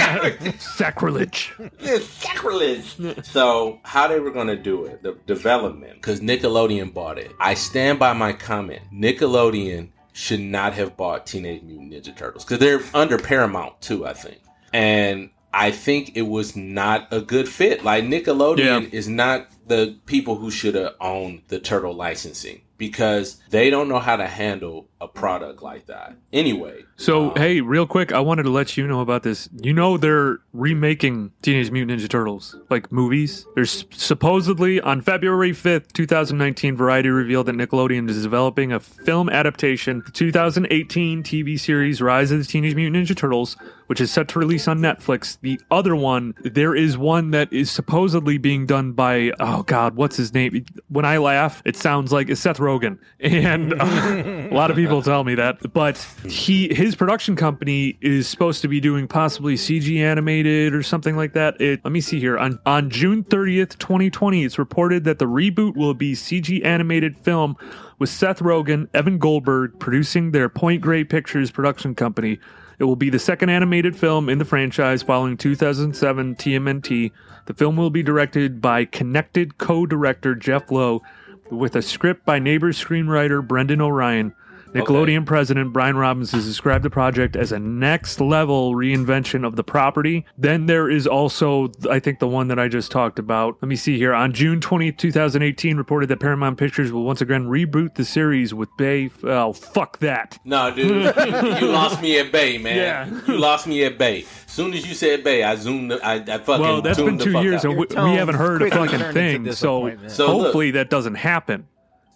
sacrilege. 0.60 1.54
it's 1.78 2.06
sacrilege. 2.06 2.96
So, 3.24 3.80
how 3.84 4.08
they 4.08 4.20
were 4.20 4.30
going 4.30 4.48
to 4.48 4.56
do 4.56 4.84
it, 4.86 5.02
the 5.02 5.16
development, 5.26 5.94
because 5.94 6.20
Nickelodeon 6.20 6.92
bought 6.92 7.18
it. 7.18 7.30
I 7.40 7.54
stand 7.54 7.98
by 7.98 8.12
my 8.12 8.32
comment. 8.32 8.82
Nickelodeon 8.92 9.90
should 10.12 10.40
not 10.40 10.72
have 10.74 10.96
bought 10.96 11.26
Teenage 11.26 11.62
Mutant 11.62 11.92
Ninja 11.92 12.16
Turtles 12.16 12.44
because 12.44 12.58
they're 12.58 12.80
under 12.92 13.18
Paramount 13.18 13.80
too, 13.80 14.04
I 14.04 14.14
think. 14.14 14.38
And 14.72 15.30
I 15.52 15.70
think 15.70 16.12
it 16.16 16.22
was 16.22 16.54
not 16.56 17.08
a 17.10 17.20
good 17.20 17.48
fit. 17.48 17.84
Like 17.84 18.04
Nickelodeon 18.04 18.58
Yeah. 18.58 18.88
is 18.92 19.08
not 19.08 19.48
the 19.66 19.96
people 20.06 20.36
who 20.36 20.50
should 20.50 20.74
have 20.74 20.94
owned 21.00 21.42
the 21.48 21.58
turtle 21.58 21.94
licensing 21.94 22.62
because 22.78 23.38
they 23.50 23.70
don't 23.70 23.88
know 23.88 23.98
how 23.98 24.16
to 24.16 24.26
handle 24.26 24.88
a 25.00 25.08
product 25.08 25.62
like 25.62 25.86
that. 25.86 26.14
Anyway, 26.32 26.84
So, 26.96 27.30
um, 27.30 27.32
hey, 27.36 27.60
real 27.60 27.86
quick, 27.86 28.12
I 28.12 28.20
wanted 28.20 28.44
to 28.44 28.50
let 28.50 28.76
you 28.76 28.86
know 28.86 29.00
about 29.00 29.24
this. 29.24 29.48
You 29.60 29.72
know 29.72 29.96
they're 29.96 30.38
remaking 30.52 31.32
Teenage 31.42 31.70
Mutant 31.72 32.00
Ninja 32.00 32.08
Turtles, 32.08 32.54
like 32.70 32.92
movies. 32.92 33.46
There's 33.56 33.84
supposedly 33.90 34.80
on 34.80 35.00
February 35.00 35.52
5th, 35.52 35.92
2019, 35.92 36.76
Variety 36.76 37.08
revealed 37.08 37.46
that 37.46 37.56
Nickelodeon 37.56 38.08
is 38.08 38.22
developing 38.22 38.72
a 38.72 38.78
film 38.80 39.28
adaptation, 39.28 40.02
the 40.06 40.12
2018 40.12 41.22
TV 41.24 41.58
series 41.58 42.00
Rise 42.00 42.30
of 42.30 42.38
the 42.38 42.44
Teenage 42.44 42.74
Mutant 42.76 43.08
Ninja 43.08 43.16
Turtles, 43.16 43.56
which 43.88 44.00
is 44.00 44.10
set 44.10 44.28
to 44.28 44.38
release 44.38 44.68
on 44.68 44.78
Netflix. 44.78 45.38
The 45.40 45.60
other 45.70 45.96
one, 45.96 46.34
there 46.42 46.74
is 46.74 46.96
one 46.96 47.30
that 47.32 47.52
is 47.52 47.70
supposedly 47.70 48.38
being 48.38 48.66
done 48.66 48.92
by, 48.92 49.32
oh 49.40 49.62
God, 49.62 49.96
what's 49.96 50.16
his 50.16 50.34
name? 50.34 50.64
When 50.88 51.04
I 51.04 51.16
laugh, 51.16 51.62
it 51.64 51.74
sounds 51.74 52.12
like 52.12 52.28
it's 52.28 52.40
Seth 52.40 52.58
Rogen. 52.58 52.98
And 53.48 53.74
uh, 53.80 54.48
a 54.50 54.54
lot 54.54 54.70
of 54.70 54.76
people 54.76 55.00
tell 55.00 55.22
me 55.22 55.34
that. 55.36 55.72
But 55.72 55.98
he 56.26 56.74
his 56.74 56.96
production 56.96 57.36
company 57.36 57.98
is 58.00 58.26
supposed 58.28 58.62
to 58.62 58.68
be 58.68 58.80
doing 58.80 59.06
possibly 59.06 59.54
CG 59.54 59.98
animated 59.98 60.74
or 60.74 60.82
something 60.82 61.16
like 61.16 61.34
that. 61.34 61.60
It, 61.60 61.84
let 61.84 61.92
me 61.92 62.00
see 62.00 62.18
here. 62.18 62.36
On, 62.36 62.58
on 62.66 62.90
June 62.90 63.24
30th, 63.24 63.78
2020, 63.78 64.44
it's 64.44 64.58
reported 64.58 65.04
that 65.04 65.18
the 65.18 65.26
reboot 65.26 65.76
will 65.76 65.94
be 65.94 66.14
CG 66.14 66.64
animated 66.64 67.18
film 67.18 67.56
with 67.98 68.10
Seth 68.10 68.40
Rogen, 68.40 68.88
Evan 68.94 69.18
Goldberg 69.18 69.78
producing 69.78 70.32
their 70.32 70.48
Point 70.48 70.80
Grey 70.80 71.04
Pictures 71.04 71.50
production 71.50 71.94
company. 71.94 72.38
It 72.78 72.84
will 72.84 72.96
be 72.96 73.10
the 73.10 73.18
second 73.18 73.50
animated 73.50 73.96
film 73.96 74.28
in 74.28 74.38
the 74.38 74.44
franchise 74.44 75.02
following 75.02 75.36
2007 75.36 76.36
TMNT. 76.36 77.10
The 77.46 77.54
film 77.54 77.76
will 77.76 77.90
be 77.90 78.04
directed 78.04 78.60
by 78.60 78.84
Connected 78.84 79.58
co 79.58 79.84
director 79.84 80.34
Jeff 80.36 80.70
Lowe 80.70 81.02
with 81.50 81.74
a 81.74 81.82
script 81.82 82.24
by 82.24 82.38
Neighbors 82.38 82.82
screenwriter 82.82 83.46
Brendan 83.46 83.80
O'Brien. 83.80 84.32
Nickelodeon 84.74 85.24
president 85.26 85.72
Brian 85.72 85.96
Robbins 85.96 86.32
has 86.32 86.44
described 86.44 86.84
the 86.84 86.90
project 86.90 87.36
as 87.36 87.52
a 87.52 87.58
next 87.58 88.20
level 88.20 88.74
reinvention 88.74 89.46
of 89.46 89.56
the 89.56 89.64
property. 89.64 90.26
Then 90.36 90.66
there 90.66 90.90
is 90.90 91.06
also, 91.06 91.72
I 91.90 91.98
think, 91.98 92.18
the 92.18 92.28
one 92.28 92.48
that 92.48 92.58
I 92.58 92.68
just 92.68 92.90
talked 92.90 93.18
about. 93.18 93.56
Let 93.62 93.68
me 93.68 93.76
see 93.76 93.96
here. 93.96 94.12
On 94.14 94.32
June 94.32 94.60
20, 94.60 94.92
2018, 94.92 95.76
reported 95.76 96.08
that 96.08 96.20
Paramount 96.20 96.58
Pictures 96.58 96.92
will 96.92 97.04
once 97.04 97.20
again 97.20 97.46
reboot 97.48 97.94
the 97.94 98.04
series 98.04 98.52
with 98.54 98.68
Bay. 98.76 99.10
Oh, 99.24 99.52
fuck 99.52 99.98
that. 100.00 100.38
No, 100.44 100.70
dude, 100.74 101.14
you 101.60 101.68
lost 101.68 102.00
me 102.02 102.18
at 102.18 102.30
Bay, 102.32 102.58
man. 102.58 102.76
Yeah. 102.76 103.20
You 103.26 103.38
lost 103.38 103.66
me 103.66 103.84
at 103.84 103.98
Bay. 103.98 104.24
Soon 104.46 104.72
as 104.74 104.86
you 104.86 104.94
said 104.94 105.24
Bay, 105.24 105.42
I 105.42 105.54
zoomed. 105.56 105.92
I, 105.92 106.14
I 106.14 106.38
fucking. 106.38 106.60
Well, 106.62 106.82
that's 106.82 106.98
tuned 106.98 107.18
been 107.18 107.32
two 107.32 107.40
years 107.40 107.64
out. 107.64 107.70
and 107.72 107.78
we, 107.78 107.86
we 108.12 108.16
haven't 108.16 108.34
heard 108.36 108.62
a 108.62 108.70
fucking 108.70 109.12
thing. 109.12 109.52
So, 109.52 109.96
So, 110.08 110.26
look. 110.26 110.42
hopefully 110.44 110.72
that 110.72 110.90
doesn't 110.90 111.14
happen. 111.16 111.66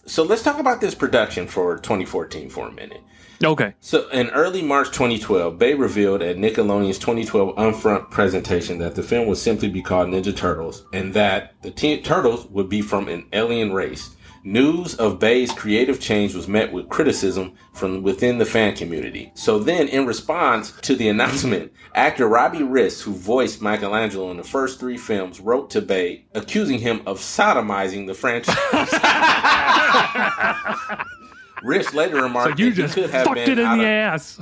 So 0.04 0.24
let's 0.24 0.42
talk 0.42 0.58
about 0.58 0.80
this 0.80 0.94
production 0.94 1.46
for 1.46 1.78
2014 1.78 2.50
for 2.50 2.68
a 2.68 2.72
minute. 2.72 3.02
Okay. 3.42 3.74
So 3.80 4.08
in 4.10 4.30
early 4.30 4.62
March 4.62 4.88
2012, 4.88 5.58
Bay 5.58 5.74
revealed 5.74 6.22
at 6.22 6.36
Nickelodeon's 6.36 6.98
2012 6.98 7.56
Upfront 7.56 8.10
presentation 8.10 8.78
that 8.78 8.94
the 8.94 9.02
film 9.02 9.28
would 9.28 9.38
simply 9.38 9.68
be 9.68 9.82
called 9.82 10.08
Ninja 10.08 10.36
Turtles 10.36 10.84
and 10.92 11.14
that 11.14 11.54
the 11.62 11.70
teen 11.70 12.02
Turtles 12.02 12.46
would 12.46 12.68
be 12.68 12.82
from 12.82 13.08
an 13.08 13.26
alien 13.32 13.72
race. 13.72 14.10
News 14.44 14.96
of 14.96 15.20
Bay's 15.20 15.52
creative 15.52 16.00
change 16.00 16.34
was 16.34 16.48
met 16.48 16.72
with 16.72 16.88
criticism 16.88 17.52
from 17.72 18.02
within 18.02 18.38
the 18.38 18.44
fan 18.44 18.74
community. 18.74 19.30
So 19.34 19.60
then, 19.60 19.86
in 19.86 20.04
response 20.04 20.72
to 20.82 20.96
the 20.96 21.08
announcement, 21.10 21.72
actor 21.94 22.26
Robbie 22.26 22.64
Rist, 22.64 23.02
who 23.02 23.12
voiced 23.12 23.62
Michelangelo 23.62 24.32
in 24.32 24.38
the 24.38 24.42
first 24.42 24.80
three 24.80 24.98
films, 24.98 25.38
wrote 25.38 25.70
to 25.70 25.80
Bay 25.80 26.26
accusing 26.34 26.80
him 26.80 27.02
of 27.06 27.20
sodomizing 27.20 28.08
the 28.08 28.14
franchise. 28.14 28.56
Rist 31.62 31.94
later 31.94 32.16
remarked 32.20 32.58
So 32.58 32.64
you 32.64 32.72
just 32.72 32.94
could 32.94 33.08
have 33.10 33.24
fucked 33.24 33.36
been 33.36 33.50
it 33.52 33.58
in 33.60 33.78
the 33.78 33.84
of- 33.84 33.86
ass. 33.86 34.38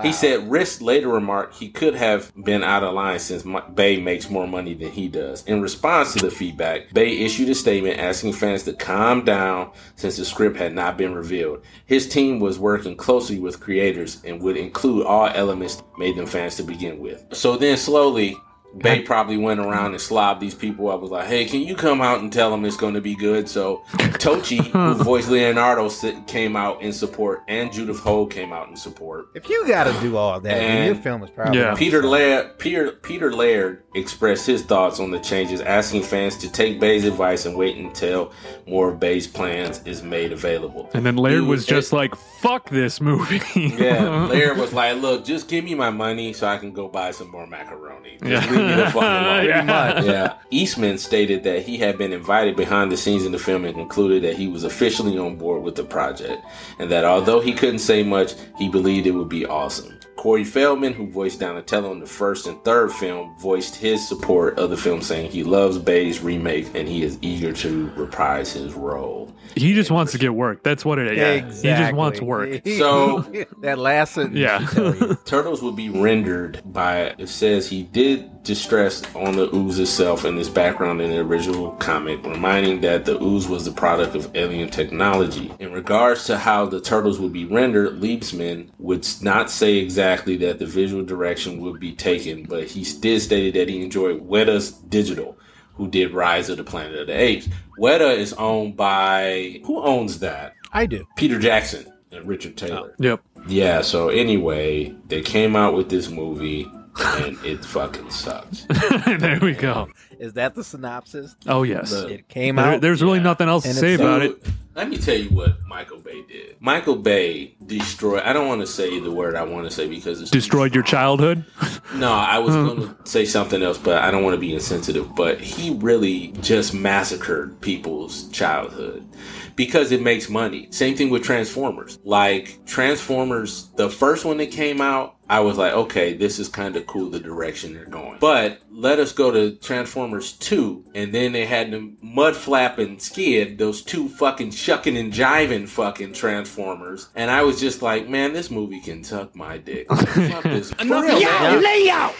He 0.02 0.12
said 0.12 0.50
Rist 0.50 0.82
later 0.82 1.08
remarked 1.08 1.54
he 1.56 1.70
could 1.70 1.94
have 1.94 2.30
been 2.44 2.62
out 2.62 2.84
of 2.84 2.92
line 2.92 3.18
since 3.18 3.42
Bay 3.74 3.98
makes 3.98 4.28
more 4.28 4.46
money 4.46 4.74
than 4.74 4.90
he 4.90 5.08
does. 5.08 5.44
In 5.46 5.62
response 5.62 6.12
to 6.12 6.18
the 6.18 6.30
feedback, 6.30 6.92
Bay 6.92 7.16
issued 7.24 7.48
a 7.48 7.54
statement 7.54 7.98
asking 7.98 8.34
fans 8.34 8.64
to 8.64 8.74
calm 8.74 9.24
down 9.24 9.70
since 9.94 10.18
the 10.18 10.26
script 10.26 10.58
had 10.58 10.74
not 10.74 10.98
been 10.98 11.14
revealed. 11.14 11.62
His 11.86 12.06
team 12.06 12.38
was 12.38 12.58
working 12.58 12.96
closely 12.96 13.38
with 13.38 13.58
creators 13.60 14.22
and 14.22 14.42
would 14.42 14.58
include 14.58 15.06
all 15.06 15.28
elements 15.28 15.82
made 15.96 16.16
them 16.16 16.26
fans 16.26 16.56
to 16.56 16.62
begin 16.62 16.98
with. 16.98 17.24
So 17.32 17.56
then 17.56 17.78
slowly, 17.78 18.36
Bay 18.78 19.02
probably 19.02 19.36
went 19.36 19.60
around 19.60 19.92
and 19.92 20.00
slobbed 20.00 20.40
these 20.40 20.54
people 20.54 20.90
up. 20.90 21.00
Was 21.00 21.10
like, 21.10 21.26
"Hey, 21.26 21.44
can 21.44 21.60
you 21.60 21.74
come 21.74 22.00
out 22.00 22.20
and 22.20 22.32
tell 22.32 22.50
them 22.50 22.64
it's 22.64 22.76
going 22.76 22.94
to 22.94 23.00
be 23.00 23.14
good?" 23.14 23.48
So 23.48 23.82
Tochi, 23.96 24.58
who 24.96 25.02
voiced 25.02 25.28
Leonardo, 25.28 25.88
came 26.26 26.56
out 26.56 26.82
in 26.82 26.92
support, 26.92 27.42
and 27.48 27.72
Judith 27.72 27.98
Hoag 28.00 28.30
came 28.30 28.52
out 28.52 28.68
in 28.68 28.76
support. 28.76 29.28
If 29.34 29.48
you 29.48 29.66
got 29.66 29.84
to 29.84 30.00
do 30.00 30.16
all 30.16 30.40
that, 30.40 30.42
then 30.42 30.86
your 30.86 30.94
film 30.96 31.22
is 31.22 31.30
probably 31.30 31.60
not 31.60 31.76
Peter. 31.78 32.02
Laird, 32.02 32.58
Peter, 32.58 32.92
Peter 32.92 33.32
Laird 33.32 33.82
expressed 33.94 34.46
his 34.46 34.62
thoughts 34.62 35.00
on 35.00 35.10
the 35.10 35.18
changes, 35.20 35.60
asking 35.60 36.02
fans 36.02 36.36
to 36.38 36.50
take 36.50 36.78
Bay's 36.80 37.04
advice 37.04 37.46
and 37.46 37.56
wait 37.56 37.76
until 37.76 38.32
more 38.66 38.90
of 38.92 39.00
Bay's 39.00 39.26
plans 39.26 39.80
is 39.84 40.02
made 40.02 40.32
available. 40.32 40.90
And 40.94 41.04
then 41.04 41.16
Laird 41.16 41.42
He 41.42 41.48
was 41.48 41.64
just 41.66 41.92
like, 41.92 42.14
fuck 42.14 42.68
this 42.70 43.00
movie. 43.00 43.40
yeah, 43.54 44.26
Laird 44.30 44.58
was 44.58 44.72
like, 44.72 45.00
"Look, 45.00 45.24
just 45.24 45.48
give 45.48 45.64
me 45.64 45.74
my 45.74 45.90
money 45.90 46.32
so 46.32 46.46
I 46.46 46.58
can 46.58 46.72
go 46.72 46.88
buy 46.88 47.10
some 47.10 47.30
more 47.30 47.46
macaroni. 47.46 48.18
Just 48.22 48.50
Yeah. 48.50 48.65
Leave 48.66 48.76
me 48.76 48.82
the 48.82 48.90
fuck 48.90 49.02
much. 49.02 50.04
Yeah. 50.04 50.34
Eastman 50.50 50.98
stated 50.98 51.42
that 51.44 51.62
he 51.62 51.76
had 51.78 51.98
been 51.98 52.12
invited 52.12 52.56
behind 52.56 52.90
the 52.92 52.96
scenes 52.96 53.24
in 53.24 53.32
the 53.32 53.38
film 53.38 53.64
and 53.64 53.74
concluded 53.74 54.22
that 54.24 54.36
he 54.36 54.48
was 54.48 54.64
officially 54.64 55.18
on 55.18 55.36
board 55.36 55.62
with 55.62 55.74
the 55.74 55.84
project, 55.84 56.42
and 56.78 56.90
that 56.90 57.04
although 57.04 57.40
he 57.40 57.52
couldn't 57.52 57.80
say 57.80 58.02
much, 58.02 58.32
he 58.58 58.68
believed 58.68 59.06
it 59.06 59.12
would 59.12 59.28
be 59.28 59.46
awesome. 59.46 59.92
Corey 60.16 60.44
Feldman, 60.44 60.94
who 60.94 61.06
voiced 61.06 61.40
Donatello 61.40 61.92
in 61.92 62.00
the 62.00 62.06
first 62.06 62.46
and 62.46 62.60
third 62.64 62.90
film, 62.90 63.36
voiced 63.38 63.76
his 63.76 64.06
support 64.08 64.58
of 64.58 64.70
the 64.70 64.76
film, 64.76 65.02
saying 65.02 65.30
he 65.30 65.44
loves 65.44 65.78
Bay's 65.78 66.20
remake 66.20 66.74
and 66.74 66.88
he 66.88 67.02
is 67.02 67.18
eager 67.20 67.52
to 67.52 67.90
reprise 67.90 68.52
his 68.52 68.72
role. 68.72 69.32
he 69.54 69.74
just 69.74 69.90
wants 69.90 70.12
to 70.12 70.18
get 70.18 70.34
work. 70.34 70.62
That's 70.62 70.84
what 70.86 70.98
it 70.98 71.16
is. 71.16 71.62
Yeah. 71.62 71.76
He 71.76 71.82
just 71.82 71.94
wants 71.94 72.20
work. 72.20 72.62
So 72.78 73.20
that 73.60 73.78
last 73.78 74.14
sentence. 74.14 74.36
Yeah. 74.36 74.66
Turtles 75.26 75.62
will 75.62 75.72
be 75.72 75.90
rendered 75.90 76.60
by 76.64 77.14
it 77.18 77.28
says 77.28 77.68
he 77.68 77.82
did 77.84 78.35
distress 78.46 79.02
on 79.14 79.36
the 79.36 79.54
ooze 79.54 79.78
itself 79.78 80.24
and 80.24 80.38
its 80.38 80.48
background 80.48 81.02
in 81.02 81.10
the 81.10 81.18
original 81.18 81.72
comic, 81.72 82.24
reminding 82.24 82.80
that 82.80 83.04
the 83.04 83.20
ooze 83.22 83.48
was 83.48 83.64
the 83.64 83.72
product 83.72 84.14
of 84.14 84.34
alien 84.34 84.70
technology. 84.70 85.52
In 85.58 85.72
regards 85.72 86.24
to 86.26 86.38
how 86.38 86.66
the 86.66 86.80
turtles 86.80 87.18
would 87.18 87.32
be 87.32 87.44
rendered, 87.44 88.00
Liebesman 88.00 88.70
would 88.78 89.06
not 89.20 89.50
say 89.50 89.76
exactly 89.76 90.36
that 90.36 90.58
the 90.58 90.66
visual 90.66 91.04
direction 91.04 91.60
would 91.60 91.80
be 91.80 91.92
taken, 91.92 92.44
but 92.44 92.64
he 92.64 92.84
did 92.84 93.20
stated 93.20 93.54
that 93.54 93.68
he 93.68 93.82
enjoyed 93.82 94.26
Weta's 94.26 94.70
Digital, 94.72 95.36
who 95.74 95.88
did 95.88 96.12
Rise 96.12 96.48
of 96.48 96.56
the 96.56 96.64
Planet 96.64 97.00
of 97.00 97.06
the 97.08 97.20
Apes. 97.20 97.48
Weta 97.78 98.16
is 98.16 98.32
owned 98.34 98.76
by 98.76 99.60
who 99.64 99.82
owns 99.82 100.20
that? 100.20 100.54
I 100.72 100.86
do. 100.86 101.06
Peter 101.16 101.38
Jackson 101.38 101.92
and 102.12 102.26
Richard 102.26 102.56
Taylor. 102.56 102.94
Yep. 102.98 103.20
Yeah, 103.48 103.82
so 103.82 104.08
anyway, 104.08 104.94
they 105.06 105.22
came 105.22 105.56
out 105.56 105.74
with 105.74 105.88
this 105.88 106.08
movie 106.08 106.70
and 106.98 107.38
it 107.44 107.64
fucking 107.64 108.10
sucks. 108.10 108.66
there 109.18 109.38
we 109.40 109.52
go. 109.52 109.88
Is 110.18 110.32
that 110.34 110.54
the 110.54 110.64
synopsis? 110.64 111.36
Oh, 111.46 111.62
yes. 111.62 111.92
It 111.92 112.28
came 112.28 112.56
There- 112.56 112.64
out. 112.74 112.80
there's 112.80 113.02
really 113.02 113.20
nothing 113.20 113.48
else 113.48 113.64
to 113.64 113.74
say 113.74 113.94
it's- 113.94 114.00
about 114.00 114.22
it. 114.22 114.42
Let 114.74 114.90
me 114.90 114.98
tell 114.98 115.16
you 115.16 115.30
what 115.30 115.56
Michael 115.66 116.00
Bay 116.00 116.22
did. 116.28 116.56
Michael 116.60 116.96
Bay 116.96 117.54
destroyed. 117.64 118.22
I 118.24 118.34
don't 118.34 118.46
want 118.46 118.60
to 118.60 118.66
say 118.66 119.00
the 119.00 119.10
word 119.10 119.34
I 119.34 119.42
want 119.42 119.64
to 119.64 119.70
say 119.70 119.88
because 119.88 120.20
it's 120.20 120.30
Destroyed 120.30 120.74
your 120.74 120.84
childhood? 120.84 121.44
No, 121.94 122.12
I 122.12 122.38
was 122.40 122.54
going 122.54 122.94
to 123.04 123.10
say 123.10 123.24
something 123.24 123.62
else, 123.62 123.78
but 123.78 124.02
I 124.02 124.10
don't 124.10 124.22
want 124.22 124.34
to 124.34 124.40
be 124.40 124.52
insensitive. 124.52 125.14
But 125.14 125.40
he 125.40 125.70
really 125.76 126.28
just 126.42 126.74
massacred 126.74 127.58
people's 127.62 128.28
childhood 128.30 129.08
because 129.54 129.92
it 129.92 130.02
makes 130.02 130.28
money. 130.28 130.66
Same 130.72 130.94
thing 130.94 131.08
with 131.08 131.22
Transformers. 131.22 131.98
Like 132.04 132.58
Transformers, 132.66 133.68
the 133.76 133.88
first 133.88 134.26
one 134.26 134.36
that 134.38 134.50
came 134.50 134.82
out, 134.82 135.15
I 135.28 135.40
was 135.40 135.58
like, 135.58 135.72
okay, 135.72 136.14
this 136.16 136.38
is 136.38 136.48
kind 136.48 136.76
of 136.76 136.86
cool 136.86 137.10
the 137.10 137.18
direction 137.18 137.74
they're 137.74 137.84
going. 137.86 138.18
But 138.20 138.60
let 138.70 138.98
us 139.00 139.12
go 139.12 139.30
to 139.32 139.56
Transformers 139.56 140.32
2, 140.34 140.92
and 140.94 141.12
then 141.12 141.32
they 141.32 141.44
had 141.46 141.70
the 141.72 141.92
mud 142.00 142.36
flap 142.36 142.78
and 142.78 143.00
skid, 143.02 143.58
those 143.58 143.82
two 143.82 144.08
fucking 144.08 144.52
shucking 144.52 144.96
and 144.96 145.12
jiving 145.12 145.68
fucking 145.68 146.12
Transformers. 146.12 147.08
And 147.16 147.30
I 147.30 147.42
was 147.42 147.58
just 147.60 147.82
like, 147.82 148.08
man, 148.08 148.32
this 148.32 148.50
movie 148.50 148.80
can 148.80 149.02
tuck 149.02 149.34
my 149.34 149.58
dick. 149.58 149.88
Fuck 149.92 150.42
this. 150.44 150.72
For 150.72 150.82
Enough 150.82 151.04
real, 151.04 151.20
yelling, 151.20 151.54
man. 151.54 151.62
lay 151.62 151.90
out. 151.90 152.14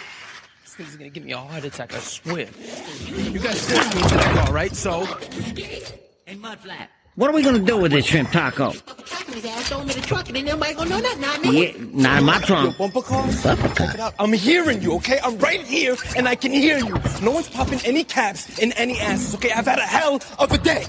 This 0.64 0.74
thing's 0.74 0.96
gonna 0.96 1.10
give 1.10 1.24
me 1.24 1.32
a 1.32 1.38
heart 1.38 1.64
attack, 1.64 1.94
I 1.94 1.98
swear. 2.00 2.48
You 3.06 3.38
guys 3.38 3.70
forced 3.70 3.94
me 3.94 4.02
into 4.02 4.14
that 4.16 4.44
car, 4.44 4.52
right? 4.52 4.74
So. 4.74 5.04
Hey, 5.04 6.34
Mudflap, 6.34 6.88
What 7.16 7.30
are 7.30 7.32
we 7.32 7.42
gonna 7.42 7.58
do 7.60 7.78
with 7.78 7.92
this 7.92 8.04
shrimp 8.04 8.30
taco? 8.30 8.72
His 8.72 9.44
ass 9.46 9.68
throw 9.68 9.78
him 9.80 9.88
in 9.88 9.96
the 9.96 10.06
truck 10.06 10.28
and 10.28 10.44
nobody 10.44 10.74
gonna 10.74 10.90
know 10.90 10.98
nothing. 11.00 11.20
Not. 11.22 11.44
Yeah, 11.46 11.72
not 11.92 12.18
in 12.18 12.24
my 12.26 12.38
trunk. 12.40 12.76
Bumper 12.76 13.00
car? 13.00 13.26
Bumper 13.42 13.68
car. 13.68 13.74
Check 13.74 13.94
it 13.94 14.00
out. 14.00 14.14
I'm 14.18 14.34
hearing 14.34 14.82
you, 14.82 14.92
okay? 14.96 15.18
I'm 15.24 15.38
right 15.38 15.62
here 15.62 15.96
and 16.14 16.28
I 16.28 16.34
can 16.34 16.52
hear 16.52 16.76
you. 16.76 16.94
No 17.22 17.30
one's 17.30 17.48
popping 17.48 17.80
any 17.86 18.04
caps 18.04 18.58
in 18.58 18.72
any 18.72 18.98
asses, 19.00 19.34
okay? 19.34 19.50
I've 19.50 19.64
had 19.66 19.78
a 19.78 19.82
hell 19.82 20.20
of 20.38 20.52
a 20.52 20.58
day. 20.58 20.84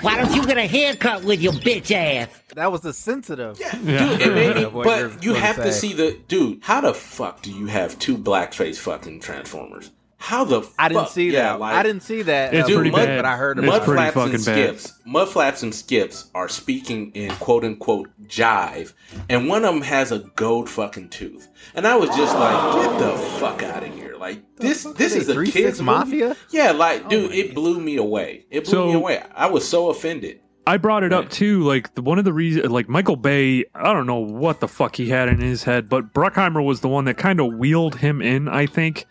Why 0.00 0.16
don't 0.16 0.34
you 0.34 0.46
get 0.46 0.56
a 0.56 0.66
haircut 0.66 1.24
with 1.24 1.42
your 1.42 1.52
bitch 1.52 1.90
ass? 1.90 2.28
That 2.54 2.72
was 2.72 2.80
the 2.80 2.94
sensitive. 2.94 3.58
Dude, 3.58 3.68
it 3.84 4.34
made 4.34 4.56
me, 4.56 4.64
What 4.64 4.86
you're 4.98 5.08
but 5.10 5.22
you 5.22 5.32
gonna 5.32 5.44
have 5.44 5.56
to 5.56 5.72
say. 5.72 5.88
see 5.88 5.92
the 5.94 6.18
dude. 6.28 6.60
How 6.62 6.80
the 6.80 6.94
fuck 6.94 7.42
do 7.42 7.50
you 7.52 7.66
have 7.66 7.98
two 7.98 8.16
blackface 8.16 8.76
fucking 8.78 9.20
transformers? 9.20 9.90
How 10.22 10.44
the 10.44 10.62
I 10.78 10.86
didn't 10.88 11.02
fuck- 11.02 11.10
see 11.12 11.30
yeah, 11.32 11.42
that. 11.54 11.60
like- 11.60 11.74
I 11.74 11.82
didn't 11.82 12.04
see 12.04 12.22
that. 12.22 12.54
It's 12.54 12.70
uh, 12.70 12.74
pretty 12.74 12.90
but, 12.90 13.06
bad. 13.06 13.16
But 13.18 13.24
I 13.24 13.36
heard 13.36 13.58
It's 13.58 13.66
pretty 13.84 14.02
it. 14.04 14.14
Mudflaps 14.14 14.24
and 14.24 14.32
bad. 14.32 14.78
Skids. 14.78 15.00
Mudflaps 15.04 15.62
and 15.64 15.74
Skids 15.74 16.30
are 16.32 16.48
speaking 16.48 17.10
in 17.14 17.32
quote 17.32 17.64
unquote 17.64 18.08
jive, 18.28 18.92
and 19.28 19.48
one 19.48 19.64
of 19.64 19.74
them 19.74 19.82
has 19.82 20.12
a 20.12 20.20
gold 20.36 20.70
fucking 20.70 21.08
tooth. 21.08 21.48
And 21.74 21.88
I 21.88 21.96
was 21.96 22.08
just 22.10 22.36
like, 22.38 22.74
get 22.84 22.98
the 23.00 23.18
fuck 23.40 23.64
out 23.64 23.82
of 23.82 23.92
here! 23.94 24.14
Like 24.16 24.42
this, 24.58 24.84
this 24.96 25.12
they, 25.14 25.18
is 25.18 25.28
a 25.28 25.34
Three 25.34 25.50
kids 25.50 25.78
Six 25.78 25.80
movie? 25.80 25.90
Mafia? 26.20 26.36
Yeah, 26.50 26.70
like 26.70 27.08
dude, 27.08 27.32
it 27.32 27.52
blew 27.52 27.80
me 27.80 27.96
away. 27.96 28.46
It 28.48 28.64
blew 28.64 28.70
So- 28.72 28.86
me 28.86 28.92
away. 28.94 29.24
I 29.34 29.46
was 29.50 29.68
so 29.68 29.90
offended. 29.90 30.38
I 30.66 30.76
brought 30.76 31.02
it 31.02 31.12
up 31.12 31.28
too. 31.28 31.62
Like 31.62 31.94
the, 31.94 32.02
one 32.02 32.18
of 32.18 32.24
the 32.24 32.32
reasons, 32.32 32.70
like 32.70 32.88
Michael 32.88 33.16
Bay, 33.16 33.64
I 33.74 33.92
don't 33.92 34.06
know 34.06 34.18
what 34.18 34.60
the 34.60 34.68
fuck 34.68 34.96
he 34.96 35.08
had 35.08 35.28
in 35.28 35.40
his 35.40 35.64
head, 35.64 35.88
but 35.88 36.12
Bruckheimer 36.12 36.64
was 36.64 36.80
the 36.80 36.88
one 36.88 37.04
that 37.06 37.16
kind 37.16 37.40
of 37.40 37.54
wheeled 37.54 37.96
him 37.96 38.22
in. 38.22 38.48
I 38.48 38.66
think 38.66 39.06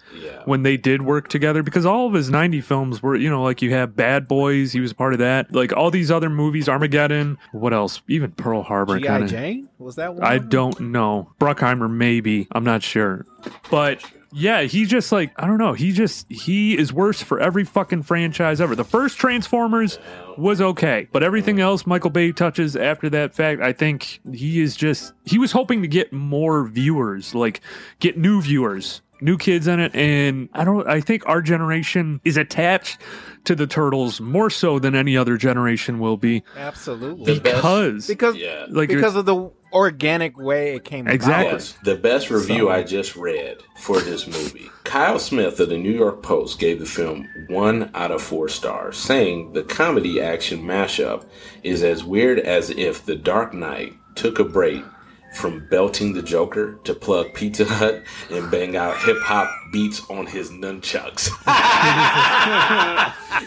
when 0.45 0.63
they 0.63 0.77
did 0.77 1.01
work 1.01 1.27
together, 1.27 1.61
because 1.61 1.85
all 1.85 2.07
of 2.07 2.13
his 2.13 2.29
'90 2.29 2.61
films 2.61 3.03
were, 3.03 3.15
you 3.15 3.29
know, 3.29 3.43
like 3.43 3.61
you 3.61 3.71
have 3.73 3.95
Bad 3.95 4.27
Boys, 4.27 4.71
he 4.71 4.79
was 4.79 4.91
a 4.91 4.95
part 4.95 5.13
of 5.13 5.19
that. 5.19 5.51
Like 5.53 5.73
all 5.73 5.91
these 5.91 6.09
other 6.09 6.29
movies, 6.29 6.69
Armageddon, 6.69 7.37
what 7.51 7.73
else? 7.73 8.01
Even 8.07 8.31
Pearl 8.31 8.63
Harbor, 8.63 8.99
G.I. 8.99 9.27
Jane? 9.27 9.69
Was 9.77 9.95
that 9.95 10.13
one? 10.13 10.23
I 10.23 10.37
don't 10.37 10.79
know. 10.79 11.33
Bruckheimer, 11.39 11.91
maybe. 11.91 12.47
I'm 12.51 12.63
not 12.63 12.81
sure. 12.81 13.25
But 13.69 14.03
yeah, 14.33 14.61
he 14.63 14.85
just 14.85 15.11
like, 15.11 15.31
I 15.35 15.47
don't 15.47 15.57
know. 15.57 15.73
He 15.73 15.91
just, 15.91 16.31
he 16.31 16.77
is 16.77 16.93
worse 16.93 17.21
for 17.21 17.39
every 17.39 17.63
fucking 17.63 18.03
franchise 18.03 18.61
ever. 18.61 18.75
The 18.75 18.83
first 18.83 19.17
Transformers 19.17 19.99
was 20.37 20.61
okay, 20.61 21.07
but 21.11 21.23
everything 21.23 21.59
else 21.59 21.85
Michael 21.85 22.09
Bay 22.09 22.31
touches 22.31 22.75
after 22.75 23.09
that 23.09 23.35
fact, 23.35 23.61
I 23.61 23.73
think 23.73 24.19
he 24.33 24.61
is 24.61 24.75
just, 24.75 25.13
he 25.25 25.37
was 25.37 25.51
hoping 25.51 25.81
to 25.81 25.87
get 25.87 26.13
more 26.13 26.65
viewers, 26.67 27.35
like 27.35 27.61
get 27.99 28.17
new 28.17 28.41
viewers. 28.41 29.01
New 29.21 29.37
kids 29.37 29.67
in 29.67 29.79
it, 29.79 29.95
and 29.95 30.49
I 30.53 30.63
don't. 30.63 30.87
I 30.87 30.99
think 30.99 31.27
our 31.27 31.41
generation 31.41 32.19
is 32.25 32.37
attached 32.37 32.99
to 33.45 33.55
the 33.55 33.67
turtles 33.67 34.19
more 34.19 34.49
so 34.49 34.79
than 34.79 34.95
any 34.95 35.15
other 35.15 35.37
generation 35.37 35.99
will 35.99 36.17
be. 36.17 36.43
Absolutely. 36.57 37.39
Because 37.39 38.07
because 38.07 38.35
yeah. 38.35 38.65
like 38.69 38.89
because 38.89 39.15
of 39.15 39.25
the 39.25 39.51
organic 39.73 40.37
way 40.37 40.75
it 40.75 40.83
came 40.83 41.07
Exactly. 41.07 41.47
about. 41.47 41.59
Yes, 41.59 41.77
the 41.83 41.95
best 41.95 42.29
review 42.29 42.65
So- 42.65 42.69
I 42.69 42.83
just 42.83 43.15
read 43.15 43.57
for 43.77 43.99
this 43.99 44.27
movie. 44.27 44.69
Kyle 44.83 45.19
Smith 45.19 45.59
of 45.59 45.69
the 45.69 45.77
New 45.77 45.91
York 45.91 46.21
Post 46.23 46.59
gave 46.59 46.79
the 46.79 46.85
film 46.85 47.27
one 47.47 47.89
out 47.93 48.11
of 48.11 48.21
four 48.21 48.49
stars, 48.49 48.97
saying 48.97 49.53
the 49.53 49.63
comedy 49.63 50.19
action 50.19 50.61
mashup 50.63 51.25
is 51.63 51.83
as 51.83 52.03
weird 52.03 52.39
as 52.39 52.69
if 52.71 53.05
The 53.05 53.15
Dark 53.15 53.53
Knight 53.53 53.93
took 54.15 54.39
a 54.39 54.43
break 54.43 54.83
from 55.33 55.65
belting 55.69 56.13
the 56.13 56.21
Joker 56.21 56.77
to 56.83 56.93
plug 56.93 57.33
Pizza 57.33 57.65
Hut 57.65 58.03
and 58.29 58.51
bang 58.51 58.75
out 58.75 58.97
hip 58.97 59.17
hop 59.21 59.49
beats 59.71 60.01
on 60.09 60.25
his 60.25 60.51
nunchucks. 60.51 61.29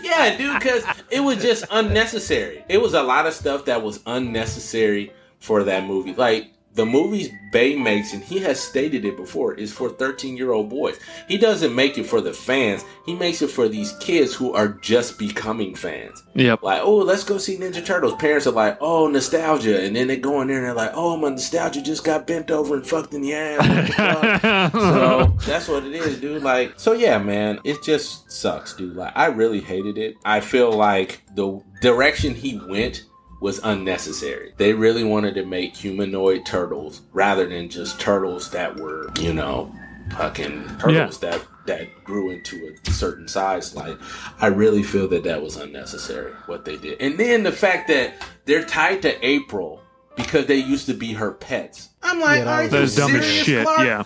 yeah, 0.02 0.36
dude, 0.36 0.54
because 0.54 0.84
it 1.10 1.20
was 1.20 1.42
just 1.42 1.64
unnecessary. 1.70 2.64
It 2.68 2.80
was 2.80 2.94
a 2.94 3.02
lot 3.02 3.26
of 3.26 3.34
stuff 3.34 3.66
that 3.66 3.82
was 3.82 4.00
unnecessary 4.06 5.12
for 5.40 5.64
that 5.64 5.84
movie. 5.84 6.14
Like 6.14 6.50
the 6.74 6.84
movies 6.84 7.30
Bay 7.52 7.76
makes, 7.76 8.12
and 8.12 8.22
he 8.22 8.40
has 8.40 8.58
stated 8.58 9.04
it 9.04 9.16
before, 9.16 9.54
is 9.54 9.72
for 9.72 9.88
13 9.88 10.36
year 10.36 10.50
old 10.50 10.68
boys. 10.68 10.98
He 11.28 11.38
doesn't 11.38 11.72
make 11.72 11.98
it 11.98 12.04
for 12.04 12.20
the 12.20 12.32
fans. 12.32 12.84
He 13.06 13.14
makes 13.14 13.42
it 13.42 13.50
for 13.50 13.68
these 13.68 13.92
kids 13.98 14.34
who 14.34 14.52
are 14.54 14.68
just 14.68 15.16
becoming 15.16 15.76
fans. 15.76 16.24
Yep. 16.34 16.64
Like, 16.64 16.82
oh, 16.82 16.96
let's 16.96 17.22
go 17.22 17.38
see 17.38 17.56
Ninja 17.56 17.84
Turtles. 17.84 18.14
Parents 18.14 18.48
are 18.48 18.52
like, 18.52 18.76
oh, 18.80 19.06
nostalgia. 19.06 19.84
And 19.84 19.94
then 19.94 20.08
they 20.08 20.16
go 20.16 20.40
in 20.40 20.48
there 20.48 20.56
and 20.56 20.66
they're 20.66 20.74
like, 20.74 20.90
oh, 20.94 21.16
my 21.16 21.28
nostalgia 21.28 21.80
just 21.80 22.02
got 22.02 22.26
bent 22.26 22.50
over 22.50 22.74
and 22.74 22.84
fucked 22.84 23.14
in 23.14 23.22
the 23.22 23.34
ass. 23.34 23.92
Oh, 23.96 24.70
Fuck? 24.70 24.72
so 24.72 25.34
that's 25.46 25.68
what 25.68 25.84
it 25.84 25.94
is, 25.94 26.20
dude. 26.20 26.42
Like, 26.42 26.74
so 26.76 26.92
yeah, 26.92 27.18
man, 27.18 27.60
it 27.62 27.84
just 27.84 28.32
sucks, 28.32 28.74
dude. 28.74 28.96
Like, 28.96 29.12
I 29.16 29.26
really 29.26 29.60
hated 29.60 29.96
it. 29.96 30.16
I 30.24 30.40
feel 30.40 30.72
like 30.72 31.22
the 31.36 31.62
direction 31.80 32.34
he 32.34 32.60
went 32.68 33.04
was 33.44 33.60
unnecessary. 33.62 34.54
They 34.56 34.72
really 34.72 35.04
wanted 35.04 35.34
to 35.34 35.44
make 35.44 35.76
humanoid 35.76 36.46
turtles 36.46 37.02
rather 37.12 37.46
than 37.46 37.68
just 37.68 38.00
turtles 38.00 38.48
that 38.52 38.74
were, 38.80 39.12
you 39.20 39.34
know, 39.34 39.70
fucking 40.16 40.66
turtles 40.78 41.18
that 41.18 41.44
that 41.66 41.86
grew 42.04 42.30
into 42.30 42.74
a 42.86 42.90
certain 42.90 43.28
size. 43.28 43.74
Like, 43.76 43.98
I 44.40 44.46
really 44.46 44.82
feel 44.82 45.06
that 45.08 45.24
that 45.24 45.42
was 45.42 45.56
unnecessary 45.56 46.32
what 46.46 46.64
they 46.64 46.78
did. 46.78 46.98
And 47.02 47.18
then 47.18 47.42
the 47.42 47.52
fact 47.52 47.88
that 47.88 48.14
they're 48.46 48.64
tied 48.64 49.02
to 49.02 49.26
April 49.26 49.82
because 50.16 50.46
they 50.46 50.56
used 50.56 50.86
to 50.86 50.94
be 50.94 51.12
her 51.12 51.32
pets. 51.32 51.90
I'm 52.02 52.20
like, 52.20 52.38
Yeah, 52.38 52.44
that 52.44 52.50
are 52.50 52.62
was- 52.62 52.72
you 52.72 52.78
That's 52.78 52.96
dumb 52.96 53.14
as 53.16 53.26
serious, 53.26 53.44
shit, 53.44 53.66
Clark? 53.66 53.80
yeah. 53.86 54.04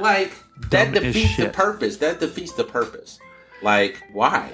Like 0.00 0.32
that 0.70 0.94
Dumb 0.94 1.04
as 1.04 1.12
defeats 1.14 1.36
the 1.36 1.50
purpose. 1.50 1.98
That 1.98 2.20
defeats 2.20 2.52
the 2.52 2.64
purpose. 2.64 3.18
Like, 3.62 4.02
why? 4.14 4.50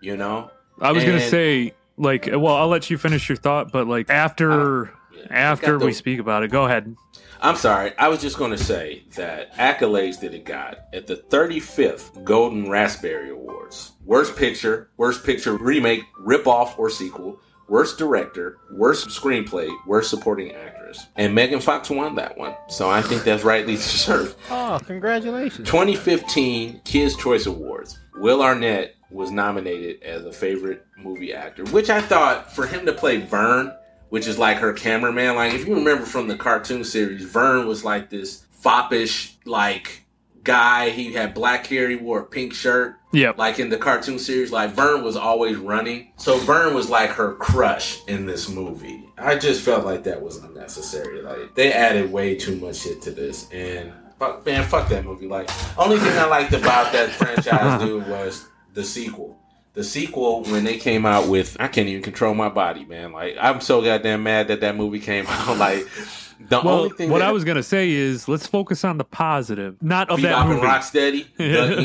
You 0.00 0.16
know? 0.16 0.50
I 0.80 0.90
was 0.92 1.04
gonna 1.04 1.20
say, 1.20 1.74
like, 1.96 2.26
well, 2.30 2.54
I'll 2.56 2.68
let 2.68 2.90
you 2.90 2.98
finish 2.98 3.28
your 3.28 3.36
thought, 3.36 3.72
but 3.72 3.86
like 3.86 4.10
uh, 4.10 4.14
after 4.14 4.92
after 5.30 5.78
the- 5.78 5.86
we 5.86 5.92
speak 5.92 6.18
about 6.18 6.42
it, 6.42 6.50
go 6.50 6.64
ahead. 6.64 6.94
I'm 7.40 7.56
sorry. 7.56 7.92
I 7.98 8.08
was 8.08 8.22
just 8.22 8.38
going 8.38 8.52
to 8.52 8.58
say 8.58 9.04
that 9.16 9.54
accolades 9.56 10.20
that 10.20 10.32
it 10.32 10.44
got 10.46 10.78
at 10.94 11.06
the 11.06 11.16
35th 11.16 12.24
Golden 12.24 12.70
Raspberry 12.70 13.30
Awards. 13.30 13.92
Worst 14.06 14.34
picture, 14.36 14.88
worst 14.96 15.24
picture 15.26 15.54
remake, 15.56 16.04
ripoff 16.24 16.78
or 16.78 16.88
sequel, 16.88 17.38
worst 17.68 17.98
director, 17.98 18.56
worst 18.70 19.08
screenplay, 19.08 19.68
worst 19.86 20.08
supporting 20.08 20.52
actress. 20.52 21.06
And 21.16 21.34
Megan 21.34 21.60
Fox 21.60 21.90
won 21.90 22.14
that 22.14 22.38
one. 22.38 22.54
So 22.68 22.88
I 22.88 23.02
think 23.02 23.24
that's 23.24 23.44
rightly 23.44 23.74
deserved. 23.76 24.36
Oh, 24.50 24.80
congratulations. 24.86 25.68
2015 25.68 26.80
Kids 26.84 27.14
Choice 27.16 27.44
Awards. 27.44 27.98
Will 28.14 28.42
Arnett 28.42 28.94
was 29.14 29.30
nominated 29.30 30.02
as 30.02 30.24
a 30.26 30.32
favorite 30.32 30.84
movie 30.98 31.32
actor, 31.32 31.64
which 31.66 31.88
I 31.88 32.00
thought 32.00 32.52
for 32.52 32.66
him 32.66 32.84
to 32.86 32.92
play 32.92 33.18
Vern, 33.18 33.72
which 34.08 34.26
is 34.26 34.38
like 34.38 34.58
her 34.58 34.72
cameraman. 34.72 35.36
Like 35.36 35.54
if 35.54 35.66
you 35.66 35.74
remember 35.76 36.04
from 36.04 36.26
the 36.26 36.36
cartoon 36.36 36.84
series, 36.84 37.24
Vern 37.24 37.66
was 37.66 37.84
like 37.84 38.10
this 38.10 38.44
foppish 38.50 39.36
like 39.44 40.04
guy. 40.42 40.90
He 40.90 41.12
had 41.12 41.32
black 41.32 41.66
hair. 41.68 41.88
He 41.88 41.96
wore 41.96 42.20
a 42.20 42.26
pink 42.26 42.52
shirt. 42.54 42.96
Yeah. 43.12 43.32
Like 43.36 43.60
in 43.60 43.68
the 43.70 43.78
cartoon 43.78 44.18
series, 44.18 44.50
like 44.50 44.72
Vern 44.72 45.04
was 45.04 45.16
always 45.16 45.56
running. 45.56 46.12
So 46.16 46.36
Vern 46.38 46.74
was 46.74 46.90
like 46.90 47.10
her 47.10 47.34
crush 47.34 48.04
in 48.08 48.26
this 48.26 48.48
movie. 48.48 49.08
I 49.16 49.36
just 49.36 49.62
felt 49.62 49.84
like 49.84 50.02
that 50.04 50.20
was 50.20 50.38
unnecessary. 50.38 51.22
Like 51.22 51.54
they 51.54 51.72
added 51.72 52.10
way 52.12 52.34
too 52.34 52.56
much 52.56 52.78
shit 52.78 53.00
to 53.02 53.12
this, 53.12 53.48
and 53.52 53.92
fuck, 54.18 54.44
man, 54.44 54.64
fuck 54.64 54.88
that 54.88 55.04
movie. 55.04 55.28
Like 55.28 55.48
only 55.78 55.98
thing 55.98 56.18
I 56.18 56.26
liked 56.26 56.52
about 56.52 56.92
that 56.92 57.10
franchise, 57.12 57.80
dude, 57.80 58.08
was 58.08 58.48
the 58.74 58.84
sequel. 58.84 59.38
The 59.72 59.82
sequel 59.82 60.44
when 60.44 60.62
they 60.62 60.76
came 60.76 61.04
out 61.04 61.28
with 61.28 61.56
I 61.58 61.66
can't 61.68 61.88
even 61.88 62.02
control 62.02 62.34
my 62.34 62.48
body, 62.48 62.84
man. 62.84 63.12
Like 63.12 63.36
I'm 63.40 63.60
so 63.60 63.82
goddamn 63.82 64.22
mad 64.22 64.48
that 64.48 64.60
that 64.60 64.76
movie 64.76 65.00
came 65.00 65.26
out. 65.28 65.56
like 65.58 65.86
the 66.48 66.60
well, 66.64 66.68
only 66.80 66.90
thing 66.90 67.10
what 67.10 67.20
that 67.20 67.28
I 67.28 67.32
was 67.32 67.44
gonna 67.44 67.62
say 67.62 67.90
is 67.90 68.28
let's 68.28 68.46
focus 68.46 68.84
on 68.84 68.98
the 68.98 69.04
positive, 69.04 69.76
not 69.82 70.10
of 70.10 70.20
that 70.22 70.34
Bebop 70.34 70.40
and 70.42 70.48
movie. 70.50 70.66
Rocksteady, 70.66 71.26
the 71.36 71.44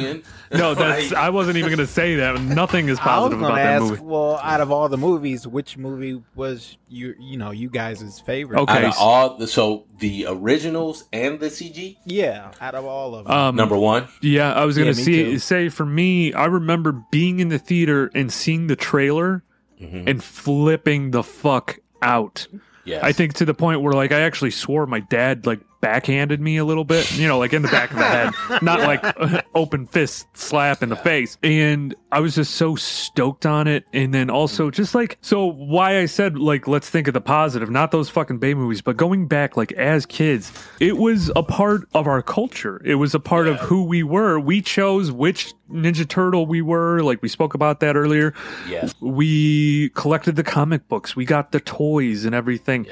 end. 0.09 0.23
no, 0.53 0.73
that's 0.73 1.11
Like- 1.11 1.19
I 1.19 1.29
wasn't 1.29 1.57
even 1.57 1.69
gonna 1.69 1.85
say 1.87 2.15
that. 2.15 2.39
Nothing 2.41 2.89
is 2.89 2.97
I 2.99 3.01
was 3.01 3.07
positive 3.07 3.39
gonna 3.39 3.53
about 3.53 3.63
that 3.63 3.81
movie. 3.81 4.01
well, 4.03 4.37
out 4.43 4.61
of 4.61 4.71
all 4.71 4.89
the 4.89 4.97
movies, 4.97 5.45
which 5.47 5.77
movie 5.77 6.21
was 6.35 6.77
you 6.89 7.15
you 7.19 7.37
know 7.37 7.51
you 7.51 7.69
guys' 7.69 8.19
favorite? 8.19 8.59
Out 8.59 8.83
of 8.83 8.93
all 8.99 9.37
the 9.37 9.47
so 9.47 9.85
the 9.99 10.25
originals 10.27 11.05
and 11.13 11.39
the 11.39 11.47
CG. 11.47 11.97
yeah, 12.05 12.51
out 12.61 12.75
of 12.75 12.85
all 12.85 13.15
of 13.15 13.25
them. 13.25 13.33
Um, 13.35 13.55
Number 13.55 13.77
one. 13.77 14.07
Yeah, 14.21 14.53
I 14.53 14.65
was 14.65 14.77
gonna 14.77 14.91
Yeah, 14.91 14.93
see, 15.03 15.23
too. 15.25 15.39
say 15.39 15.69
for 15.69 15.85
me, 15.85 16.33
I 16.33 16.45
remember 16.45 16.91
being 17.11 17.39
in 17.39 17.49
the 17.49 17.59
theater 17.59 18.09
and 18.15 18.31
seeing 18.31 18.67
the 18.67 18.75
trailer 18.75 19.43
Mm-hmm. 19.81 20.09
and 20.09 20.21
flipping 20.21 21.11
the 21.11 21.23
fuck 21.23 21.79
out. 22.01 22.47
Yes. 22.89 23.03
I 23.03 23.11
think 23.11 23.35
to 23.35 23.45
the 23.45 23.53
point 23.53 23.81
where 23.81 23.93
like 23.93 24.11
I 24.11 24.21
actually 24.21 24.51
swore 24.51 24.87
my 24.87 24.99
dad 24.99 25.45
like 25.45 25.59
backhanded 25.81 26.41
me 26.41 26.57
a 26.57 26.65
little 26.65 26.83
bit, 26.83 27.11
you 27.17 27.27
know, 27.27 27.39
like 27.39 27.53
in 27.53 27.61
the 27.61 27.67
back 27.67 27.91
of 27.91 27.97
the 27.97 28.03
head, 28.03 28.33
not 28.61 28.79
like 28.79 29.45
open 29.55 29.87
fist 29.87 30.27
slap 30.35 30.83
in 30.83 30.89
the 30.89 30.95
face. 30.95 31.37
And 31.43 31.95
I 32.11 32.19
was 32.19 32.35
just 32.35 32.55
so 32.55 32.75
stoked 32.75 33.45
on 33.45 33.67
it. 33.67 33.85
And 33.93 34.13
then 34.13 34.29
also 34.29 34.69
just 34.71 34.95
like, 34.95 35.17
so 35.21 35.45
why 35.45 35.99
I 35.99 36.05
said, 36.05 36.37
like, 36.37 36.67
let's 36.67 36.89
think 36.89 37.07
of 37.07 37.13
the 37.13 37.21
positive, 37.21 37.69
not 37.69 37.91
those 37.91 38.09
fucking 38.09 38.39
Bay 38.39 38.53
movies, 38.53 38.81
but 38.81 38.97
going 38.97 39.27
back, 39.27 39.57
like, 39.57 39.71
as 39.73 40.05
kids, 40.05 40.51
it 40.79 40.97
was 40.97 41.31
a 41.35 41.43
part 41.43 41.87
of 41.93 42.07
our 42.07 42.21
culture. 42.21 42.81
It 42.85 42.95
was 42.95 43.15
a 43.15 43.19
part 43.19 43.47
of 43.47 43.59
who 43.59 43.83
we 43.83 44.03
were. 44.03 44.39
We 44.39 44.61
chose 44.61 45.11
which 45.11 45.53
Ninja 45.69 46.07
Turtle 46.07 46.45
we 46.45 46.61
were. 46.61 47.01
Like, 47.01 47.21
we 47.21 47.29
spoke 47.29 47.53
about 47.53 47.79
that 47.81 47.95
earlier. 47.95 48.33
Yes. 48.67 48.93
We 49.01 49.89
collected 49.89 50.35
the 50.35 50.43
comic 50.43 50.87
books, 50.87 51.15
we 51.15 51.25
got 51.25 51.51
the 51.51 51.59
toys 51.59 52.25
and 52.25 52.35
everything. 52.35 52.87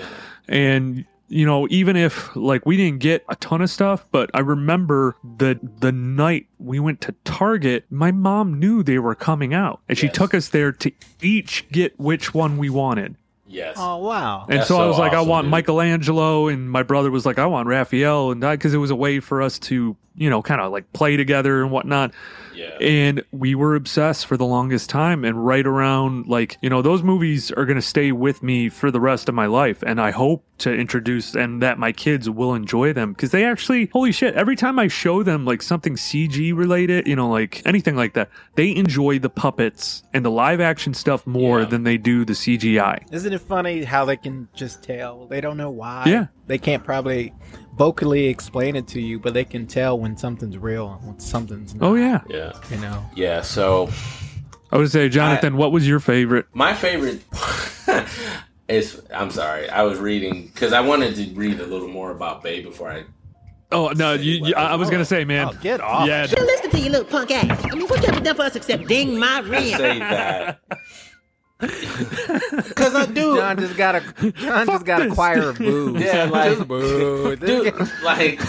And 0.48 1.06
you 1.28 1.46
know, 1.46 1.68
even 1.70 1.96
if 1.96 2.36
like 2.36 2.66
we 2.66 2.78
didn't 2.78 3.00
get 3.00 3.26
a 3.30 3.36
ton 3.36 3.62
of 3.62 3.70
stuff, 3.70 4.06
but 4.12 4.30
I 4.34 4.40
remember 4.40 5.18
the 5.38 5.60
the 5.80 5.92
night 5.92 6.48
we 6.60 6.80
went 6.80 7.02
to 7.02 7.16
Target, 7.24 7.86
my 7.90 8.12
mom 8.12 8.60
knew 8.60 8.84
they 8.84 9.00
were 9.00 9.16
coming 9.16 9.54
out, 9.54 9.82
and 9.90 9.98
she 9.98 10.10
took 10.10 10.34
us 10.34 10.50
there 10.50 10.72
to 10.72 10.92
each 11.22 11.68
get 11.70 12.00
which 12.00 12.34
one 12.34 12.58
we 12.58 12.70
wanted. 12.70 13.16
Yes. 13.48 13.78
Oh 13.80 13.98
wow. 13.98 14.45
And 14.50 14.60
That's 14.60 14.68
so, 14.68 14.76
I 14.76 14.80
so 14.80 14.88
was 14.89 15.00
like, 15.00 15.14
I 15.14 15.22
want 15.22 15.45
dude. 15.45 15.52
Michelangelo, 15.52 16.48
and 16.48 16.70
my 16.70 16.84
brother 16.84 17.10
was 17.12 17.26
like, 17.26 17.39
I 17.39 17.45
want 17.45 17.68
Raphael, 17.68 18.32
and 18.32 18.41
because 18.41 18.74
it 18.74 18.78
was 18.78 18.91
a 18.91 18.95
way 18.95 19.20
for 19.20 19.41
us 19.41 19.58
to, 19.60 19.95
you 20.16 20.30
know, 20.30 20.41
kind 20.41 20.62
of 20.62 20.72
like 20.72 20.91
play 20.93 21.18
together 21.18 21.62
and 21.62 21.72
whatnot. 21.72 22.14
Yeah. 22.58 22.76
And 22.82 23.24
we 23.32 23.54
were 23.54 23.76
obsessed 23.76 24.26
for 24.26 24.36
the 24.36 24.45
longest 24.45 24.89
time. 24.89 25.24
And 25.24 25.45
right 25.45 25.66
around, 25.66 26.26
like, 26.26 26.58
you 26.62 26.72
know, 26.72 26.82
those 26.82 27.04
movies 27.04 27.52
are 27.52 27.66
going 27.66 27.76
to 27.76 27.84
stay 27.84 28.12
with 28.12 28.41
me 28.41 28.68
for 28.70 28.89
the 28.89 29.00
rest 29.00 29.30
of 29.30 29.36
my 29.36 29.45
life. 29.45 29.84
And 29.84 30.02
I 30.02 30.10
hope 30.10 30.43
to 30.60 30.74
introduce 30.74 31.36
and 31.36 31.62
that 31.62 31.78
my 31.78 31.91
kids 31.91 32.28
will 32.28 32.56
enjoy 32.56 32.93
them 32.93 33.14
because 33.14 33.30
they 33.30 33.45
actually, 33.45 33.86
holy 33.93 34.12
shit, 34.12 34.34
every 34.34 34.56
time 34.56 34.80
I 34.80 34.88
show 34.88 35.22
them 35.22 35.45
like 35.45 35.62
something 35.62 35.93
CG 35.95 36.58
related, 36.58 37.08
you 37.08 37.16
know, 37.16 37.30
like 37.30 37.62
anything 37.64 37.95
like 37.95 38.14
that, 38.14 38.32
they 38.56 38.76
enjoy 38.76 39.20
the 39.20 39.30
puppets 39.30 40.02
and 40.12 40.26
the 40.26 40.32
live 40.32 40.60
action 40.60 40.95
stuff 40.95 41.28
more 41.28 41.64
than 41.64 41.84
they 41.84 41.98
do 41.98 42.26
the 42.26 42.34
CGI. 42.34 43.04
Isn't 43.12 43.34
it 43.34 43.37
funny 43.38 43.84
how 43.84 44.06
they 44.06 44.18
can 44.18 44.48
just 44.54 44.84
tell? 44.84 45.28
They 45.28 45.42
don't 45.42 45.58
know 45.58 45.70
why. 45.70 46.04
Yeah. 46.08 46.28
They 46.48 46.58
can't 46.58 46.84
probably 46.84 47.34
vocally 47.76 48.26
explain 48.28 48.76
it 48.76 48.88
to 48.90 49.02
you, 49.02 49.20
but 49.20 49.34
they 49.34 49.46
can 49.46 49.68
tell 49.68 49.98
when 50.00 50.18
something's 50.18 50.58
real 50.58 50.94
and 50.94 51.08
when 51.08 51.20
something's 51.20 51.76
not. 51.76 51.88
Oh, 51.88 51.96
yeah. 51.96 52.22
Yeah. 52.30 52.54
You 52.70 52.78
know. 52.78 53.06
Yeah. 53.16 53.42
So 53.42 53.90
I 54.72 54.78
would 54.78 54.92
say, 54.92 55.10
Jonathan, 55.10 55.58
what 55.58 55.72
was 55.72 55.88
your 55.88 56.00
favorite? 56.00 56.46
my 56.54 56.74
favorite 56.74 57.24
is 58.68 59.02
I'm 59.14 59.32
sorry. 59.32 59.70
I 59.70 59.84
was 59.84 60.00
reading 60.00 60.48
because 60.48 60.74
I 60.74 60.82
wanted 60.82 61.16
to 61.16 61.34
read 61.36 61.60
a 61.60 61.66
little 61.66 61.88
more 61.88 62.12
about 62.12 62.44
Bay 62.44 62.62
before 62.62 62.92
I. 62.92 63.06
Oh, 63.72 63.90
no, 63.90 64.14
you, 64.14 64.46
you, 64.46 64.56
I 64.56 64.72
I 64.72 64.76
was 64.76 64.90
going 64.90 65.02
to 65.02 65.06
say, 65.06 65.26
man. 65.26 65.50
Oh, 65.50 65.58
get 65.62 65.82
off. 65.82 66.08
Yeah. 66.08 66.26
Listen 66.40 66.72
to 66.72 66.80
you 66.80 66.90
little 66.90 67.06
punk 67.06 67.32
ass. 67.32 67.66
I 67.66 67.76
mean, 67.76 67.88
what 67.88 68.02
you 68.02 68.08
ever 68.08 68.22
done 68.22 68.36
for 68.36 68.44
us 68.44 68.56
except 68.56 68.88
ding 68.88 69.20
my 69.20 69.42
rent? 69.42 69.78
Say 69.78 70.00
that. 70.00 70.60
Because 71.60 72.93
I 72.95 73.05
do. 73.08 73.38
John 73.38 73.58
just 73.58 73.78
got 73.78 73.95
a 73.95 74.32
John 74.32 74.68
just 74.68 74.86
got 74.86 75.01
a 75.01 75.10
choir 75.10 75.49
of 75.49 75.58
boos. 75.58 76.01
Yeah, 76.03 76.26
like- 76.26 76.68
boo. 76.68 77.36
dude, 77.36 77.74
like, 78.03 78.39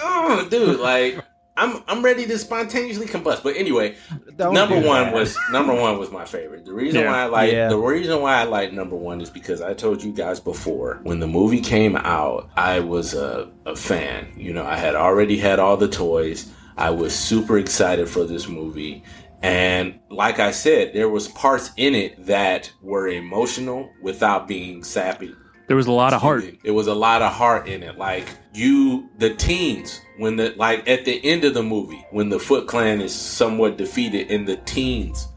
oh, 0.00 0.46
dude, 0.50 0.78
like, 0.80 1.18
I'm 1.56 1.82
I'm 1.86 2.02
ready 2.02 2.24
to 2.26 2.38
spontaneously 2.38 3.06
combust. 3.06 3.42
But 3.42 3.56
anyway, 3.56 3.96
Don't 4.36 4.54
number 4.54 4.76
one 4.76 5.04
that. 5.06 5.14
was 5.14 5.36
number 5.50 5.74
one 5.74 5.98
was 5.98 6.10
my 6.10 6.24
favorite. 6.24 6.64
The 6.64 6.72
reason 6.72 7.00
Yeah. 7.02 7.10
why 7.10 7.22
I 7.22 7.26
like 7.26 7.52
Yeah. 7.52 7.68
the 7.68 7.76
reason 7.78 8.20
why 8.20 8.36
I 8.40 8.44
like 8.44 8.72
number 8.72 8.96
one 8.96 9.20
is 9.20 9.28
because 9.28 9.60
I 9.60 9.74
told 9.74 10.02
you 10.02 10.12
guys 10.12 10.40
before 10.40 11.00
when 11.02 11.20
the 11.20 11.26
movie 11.26 11.60
came 11.60 11.96
out, 11.96 12.48
I 12.56 12.80
was 12.80 13.14
a, 13.14 13.50
a 13.66 13.76
fan. 13.76 14.32
You 14.36 14.52
know, 14.54 14.64
I 14.64 14.76
had 14.76 14.94
already 14.94 15.36
had 15.36 15.58
all 15.58 15.76
the 15.76 15.88
toys. 15.88 16.50
I 16.78 16.88
was 16.88 17.14
super 17.14 17.58
excited 17.58 18.08
for 18.08 18.24
this 18.24 18.48
movie. 18.48 19.04
Mm-hmm. 19.42 19.46
And 19.46 20.00
like 20.10 20.38
I 20.38 20.52
said, 20.52 20.92
there 20.94 21.08
was 21.08 21.28
parts 21.28 21.70
in 21.76 21.94
it 21.94 22.26
that 22.26 22.72
were 22.80 23.08
emotional 23.08 23.90
without 24.00 24.46
being 24.46 24.84
sappy. 24.84 25.34
There 25.66 25.76
was 25.76 25.86
a 25.86 25.92
lot 25.92 26.12
of 26.12 26.20
heart. 26.20 26.44
It 26.64 26.72
was 26.72 26.86
a 26.86 26.94
lot 26.94 27.22
of 27.22 27.32
heart 27.32 27.66
in 27.66 27.82
it. 27.82 27.96
Like 27.96 28.28
you, 28.52 29.08
the 29.18 29.34
teens, 29.34 30.00
when 30.18 30.36
the 30.36 30.54
like 30.56 30.88
at 30.88 31.04
the 31.04 31.24
end 31.24 31.44
of 31.44 31.54
the 31.54 31.62
movie, 31.62 32.04
when 32.10 32.28
the 32.28 32.38
Foot 32.38 32.66
Clan 32.66 33.00
is 33.00 33.14
somewhat 33.14 33.78
defeated, 33.78 34.30
and 34.30 34.46
the 34.46 34.56
teens 34.58 35.28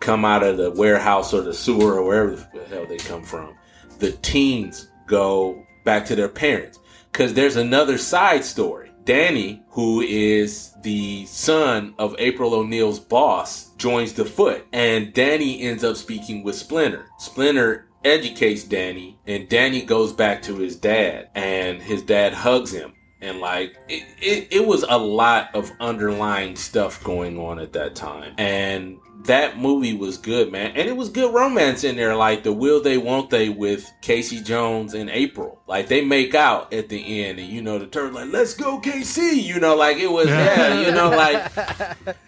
come 0.00 0.24
out 0.24 0.42
of 0.42 0.56
the 0.56 0.70
warehouse 0.72 1.32
or 1.32 1.42
the 1.42 1.54
sewer 1.54 1.94
or 1.94 2.04
wherever 2.04 2.36
the 2.52 2.64
hell 2.68 2.86
they 2.86 2.96
come 2.96 3.22
from, 3.22 3.54
the 3.98 4.12
teens 4.12 4.88
go 5.06 5.64
back 5.84 6.04
to 6.06 6.16
their 6.16 6.28
parents 6.28 6.80
because 7.12 7.32
there's 7.32 7.56
another 7.56 7.96
side 7.96 8.44
story. 8.44 8.83
Danny, 9.04 9.62
who 9.68 10.00
is 10.00 10.72
the 10.82 11.26
son 11.26 11.94
of 11.98 12.16
April 12.18 12.54
O'Neil's 12.54 12.98
boss, 12.98 13.70
joins 13.76 14.14
the 14.14 14.24
Foot, 14.24 14.66
and 14.72 15.12
Danny 15.12 15.60
ends 15.60 15.84
up 15.84 15.96
speaking 15.96 16.42
with 16.42 16.54
Splinter. 16.56 17.06
Splinter 17.18 17.88
educates 18.02 18.64
Danny, 18.64 19.18
and 19.26 19.48
Danny 19.48 19.82
goes 19.82 20.12
back 20.12 20.40
to 20.42 20.56
his 20.56 20.76
dad, 20.76 21.28
and 21.34 21.82
his 21.82 22.02
dad 22.02 22.32
hugs 22.32 22.72
him. 22.72 22.94
And 23.20 23.40
like 23.40 23.76
it, 23.88 24.04
it, 24.20 24.48
it 24.50 24.66
was 24.66 24.84
a 24.88 24.98
lot 24.98 25.54
of 25.54 25.70
underlying 25.80 26.56
stuff 26.56 27.02
going 27.02 27.38
on 27.38 27.58
at 27.58 27.72
that 27.72 27.94
time. 27.94 28.34
And 28.36 28.98
that 29.24 29.58
movie 29.58 29.94
was 29.94 30.18
good, 30.18 30.52
man. 30.52 30.72
And 30.76 30.88
it 30.88 30.96
was 30.96 31.08
good 31.08 31.32
romance 31.32 31.82
in 31.84 31.96
there, 31.96 32.14
like 32.14 32.42
the 32.42 32.52
will 32.52 32.82
they 32.82 32.98
won't 32.98 33.30
they 33.30 33.48
with 33.48 33.90
Casey 34.02 34.40
Jones 34.40 34.92
and 34.94 35.08
April. 35.08 35.62
Like 35.66 35.88
they 35.88 36.04
make 36.04 36.34
out 36.34 36.72
at 36.74 36.88
the 36.88 37.24
end, 37.24 37.38
and 37.38 37.48
you 37.48 37.62
know 37.62 37.78
the 37.78 37.86
turtle 37.86 38.12
like, 38.12 38.32
let's 38.32 38.54
go 38.54 38.78
KC, 38.78 39.42
you 39.42 39.58
know, 39.58 39.74
like 39.74 39.96
it 39.96 40.10
was 40.10 40.28
yeah, 40.28 40.80
you 40.86 40.92
know, 40.92 41.08
like 41.08 41.50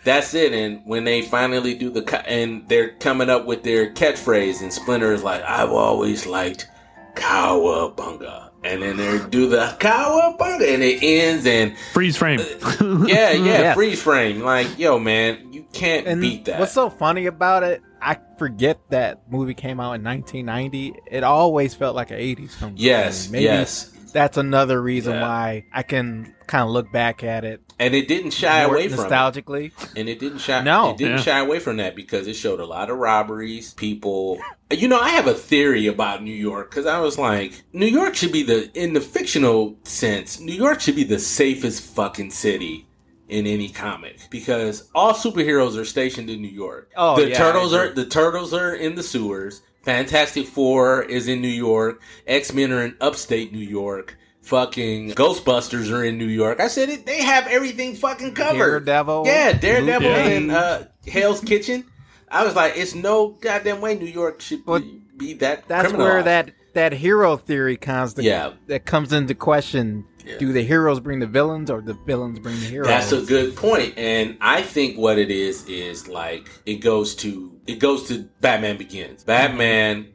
that's 0.04 0.32
it. 0.34 0.52
And 0.52 0.82
when 0.86 1.04
they 1.04 1.22
finally 1.22 1.74
do 1.74 1.90
the 1.90 2.02
co- 2.02 2.16
and 2.16 2.66
they're 2.68 2.92
coming 2.94 3.28
up 3.28 3.44
with 3.44 3.62
their 3.62 3.92
catchphrase, 3.92 4.62
and 4.62 4.72
Splinter 4.72 5.12
is 5.12 5.22
like, 5.22 5.42
I've 5.42 5.72
always 5.72 6.26
liked 6.26 6.66
Cowabunga. 7.14 8.45
And 8.66 8.82
then 8.82 8.96
they 8.96 9.18
do 9.28 9.48
the 9.48 9.76
Cowabunga, 9.78 10.74
and 10.74 10.82
it 10.82 11.02
ends, 11.02 11.46
and 11.46 11.76
Freeze 11.92 12.16
frame. 12.16 12.40
Uh, 12.40 13.04
yeah, 13.06 13.30
yeah, 13.32 13.34
Yeah. 13.60 13.74
freeze 13.74 14.02
frame. 14.02 14.40
Like, 14.40 14.78
yo, 14.78 14.98
man, 14.98 15.52
you 15.52 15.64
can't 15.72 16.06
And 16.06 16.20
beat 16.20 16.44
that. 16.46 16.58
what's 16.60 16.72
so 16.72 16.90
funny 16.90 17.26
about 17.26 17.62
it? 17.62 17.82
I 18.02 18.18
forget 18.38 18.78
that 18.90 19.30
movie 19.30 19.54
came 19.54 19.80
out 19.80 19.94
in 19.94 20.04
1990. 20.04 20.94
It 21.10 21.24
always 21.24 21.74
felt 21.74 21.96
like 21.96 22.10
an 22.10 22.18
80s 22.18 22.50
film. 22.52 22.74
Yes. 22.76 23.28
Maybe 23.30 23.44
yes. 23.44 23.90
That's 24.16 24.38
another 24.38 24.80
reason 24.80 25.12
Yeah. 25.12 25.20
why 25.20 25.66
I 25.74 25.82
can 25.82 26.34
kind 26.46 26.64
of 26.64 26.70
look 26.70 26.90
back 26.90 27.22
at 27.22 27.44
it 27.44 27.60
and 27.78 27.94
it 27.94 28.08
didn't 28.08 28.30
shy 28.30 28.60
away 28.62 28.88
from 28.88 29.04
it. 29.04 29.10
nostalgically. 29.10 29.72
And 29.94 30.08
it 30.08 30.18
didn't 30.18 30.38
shy. 30.38 30.62
No. 30.62 30.92
it 30.92 30.96
didn't 30.96 31.18
Yeah. 31.18 31.22
shy 31.22 31.38
away 31.40 31.58
from 31.58 31.76
that 31.76 31.94
because 31.94 32.26
it 32.26 32.32
showed 32.34 32.58
a 32.60 32.64
lot 32.64 32.88
of 32.88 32.96
robberies. 32.96 33.74
People, 33.74 34.38
you 34.70 34.88
know, 34.88 34.98
I 34.98 35.10
have 35.10 35.26
a 35.26 35.34
theory 35.34 35.86
about 35.86 36.22
New 36.22 36.32
York 36.34 36.70
because 36.70 36.86
I 36.86 36.98
was 37.00 37.18
like, 37.18 37.62
New 37.74 37.84
York 37.86 38.14
should 38.14 38.32
be 38.32 38.42
the 38.42 38.70
in 38.72 38.94
the 38.94 39.02
fictional 39.02 39.76
sense. 39.84 40.40
New 40.40 40.54
York 40.54 40.80
should 40.80 40.96
be 40.96 41.04
the 41.04 41.18
safest 41.18 41.82
fucking 41.82 42.30
city 42.30 42.86
in 43.28 43.46
any 43.46 43.68
comic 43.68 44.18
because 44.30 44.88
all 44.94 45.12
superheroes 45.12 45.76
are 45.76 45.84
stationed 45.84 46.30
in 46.30 46.40
New 46.40 46.48
York. 46.48 46.90
Oh, 46.96 47.16
the 47.16 47.28
yeah, 47.28 47.34
I 47.34 47.38
turtles 47.38 47.74
are 47.74 47.88
the 47.92 48.06
turtles 48.06 48.54
are 48.54 48.72
in 48.74 48.94
the 48.94 49.02
sewers. 49.02 49.60
Fantastic 49.86 50.48
Four 50.48 51.02
is 51.04 51.28
in 51.28 51.40
New 51.40 51.46
York. 51.46 52.02
X 52.26 52.52
Men 52.52 52.72
are 52.72 52.82
in 52.84 52.96
upstate 53.00 53.52
New 53.52 53.60
York. 53.60 54.18
Fucking 54.42 55.12
Ghostbusters 55.12 55.92
are 55.92 56.02
in 56.02 56.18
New 56.18 56.26
York. 56.26 56.58
I 56.58 56.66
said 56.66 56.88
it. 56.88 57.06
They 57.06 57.22
have 57.22 57.46
everything 57.46 57.94
fucking 57.94 58.34
covered. 58.34 58.84
Daredevil. 58.84 59.22
Yeah, 59.26 59.52
Daredevil 59.52 60.08
Yeah. 60.10 60.26
and 60.28 60.50
uh, 60.50 60.82
Hell's 61.06 61.40
Kitchen. 61.40 61.84
I 62.28 62.44
was 62.44 62.56
like, 62.56 62.76
it's 62.76 62.96
no 62.96 63.28
goddamn 63.40 63.80
way 63.80 63.94
New 63.94 64.06
York 64.06 64.40
should 64.40 64.66
be, 64.66 65.02
be 65.16 65.32
that. 65.34 65.68
That's 65.68 65.92
where 65.92 66.20
that 66.24 66.50
that 66.74 66.92
hero 66.92 67.36
theory 67.36 67.76
comes. 67.76 68.14
To, 68.14 68.24
Yeah. 68.24 68.54
that 68.66 68.86
comes 68.86 69.12
into 69.12 69.36
question. 69.36 70.04
Do 70.38 70.52
the 70.52 70.62
heroes 70.62 71.00
bring 71.00 71.18
the 71.20 71.26
villains, 71.26 71.70
or 71.70 71.80
the 71.80 71.94
villains 71.94 72.38
bring 72.38 72.56
the 72.56 72.66
heroes? 72.66 72.88
That's 72.88 73.12
a 73.12 73.22
good 73.22 73.56
point, 73.56 73.94
and 73.96 74.36
I 74.40 74.62
think 74.62 74.98
what 74.98 75.18
it 75.18 75.30
is 75.30 75.66
is 75.66 76.08
like 76.08 76.48
it 76.66 76.76
goes 76.76 77.14
to 77.16 77.58
it 77.66 77.78
goes 77.78 78.08
to 78.08 78.28
Batman 78.40 78.76
Begins. 78.76 79.24
Batman 79.24 80.08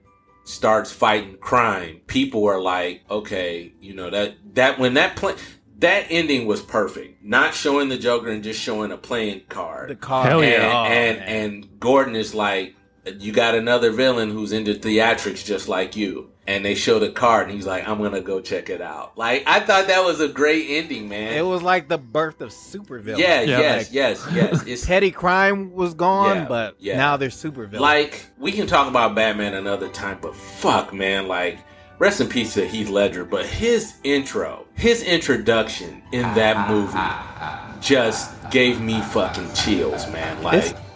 starts 0.43 0.91
fighting 0.91 1.37
crime. 1.37 2.01
People 2.07 2.45
are 2.47 2.61
like, 2.61 3.01
okay, 3.09 3.73
you 3.79 3.93
know 3.93 4.09
that 4.09 4.35
that 4.55 4.79
when 4.79 4.95
that 4.95 5.15
play 5.15 5.35
that 5.81 6.05
ending 6.09 6.45
was 6.45 6.61
perfect. 6.61 7.23
Not 7.23 7.53
showing 7.53 7.89
the 7.89 7.97
Joker 7.97 8.29
and 8.29 8.43
just 8.43 8.59
showing 8.59 8.91
a 8.91 8.97
playing 8.97 9.41
card. 9.49 9.89
The 9.89 9.95
card. 9.95 10.29
Hell 10.29 10.41
and, 10.41 10.51
yeah. 10.51 10.71
Oh, 10.73 10.85
and 10.85 11.19
and 11.19 11.79
Gordon 11.79 12.15
is 12.15 12.33
like, 12.33 12.75
you 13.17 13.31
got 13.31 13.55
another 13.55 13.91
villain 13.91 14.29
who's 14.29 14.51
into 14.51 14.75
theatrics 14.75 15.43
just 15.43 15.67
like 15.67 15.95
you. 15.95 16.30
And 16.51 16.65
they 16.65 16.75
show 16.75 16.99
the 16.99 17.09
card, 17.09 17.47
and 17.47 17.55
he's 17.55 17.65
like, 17.65 17.87
"I'm 17.87 17.97
gonna 18.01 18.19
go 18.21 18.41
check 18.41 18.69
it 18.69 18.81
out." 18.81 19.17
Like 19.17 19.43
I 19.47 19.59
thought 19.61 19.87
that 19.87 20.03
was 20.03 20.19
a 20.19 20.27
great 20.27 20.65
ending, 20.69 21.07
man. 21.07 21.33
It 21.33 21.45
was 21.45 21.61
like 21.61 21.87
the 21.87 21.97
birth 21.97 22.41
of 22.41 22.49
supervillains. 22.49 23.17
Yeah, 23.19 23.41
Yeah. 23.41 23.59
yes, 23.59 23.77
Like, 23.87 23.93
yes, 23.93 24.27
yes. 24.33 24.63
It's 24.67 24.85
petty 24.85 25.11
crime 25.11 25.71
was 25.73 25.93
gone, 25.93 26.37
Yeah, 26.37 26.45
but 26.47 26.75
yeah. 26.79 26.97
now 26.97 27.15
they're 27.17 27.29
supervillains. 27.29 27.79
like 27.79 28.25
we 28.37 28.51
can 28.51 28.67
talk 28.67 28.87
about 28.89 29.15
Batman 29.15 29.53
another 29.53 29.87
time, 29.89 30.17
but 30.21 30.35
fuck, 30.35 30.93
man, 30.93 31.27
like 31.27 31.57
rest 31.99 32.19
in 32.19 32.27
peace 32.27 32.53
to 32.55 32.67
Heath 32.67 32.89
Ledger, 32.89 33.23
but 33.23 33.45
his 33.45 33.93
intro, 34.03 34.65
his 34.75 35.03
introduction 35.03 36.01
in 36.11 36.23
that 36.35 36.69
movie 36.69 37.79
just 37.79 38.31
gave 38.51 38.81
me 38.81 38.99
fucking 39.01 39.53
chills, 39.53 40.05
man. 40.11 40.41
Like 40.43 40.75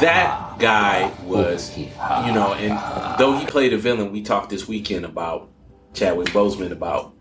that 0.00 0.58
guy 0.58 1.12
was, 1.24 1.76
you 1.76 1.86
know, 1.86 2.54
and 2.58 3.18
though 3.18 3.36
he 3.38 3.46
played 3.46 3.72
a 3.72 3.78
villain, 3.78 4.12
we 4.12 4.22
talked 4.22 4.50
this 4.50 4.66
weekend 4.66 5.04
about 5.04 5.50
Chadwick 5.94 6.28
Boseman 6.28 6.72
about 6.72 7.14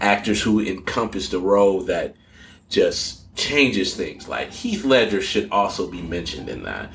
actors 0.00 0.42
who 0.42 0.60
encompass 0.60 1.28
the 1.28 1.38
role 1.38 1.82
that 1.82 2.14
just 2.68 3.34
changes 3.36 3.94
things. 3.94 4.28
Like 4.28 4.50
Heath 4.50 4.84
Ledger 4.84 5.20
should 5.20 5.50
also 5.50 5.90
be 5.90 6.02
mentioned 6.02 6.48
in 6.48 6.62
that 6.64 6.90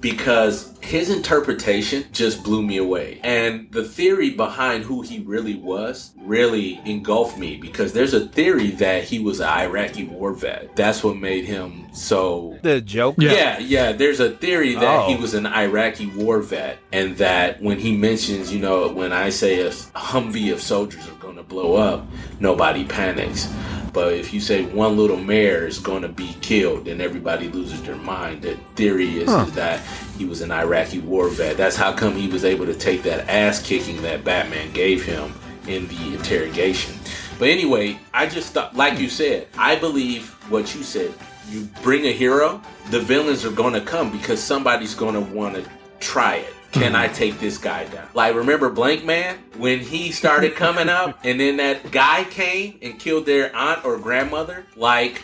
because 0.00 0.74
his 0.80 1.10
interpretation 1.10 2.04
just 2.12 2.44
blew 2.44 2.62
me 2.62 2.76
away. 2.76 3.20
And 3.24 3.70
the 3.72 3.82
theory 3.84 4.30
behind 4.30 4.84
who 4.84 5.02
he 5.02 5.20
really 5.20 5.56
was 5.56 6.12
really 6.18 6.80
engulfed 6.84 7.38
me 7.38 7.56
because 7.56 7.92
there's 7.92 8.14
a 8.14 8.26
theory 8.28 8.70
that 8.72 9.04
he 9.04 9.18
was 9.18 9.40
an 9.40 9.48
Iraqi 9.48 10.04
war 10.04 10.32
vet. 10.32 10.74
That's 10.76 11.02
what 11.02 11.16
made 11.16 11.44
him 11.44 11.86
so. 11.92 12.58
The 12.62 12.80
joke? 12.80 13.16
Yeah, 13.18 13.58
yeah. 13.58 13.92
There's 13.92 14.20
a 14.20 14.30
theory 14.30 14.74
that 14.74 15.00
Oh. 15.04 15.08
he 15.08 15.16
was 15.16 15.34
an 15.34 15.46
Iraqi 15.46 16.06
war 16.06 16.40
vet, 16.40 16.78
and 16.92 17.16
that 17.18 17.60
when 17.62 17.78
he 17.78 17.96
mentions, 17.96 18.52
you 18.52 18.60
know, 18.60 18.88
when 18.88 19.12
I 19.12 19.30
say 19.30 19.60
a 19.60 19.70
Humvee 19.70 20.52
of 20.52 20.60
soldiers 20.62 21.06
are 21.08 21.14
going 21.20 21.36
to 21.36 21.42
blow 21.42 21.74
up, 21.74 22.06
nobody 22.40 22.84
panics. 22.84 23.48
But 23.96 24.12
if 24.12 24.34
you 24.34 24.40
say 24.40 24.66
one 24.66 24.94
little 24.98 25.16
mare 25.16 25.66
is 25.66 25.78
going 25.78 26.02
to 26.02 26.08
be 26.08 26.36
killed, 26.42 26.84
then 26.84 27.00
everybody 27.00 27.48
loses 27.48 27.82
their 27.82 27.96
mind. 27.96 28.42
The 28.42 28.58
theory 28.74 29.20
is, 29.20 29.30
Huh. 29.30 29.46
is 29.48 29.52
that 29.54 29.80
he 30.18 30.26
was 30.26 30.42
an 30.42 30.50
Iraqi 30.52 30.98
war 30.98 31.30
vet. 31.30 31.56
That's 31.56 31.76
how 31.76 31.94
come 31.94 32.14
he 32.14 32.28
was 32.28 32.44
able 32.44 32.66
to 32.66 32.74
take 32.74 33.02
that 33.04 33.26
ass 33.26 33.58
kicking 33.62 34.02
that 34.02 34.22
Batman 34.22 34.70
gave 34.74 35.02
him 35.02 35.32
in 35.66 35.88
the 35.88 36.14
interrogation. 36.14 36.94
But 37.38 37.48
anyway, 37.48 37.98
I 38.12 38.26
just 38.26 38.52
thought, 38.52 38.76
like 38.76 38.98
you 38.98 39.08
said, 39.08 39.48
I 39.56 39.76
believe 39.76 40.28
what 40.50 40.74
you 40.74 40.82
said. 40.82 41.14
You 41.50 41.66
bring 41.82 42.04
a 42.04 42.12
hero, 42.12 42.60
the 42.90 43.00
villains 43.00 43.46
are 43.46 43.50
going 43.50 43.72
to 43.72 43.80
come 43.80 44.12
because 44.12 44.42
somebody's 44.42 44.94
going 44.94 45.14
to 45.14 45.22
want 45.34 45.54
to 45.54 45.64
try 46.00 46.34
it. 46.36 46.52
Can 46.78 46.94
I 46.94 47.08
take 47.08 47.38
this 47.40 47.56
guy 47.58 47.84
down? 47.84 48.06
Like, 48.14 48.34
remember 48.34 48.70
Blankman 48.70 49.36
when 49.56 49.80
he 49.80 50.12
started 50.12 50.54
coming 50.54 50.88
up, 50.90 51.18
and 51.24 51.40
then 51.40 51.56
that 51.56 51.90
guy 51.90 52.24
came 52.24 52.78
and 52.82 52.98
killed 52.98 53.24
their 53.26 53.54
aunt 53.56 53.84
or 53.84 53.96
grandmother? 53.98 54.66
Like, 54.76 55.22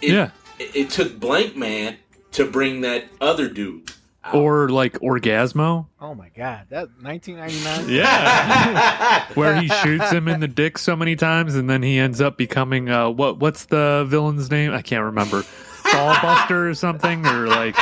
it, 0.00 0.12
Yeah. 0.12 0.30
it, 0.58 0.76
it 0.76 0.90
took 0.90 1.18
Blankman 1.18 1.96
to 2.32 2.46
bring 2.48 2.82
that 2.82 3.04
other 3.20 3.48
dude. 3.48 3.90
Or 4.32 4.68
like 4.68 4.92
Orgazmo, 5.00 5.86
Oh 6.00 6.14
my 6.14 6.28
god, 6.36 6.66
that 6.70 6.88
1999. 7.00 7.88
Yeah. 7.92 9.26
where 9.34 9.60
he 9.60 9.66
shoots 9.66 10.10
him 10.12 10.28
in 10.28 10.38
the 10.38 10.46
dick 10.46 10.78
so 10.78 10.94
many 10.94 11.16
times, 11.16 11.56
and 11.56 11.68
then 11.68 11.82
he 11.82 11.98
ends 11.98 12.20
up 12.20 12.36
becoming 12.36 12.88
uh, 12.88 13.10
what? 13.10 13.38
What's 13.38 13.64
the 13.64 14.04
villain's 14.06 14.48
name? 14.48 14.72
I 14.72 14.80
can't 14.82 15.02
remember. 15.04 15.42
Ballbuster 15.82 16.70
or 16.70 16.74
something, 16.74 17.26
or 17.26 17.48
like 17.48 17.76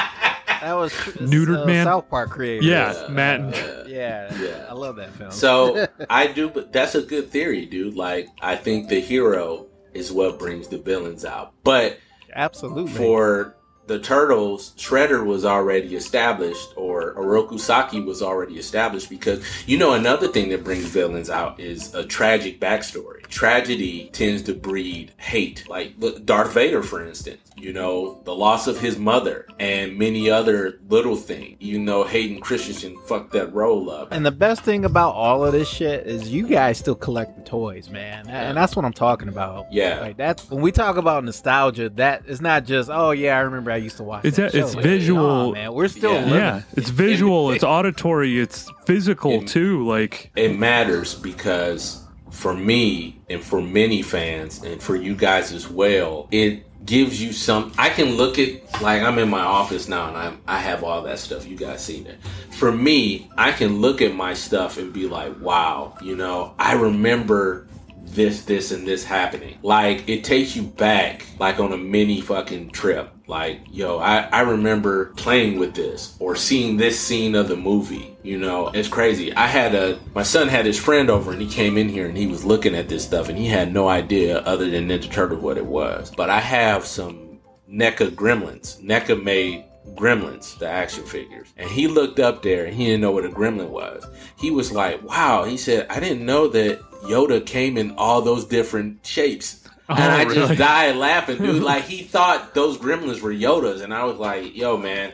That 0.61 0.75
was 0.75 0.93
Neutered 0.93 1.63
uh, 1.63 1.67
man? 1.67 1.87
South 1.87 2.09
Park 2.09 2.31
creator. 2.31 2.65
Yeah, 2.65 3.07
Matt 3.11 3.41
and- 3.41 3.89
yeah, 3.89 4.33
yeah, 4.41 4.67
I 4.69 4.75
love 4.75 4.97
that 4.97 5.13
film. 5.13 5.31
So 5.31 5.87
I 6.11 6.27
do, 6.27 6.49
but 6.49 6.73
that's 6.73 6.95
a 6.95 7.03
good 7.03 7.31
theory, 7.31 7.67
dude. 7.67 7.95
Like 7.95 8.29
I 8.41 8.57
think 8.57 8.89
the 8.89 9.01
hero 9.01 9.67
is 9.95 10.13
what 10.13 10.39
brings 10.39 10.69
the 10.69 10.79
villains 10.79 11.25
out. 11.25 11.53
But 11.65 11.99
absolutely 12.35 12.93
for 12.93 13.57
the 13.87 13.99
turtles, 13.99 14.73
Shredder 14.77 15.25
was 15.25 15.45
already 15.45 15.97
established, 15.97 16.69
or 16.77 17.15
Oroku 17.15 17.59
Saki 17.59 18.01
was 18.01 18.23
already 18.23 18.57
established 18.57 19.11
because 19.11 19.45
you 19.67 19.79
know 19.79 19.95
another 19.95 20.29
thing 20.29 20.49
that 20.51 20.63
brings 20.63 20.85
villains 20.85 21.29
out 21.31 21.59
is 21.59 21.93
a 21.95 22.05
tragic 22.05 22.61
backstory. 22.61 23.20
Tragedy 23.31 24.11
tends 24.12 24.43
to 24.43 24.55
breed 24.55 25.12
hate. 25.16 25.64
Like 25.68 25.95
look, 25.99 26.24
Darth 26.26 26.53
Vader, 26.53 26.83
for 26.83 27.05
instance. 27.07 27.41
You 27.57 27.72
know 27.74 28.22
the 28.24 28.35
loss 28.35 28.66
of 28.66 28.81
his 28.81 28.99
mother 28.99 29.47
and 29.59 29.99
many 29.99 30.31
other 30.31 30.81
little 30.89 31.14
things. 31.16 31.57
You 31.61 31.78
know 31.78 32.05
Hayden 32.05 32.41
Christensen 32.41 32.97
fucked 33.07 33.33
that 33.33 33.53
role 33.53 33.91
up. 33.91 34.09
And 34.12 34.24
the 34.24 34.31
best 34.31 34.62
thing 34.62 34.85
about 34.87 35.14
all 35.14 35.45
of 35.45 35.53
this 35.53 35.68
shit 35.68 36.07
is 36.07 36.31
you 36.31 36.47
guys 36.49 36.78
still 36.78 36.95
collect 36.95 37.37
the 37.37 37.43
toys, 37.45 37.91
man. 37.91 38.28
And 38.28 38.57
that's 38.57 38.74
what 38.76 38.85
I'm 38.87 38.95
talking 38.95 39.28
about. 39.28 39.70
Yeah. 39.70 40.01
Like 40.01 40.16
that's 40.16 40.51
when 40.51 40.62
we 40.62 40.72
talk 40.72 40.97
about 40.97 41.22
nostalgia, 41.24 41.91
that 41.91 42.24
is 42.26 42.41
not 42.41 42.64
just, 42.64 42.89
oh 42.91 43.11
yeah, 43.11 43.37
I 43.37 43.41
remember 43.41 43.70
I 43.70 43.76
used 43.76 43.99
to 43.99 44.05
watch 44.05 44.24
It's 44.24 44.39
that 44.39 44.55
it's 44.55 44.72
show. 44.72 44.81
visual. 44.81 45.49
Nah, 45.49 45.53
man. 45.53 45.72
We're 45.74 45.89
still 45.89 46.14
Yeah. 46.14 46.35
yeah, 46.35 46.62
it's 46.76 46.89
visual, 46.91 47.51
it's 47.51 47.62
auditory, 47.64 48.41
it's 48.41 48.70
physical 48.87 49.43
too. 49.43 49.87
Like 49.87 50.31
it 50.35 50.59
matters 50.59 51.14
because 51.14 52.03
for 52.41 52.55
me 52.55 53.20
and 53.28 53.43
for 53.43 53.61
many 53.61 54.01
fans 54.01 54.62
and 54.64 54.82
for 54.82 54.97
you 54.97 55.14
guys 55.14 55.53
as 55.53 55.68
well, 55.68 56.26
it 56.30 56.64
gives 56.86 57.22
you 57.22 57.34
some. 57.34 57.70
I 57.76 57.91
can 57.91 58.16
look 58.16 58.38
at 58.38 58.62
like 58.80 59.03
I'm 59.03 59.18
in 59.18 59.28
my 59.28 59.43
office 59.43 59.88
now 59.88 60.09
and 60.09 60.16
I 60.16 60.57
I 60.57 60.59
have 60.59 60.82
all 60.82 61.03
that 61.03 61.18
stuff. 61.18 61.47
You 61.47 61.57
guys 61.57 61.84
seen 61.84 62.07
it. 62.07 62.18
For 62.53 62.72
me, 62.72 63.30
I 63.36 63.53
can 63.53 63.82
look 63.82 64.01
at 64.01 64.14
my 64.14 64.32
stuff 64.32 64.78
and 64.78 64.91
be 64.91 65.07
like, 65.07 65.38
wow, 65.41 65.99
you 66.01 66.16
know, 66.16 66.55
I 66.59 66.72
remember 66.72 67.68
this, 68.03 68.45
this, 68.45 68.72
and 68.72 68.88
this 68.88 69.05
happening. 69.05 69.59
Like 69.62 70.09
it 70.09 70.24
takes 70.24 70.57
you 70.57 70.62
back, 70.62 71.26
like 71.38 71.61
on 71.61 71.72
a 71.72 71.76
mini 71.76 72.22
fucking 72.22 72.70
trip. 72.70 73.12
Like, 73.31 73.61
yo, 73.70 73.99
I, 74.01 74.22
I 74.33 74.41
remember 74.41 75.12
playing 75.14 75.61
with 75.61 75.72
this 75.72 76.16
or 76.18 76.35
seeing 76.35 76.76
this 76.76 76.99
scene 76.99 77.37
of 77.37 77.47
the 77.47 77.55
movie. 77.55 78.16
You 78.24 78.39
know, 78.39 78.70
it's 78.70 78.89
crazy. 78.89 79.33
I 79.33 79.47
had 79.47 79.72
a 79.72 80.01
my 80.16 80.24
son 80.24 80.49
had 80.49 80.66
his 80.66 80.76
friend 80.76 81.09
over 81.09 81.31
and 81.31 81.41
he 81.41 81.47
came 81.47 81.78
in 81.78 81.89
here 81.89 82.09
and 82.09 82.18
he 82.18 82.26
was 82.26 82.45
looking 82.45 82.74
at 82.74 82.89
this 82.89 83.05
stuff 83.05 83.28
and 83.28 83.39
he 83.39 83.47
had 83.47 83.72
no 83.72 83.87
idea 83.89 84.41
other 84.41 84.68
than 84.68 84.89
Ninja 84.89 85.09
Turtle 85.12 85.39
what 85.39 85.59
it 85.59 85.64
was. 85.64 86.11
But 86.11 86.28
I 86.28 86.41
have 86.41 86.85
some 86.85 87.39
NECA 87.70 88.11
Gremlins. 88.16 88.83
NECA 88.83 89.22
made 89.22 89.64
Gremlins, 89.95 90.59
the 90.59 90.68
action 90.68 91.05
figures. 91.05 91.55
And 91.57 91.70
he 91.70 91.87
looked 91.87 92.18
up 92.18 92.43
there 92.43 92.64
and 92.64 92.74
he 92.74 92.87
didn't 92.87 93.01
know 93.01 93.12
what 93.12 93.24
a 93.24 93.28
gremlin 93.28 93.68
was. 93.68 94.05
He 94.37 94.51
was 94.51 94.72
like, 94.72 95.03
wow. 95.05 95.45
He 95.45 95.57
said, 95.57 95.87
I 95.89 96.01
didn't 96.01 96.26
know 96.26 96.49
that 96.49 96.81
Yoda 97.05 97.47
came 97.47 97.76
in 97.76 97.93
all 97.93 98.20
those 98.22 98.45
different 98.45 99.07
shapes. 99.07 99.60
Oh, 99.91 99.95
and 99.95 100.12
Oh, 100.12 100.16
I 100.16 100.22
really? 100.22 100.34
just 100.34 100.59
died 100.59 100.97
laughing, 100.97 101.38
dude. 101.38 101.62
Like 101.70 101.84
he 101.84 102.03
thought 102.03 102.55
those 102.55 102.78
gremlins 102.78 103.20
were 103.20 103.32
Yodas, 103.32 103.82
and 103.82 103.93
I 103.93 104.05
was 104.05 104.16
like, 104.18 104.55
"Yo, 104.57 104.76
man, 104.76 105.12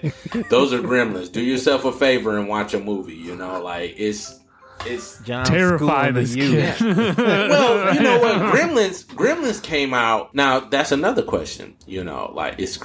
those 0.51 0.73
are 0.73 0.81
gremlins. 0.81 1.33
Do 1.33 1.41
yourself 1.43 1.85
a 1.85 1.93
favor 1.93 2.39
and 2.39 2.47
watch 2.49 2.75
a 2.75 2.79
movie. 2.81 3.15
You 3.17 3.37
know, 3.37 3.61
like 3.63 3.95
it's 3.97 4.39
it's 4.85 5.19
John 5.21 5.45
Terrify 5.47 6.09
schooling 6.11 6.15
the 6.15 6.21
this 6.21 6.37
youth. 6.37 6.77
kid. 6.79 7.17
well, 7.19 7.95
you 7.95 8.03
know 8.03 8.19
what? 8.21 8.37
Gremlins, 8.55 9.05
Gremlins 9.07 9.63
came 9.63 9.95
out. 9.95 10.35
Now 10.35 10.61
that's 10.61 10.93
another 10.93 11.23
question. 11.23 11.75
You 11.87 12.05
know, 12.05 12.31
like 12.35 12.57
it's, 12.59 12.79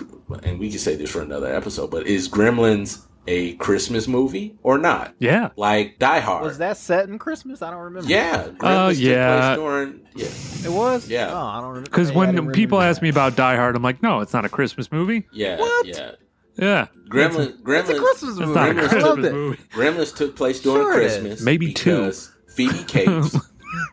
and 0.43 0.59
we 0.59 0.69
can 0.69 0.79
say 0.79 0.95
this 0.95 1.11
for 1.11 1.21
another 1.21 1.53
episode. 1.53 1.91
But 1.91 2.07
is 2.07 2.29
Gremlins 2.29 3.05
a 3.28 3.53
Christmas 3.55 4.07
movie 4.07 4.55
or 4.63 4.78
not? 4.78 5.13
Yeah. 5.19 5.49
Like 5.55 5.99
Die 5.99 6.19
Hard. 6.19 6.43
Was 6.43 6.57
that 6.59 6.78
set 6.78 7.07
in 7.09 7.19
Christmas? 7.19 7.61
I 7.61 7.72
don't 7.72 7.82
remember. 7.82 8.09
yeah. 8.09 8.47
Oh, 8.47 8.53
Gremlins 8.53 8.89
took 8.95 8.97
yeah. 9.03 9.55
place 9.55 9.57
during. 9.57 10.01
Yeah. 10.15 10.72
It 10.72 10.76
was? 10.76 11.07
Yeah. 11.07 11.32
Oh, 11.32 11.38
I 11.45 11.55
don't 11.61 11.69
remember. 11.69 11.89
Because 11.89 12.11
when 12.11 12.34
didn't 12.36 12.51
people 12.53 12.78
remember 12.80 12.89
ask 12.91 13.01
me 13.01 13.09
about 13.09 13.36
Die 13.36 13.55
Hard, 13.55 13.76
I'm 13.76 13.84
like, 13.84 14.01
no, 14.03 14.19
it's 14.22 14.34
not 14.34 14.45
a 14.45 14.49
Christmas 14.49 14.91
movie. 14.91 15.26
Yeah. 15.32 15.59
What? 15.59 15.86
Yeah. 15.86 16.11
Yeah, 16.57 16.88
Gremlins. 17.07 17.61
Gremlins. 17.61 17.80
It's 17.80 17.89
a 17.89 17.97
Christmas 17.99 18.32
it's 18.32 18.39
movie. 18.39 18.53
not 18.53 18.67
a 18.67 18.72
I 18.72 18.74
Christmas 18.74 19.03
loved 19.03 19.26
it. 19.26 19.32
movie. 19.34 19.57
Gremlins 19.72 20.15
took 20.15 20.36
place 20.36 20.59
during 20.61 20.84
Sure. 20.84 20.93
Christmas. 20.93 21.41
Maybe 21.41 21.74
two. 21.74 21.91
because 21.95 22.32
Phoebe 22.55 22.84
Cates. 22.84 23.38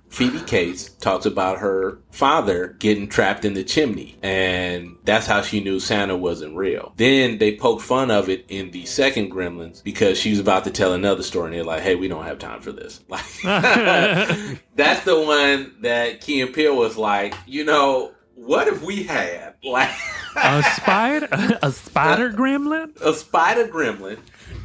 Phoebe 0.08 0.40
Cates 0.40 0.88
talks 0.88 1.26
about 1.26 1.58
her 1.58 1.98
father 2.10 2.68
getting 2.78 3.08
trapped 3.08 3.44
in 3.44 3.54
the 3.54 3.62
chimney, 3.62 4.18
and 4.22 4.96
that's 5.04 5.26
how 5.26 5.42
she 5.42 5.60
knew 5.60 5.78
Santa 5.78 6.16
wasn't 6.16 6.56
real. 6.56 6.92
Then 6.96 7.38
they 7.38 7.56
poked 7.56 7.82
fun 7.82 8.10
of 8.10 8.28
it 8.28 8.44
in 8.48 8.70
the 8.70 8.84
second 8.86 9.30
Gremlins 9.30 9.82
because 9.84 10.18
she 10.18 10.30
was 10.30 10.38
about 10.40 10.64
to 10.64 10.70
tell 10.70 10.92
another 10.94 11.22
story, 11.22 11.46
and 11.48 11.54
they're 11.54 11.64
like, 11.64 11.82
"Hey, 11.82 11.94
we 11.94 12.08
don't 12.08 12.24
have 12.24 12.38
time 12.38 12.60
for 12.60 12.72
this." 12.72 13.00
Like, 13.08 13.24
that's 14.74 15.04
the 15.04 15.20
one 15.20 15.76
that 15.82 16.20
Key 16.20 16.40
and 16.40 16.52
Peele 16.52 16.76
was 16.76 16.96
like, 16.96 17.34
you 17.46 17.64
know, 17.64 18.12
what 18.34 18.68
if 18.68 18.82
we 18.82 19.02
had 19.04 19.54
like 19.64 19.90
a 20.36 20.62
spider, 20.62 21.28
a 21.62 21.72
spider 21.72 22.30
gremlin. 22.30 23.00
a 23.00 23.12
spider 23.14 23.66
gremlin, 23.68 24.18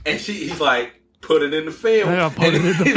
and 0.06 0.20
she 0.20 0.34
he's 0.34 0.60
like, 0.60 0.94
put 1.24 1.42
it 1.42 1.54
in 1.54 1.66
the 1.66 1.72
film. 1.72 2.10
Yeah, 2.10 2.30
put 2.30 2.54
it 2.54 2.56
in 2.56 2.64
the 2.64 2.74
he's 2.84 2.96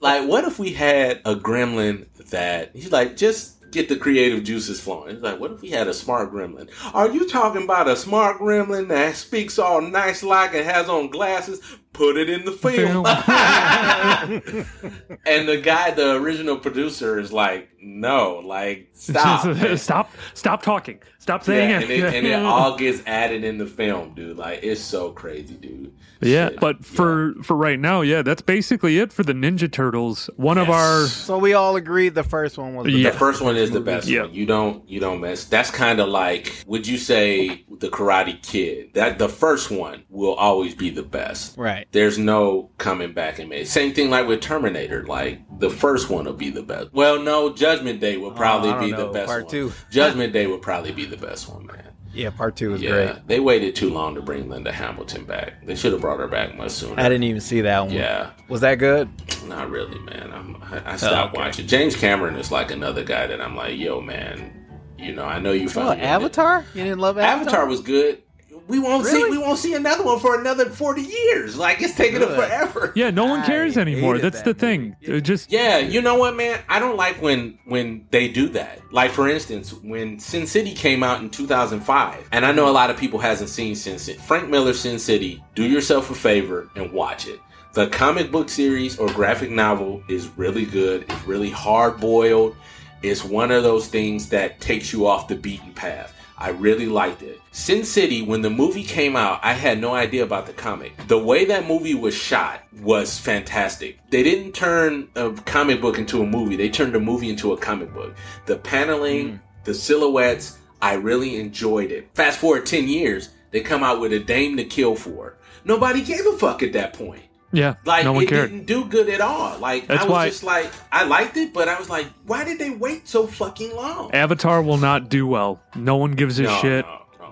like, 0.00 0.28
what 0.28 0.44
if 0.44 0.58
we 0.58 0.72
had 0.72 1.20
a 1.24 1.34
gremlin 1.34 2.06
that 2.30 2.72
he's 2.74 2.92
like, 2.92 3.16
just 3.16 3.56
get 3.70 3.88
the 3.88 3.96
creative 3.96 4.42
juices 4.42 4.80
flowing. 4.80 5.14
He's 5.14 5.22
like, 5.22 5.38
what 5.38 5.52
if 5.52 5.62
we 5.62 5.70
had 5.70 5.86
a 5.86 5.94
smart 5.94 6.32
gremlin? 6.32 6.68
Are 6.92 7.08
you 7.08 7.28
talking 7.28 7.62
about 7.62 7.88
a 7.88 7.94
smart 7.94 8.38
gremlin 8.38 8.88
that 8.88 9.14
speaks 9.16 9.60
all 9.60 9.80
nice 9.80 10.24
like 10.24 10.54
and 10.54 10.64
has 10.64 10.88
on 10.88 11.08
glasses? 11.08 11.60
put 11.92 12.16
it 12.16 12.30
in 12.30 12.46
the 12.46 12.52
film. 12.52 13.04
and 15.26 15.48
the 15.48 15.60
guy, 15.60 15.90
the 15.90 16.14
original 16.16 16.56
producer, 16.56 17.18
is 17.18 17.32
like, 17.32 17.68
no, 17.82 18.40
like 18.44 18.88
stop, 18.92 19.44
uh, 19.46 19.76
stop, 19.76 20.10
stop 20.34 20.62
talking. 20.62 21.00
Stop 21.18 21.44
saying 21.44 21.70
yeah, 21.70 21.76
it. 21.80 21.82
and 21.82 21.90
it, 21.90 22.14
and 22.14 22.26
it 22.26 22.32
all 22.44 22.76
gets 22.78 23.02
added 23.06 23.44
in 23.44 23.58
the 23.58 23.66
film, 23.66 24.14
dude. 24.14 24.36
Like 24.38 24.60
it's 24.62 24.80
so 24.80 25.12
crazy, 25.12 25.54
dude. 25.54 25.92
Yeah, 26.22 26.50
but 26.60 26.84
for 26.84 27.34
for 27.42 27.56
right 27.56 27.78
now, 27.78 28.00
yeah, 28.00 28.22
that's 28.22 28.42
basically 28.42 28.98
it 28.98 29.12
for 29.12 29.22
the 29.22 29.32
Ninja 29.32 29.70
Turtles. 29.70 30.28
One 30.36 30.58
of 30.58 30.68
our 30.70 31.06
So 31.06 31.38
we 31.38 31.52
all 31.54 31.76
agreed 31.76 32.14
the 32.14 32.22
first 32.22 32.58
one 32.58 32.74
was 32.74 32.86
the 32.86 32.92
Yeah. 32.92 33.10
The 33.10 33.18
first 33.18 33.40
one 33.42 33.56
is 33.56 33.70
the 33.70 33.80
best 33.80 34.06
Yeah. 34.08 34.22
one. 34.22 34.34
You 34.34 34.46
don't 34.46 34.88
you 34.88 35.00
don't 35.00 35.20
mess. 35.20 35.44
That's 35.44 35.70
kind 35.70 36.00
of 36.00 36.08
like 36.08 36.64
would 36.66 36.86
you 36.86 36.98
say 36.98 37.64
the 37.78 37.88
Karate 37.88 38.42
Kid? 38.42 38.94
That 38.94 39.18
the 39.18 39.28
first 39.28 39.70
one 39.70 40.04
will 40.08 40.34
always 40.34 40.74
be 40.74 40.90
the 40.90 41.02
best. 41.02 41.56
Right. 41.56 41.86
There's 41.92 42.18
no 42.18 42.70
coming 42.78 43.12
back 43.12 43.38
and 43.38 43.48
make. 43.48 43.66
Same 43.66 43.92
thing 43.94 44.10
like 44.10 44.26
with 44.26 44.40
Terminator. 44.40 45.04
Like 45.04 45.40
the 45.58 45.70
first 45.70 46.10
one 46.10 46.24
will 46.24 46.32
be 46.32 46.50
the 46.50 46.62
best. 46.62 46.92
Well, 46.92 47.20
no, 47.22 47.52
Judgment 47.76 48.00
Day 48.00 48.16
will 48.16 48.28
oh, 48.30 48.34
probably 48.34 48.70
Oh, 48.70 48.72
don't 48.72 48.80
be 48.84 48.90
the 48.92 48.98
know. 49.06 49.12
best 49.12 49.26
Part 49.26 49.44
one. 49.44 49.50
two. 49.50 49.72
Judgment 49.90 50.32
Day 50.32 50.46
will 50.46 50.58
probably 50.58 50.92
be 50.92 51.04
the 51.04 51.16
best 51.16 51.48
one, 51.48 51.66
man. 51.66 51.84
Yeah, 52.12 52.30
part 52.30 52.56
two 52.56 52.70
was 52.72 52.82
yeah, 52.82 52.90
great. 52.90 53.28
they 53.28 53.38
waited 53.38 53.76
too 53.76 53.88
long 53.90 54.16
to 54.16 54.20
bring 54.22 54.48
Linda 54.48 54.72
Hamilton 54.72 55.24
back. 55.24 55.64
They 55.64 55.76
should 55.76 55.92
have 55.92 56.00
brought 56.00 56.18
her 56.18 56.26
back 56.26 56.56
much 56.56 56.72
sooner. 56.72 56.98
I 57.00 57.04
didn't 57.04 57.22
even 57.22 57.40
see 57.40 57.60
that 57.60 57.86
one. 57.86 57.94
Yeah. 57.94 58.30
Was 58.48 58.62
that 58.62 58.76
good? 58.76 59.08
Not 59.46 59.70
really, 59.70 59.98
man. 60.00 60.32
I'm, 60.34 60.56
I, 60.60 60.78
I 60.90 60.94
oh, 60.94 60.96
stopped 60.96 61.34
okay. 61.34 61.42
watching. 61.44 61.66
James 61.68 61.94
Cameron 61.94 62.34
is 62.34 62.50
like 62.50 62.72
another 62.72 63.04
guy 63.04 63.28
that 63.28 63.40
I'm 63.40 63.54
like, 63.54 63.78
yo, 63.78 64.00
man. 64.00 64.56
You 64.98 65.14
know, 65.14 65.24
I 65.24 65.38
know 65.38 65.52
you 65.52 65.66
Oh, 65.66 65.68
found 65.68 66.00
Avatar? 66.00 66.64
You 66.74 66.82
didn't 66.82 66.98
love 66.98 67.16
Avatar? 67.16 67.42
Avatar 67.42 67.66
was 67.68 67.80
good. 67.80 68.22
We 68.70 68.78
won't 68.78 69.06
see. 69.06 69.22
We 69.28 69.38
won't 69.38 69.58
see 69.58 69.74
another 69.74 70.04
one 70.04 70.18
for 70.20 70.38
another 70.38 70.66
forty 70.66 71.02
years. 71.02 71.56
Like 71.56 71.82
it's 71.82 71.94
taking 71.94 72.22
it 72.22 72.28
forever. 72.28 72.92
yeah, 72.94 73.10
no 73.10 73.26
one 73.26 73.44
cares 73.44 73.76
anymore. 73.76 74.14
hated 74.14 74.32
That's 74.32 74.42
the 74.42 74.54
thing. 74.54 74.96
It 75.00 75.22
just 75.22 75.50
Yeah, 75.50 75.78
you 75.78 76.00
know 76.00 76.14
what, 76.16 76.36
man? 76.36 76.60
I 76.68 76.78
don't 76.78 76.96
like 76.96 77.20
when 77.20 77.58
when 77.64 78.06
they 78.10 78.28
do 78.28 78.48
that. 78.50 78.80
Like 78.92 79.10
for 79.10 79.28
instance, 79.28 79.72
when 79.74 80.18
Sin 80.18 80.46
City 80.46 80.74
came 80.74 81.02
out 81.02 81.20
in 81.20 81.30
2005, 81.30 82.28
and 82.32 82.46
I 82.46 82.52
know 82.52 82.68
a 82.68 82.72
lot 82.72 82.90
of 82.90 82.96
people 82.96 83.18
hasn't 83.18 83.50
seen 83.50 83.74
Sin 83.74 83.98
City. 83.98 84.18
Frank 84.18 84.48
Miller 84.48 84.72
Sin 84.72 84.98
City. 84.98 85.42
Do 85.54 85.64
yourself 85.64 86.10
a 86.10 86.14
favor 86.14 86.68
and 86.76 86.92
watch 86.92 87.26
it. 87.26 87.40
The 87.72 87.86
comic 87.88 88.32
book 88.32 88.48
series 88.48 88.98
or 88.98 89.06
graphic 89.08 89.50
novel 89.50 90.02
is 90.08 90.28
really 90.36 90.64
good. 90.64 91.04
It's 91.08 91.24
really 91.24 91.50
hard 91.50 92.00
boiled. 92.00 92.56
It's 93.02 93.24
one 93.24 93.50
of 93.50 93.62
those 93.62 93.86
things 93.86 94.28
that 94.30 94.60
takes 94.60 94.92
you 94.92 95.06
off 95.06 95.28
the 95.28 95.36
beaten 95.36 95.72
path. 95.72 96.14
I 96.36 96.50
really 96.50 96.86
liked 96.86 97.22
it. 97.22 97.39
Sin 97.52 97.84
City, 97.84 98.22
when 98.22 98.42
the 98.42 98.50
movie 98.50 98.84
came 98.84 99.16
out, 99.16 99.40
I 99.42 99.54
had 99.54 99.80
no 99.80 99.92
idea 99.92 100.22
about 100.22 100.46
the 100.46 100.52
comic. 100.52 100.92
The 101.08 101.18
way 101.18 101.44
that 101.46 101.66
movie 101.66 101.94
was 101.96 102.14
shot 102.14 102.62
was 102.80 103.18
fantastic. 103.18 103.98
They 104.10 104.22
didn't 104.22 104.52
turn 104.52 105.08
a 105.16 105.32
comic 105.32 105.80
book 105.80 105.98
into 105.98 106.22
a 106.22 106.26
movie, 106.26 106.54
they 106.54 106.68
turned 106.68 106.94
a 106.94 107.00
movie 107.00 107.28
into 107.28 107.52
a 107.52 107.56
comic 107.56 107.92
book. 107.92 108.14
The 108.46 108.56
paneling, 108.56 109.28
hmm. 109.30 109.36
the 109.64 109.74
silhouettes, 109.74 110.58
I 110.80 110.94
really 110.94 111.40
enjoyed 111.40 111.90
it. 111.90 112.08
Fast 112.14 112.38
forward 112.38 112.66
10 112.66 112.88
years, 112.88 113.30
they 113.50 113.60
come 113.60 113.82
out 113.82 114.00
with 114.00 114.12
a 114.12 114.20
Dame 114.20 114.56
to 114.56 114.64
Kill 114.64 114.94
for. 114.94 115.36
Nobody 115.64 116.02
gave 116.02 116.24
a 116.26 116.38
fuck 116.38 116.62
at 116.62 116.72
that 116.74 116.92
point. 116.94 117.22
yeah, 117.52 117.74
Like 117.84 118.04
no 118.04 118.12
one 118.12 118.22
it 118.22 118.28
cared. 118.28 118.50
didn't 118.50 118.66
do 118.66 118.84
good 118.84 119.08
at 119.08 119.20
all. 119.20 119.58
Like 119.58 119.88
That's 119.88 120.02
I 120.02 120.04
was 120.04 120.12
why- 120.12 120.28
just 120.28 120.44
like 120.44 120.70
I 120.92 121.04
liked 121.04 121.36
it, 121.36 121.52
but 121.52 121.66
I 121.68 121.76
was 121.80 121.90
like, 121.90 122.06
why 122.26 122.44
did 122.44 122.60
they 122.60 122.70
wait 122.70 123.08
so 123.08 123.26
fucking 123.26 123.74
long? 123.74 124.14
Avatar 124.14 124.62
will 124.62 124.78
not 124.78 125.08
do 125.08 125.26
well. 125.26 125.60
No 125.74 125.96
one 125.96 126.12
gives 126.12 126.38
a 126.38 126.44
No, 126.44 126.56
shit. 126.60 126.86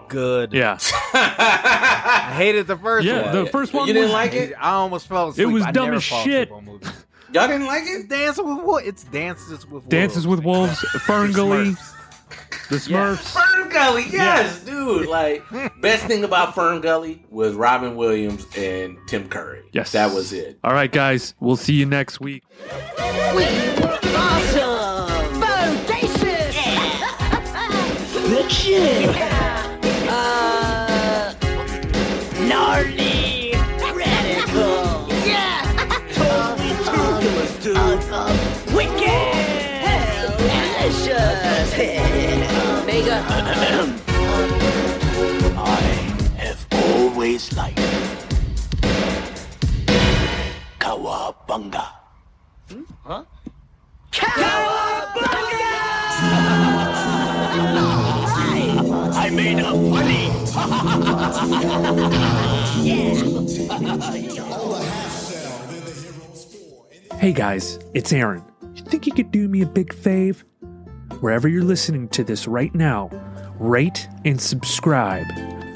Good. 0.09 0.53
Yeah, 0.53 0.79
I 1.15 2.33
hated 2.37 2.67
the 2.67 2.77
first 2.77 3.07
yeah. 3.07 3.33
one. 3.33 3.45
The 3.45 3.51
first 3.51 3.73
one 3.73 3.87
You 3.87 3.93
didn't 3.95 4.09
was, 4.09 4.13
like 4.15 4.35
it? 4.35 4.55
I 4.59 4.71
almost 4.73 5.07
fell 5.07 5.29
asleep. 5.29 5.49
It 5.49 5.51
was 5.51 5.63
I 5.65 5.73
dumb 5.73 5.93
as 5.95 6.03
shit. 6.03 6.51
asleep. 6.51 6.85
Y'all 7.33 7.47
didn't 7.47 7.67
like 7.67 7.83
it? 7.83 7.89
It's 7.89 8.09
Dancing 8.09 8.49
with 8.57 8.65
Wolves. 8.65 8.87
It's 8.87 9.05
Dances 9.05 9.65
with 9.67 9.73
Wolves. 9.73 9.87
Dances 9.89 10.27
with 10.27 10.43
Wolves, 10.45 10.79
Ferngully, 11.07 11.77
the 12.71 12.77
Smurfs. 12.77 13.33
Fern 13.35 13.69
Gully, 13.69 14.07
yes, 14.11 14.61
dude. 14.65 15.09
Like 15.09 15.43
best 15.83 16.07
thing 16.07 16.25
about 16.25 16.55
Fern 16.55 16.81
Gully 16.81 17.25
was 17.29 17.55
Robin 17.55 17.97
Williams 17.97 18.47
and 18.57 18.97
Tim 19.09 19.29
Curry. 19.29 19.63
Yes, 19.73 19.93
that 19.93 20.15
was 20.15 20.33
it. 20.33 20.59
All 20.65 20.73
right, 20.73 20.91
guys, 20.91 21.35
we'll 21.41 21.57
see 21.57 21.75
you 21.75 21.85
next 21.85 22.19
week. 22.21 22.45
Awesome! 24.17 25.41
Bodacious! 25.41 26.55
Good 28.29 29.38
gnarly! 32.49 33.53
Radical! 33.95 35.07
Yeah! 35.27 35.61
Totally 36.15 36.73
turbulent, 36.85 37.63
dude! 37.63 37.77
Uh, 38.11 38.33
wicked! 38.75 39.37
Delicious! 40.39 41.71
Mega! 42.87 43.19
I 45.59 45.71
have 46.39 46.67
always 46.73 47.53
liked 47.55 47.79
Cowabunga. 50.81 51.87
Huh? 53.05 53.25
I 59.15 59.31
made 59.31 59.59
a 59.59 59.73
funny. 59.73 60.29
Hey 67.19 67.33
guys, 67.33 67.81
it's 67.95 68.13
Aaron. 68.13 68.45
You 68.77 68.85
think 68.85 69.05
you 69.05 69.13
could 69.13 69.33
do 69.33 69.49
me 69.49 69.63
a 69.63 69.67
big 69.67 69.93
fave? 69.93 70.45
Wherever 71.21 71.49
you're 71.49 71.65
listening 71.65 72.09
to 72.11 72.23
this 72.23 72.47
right 72.47 72.73
now, 72.73 73.11
rate 73.59 74.09
and 74.25 74.41
subscribe. 74.41 75.27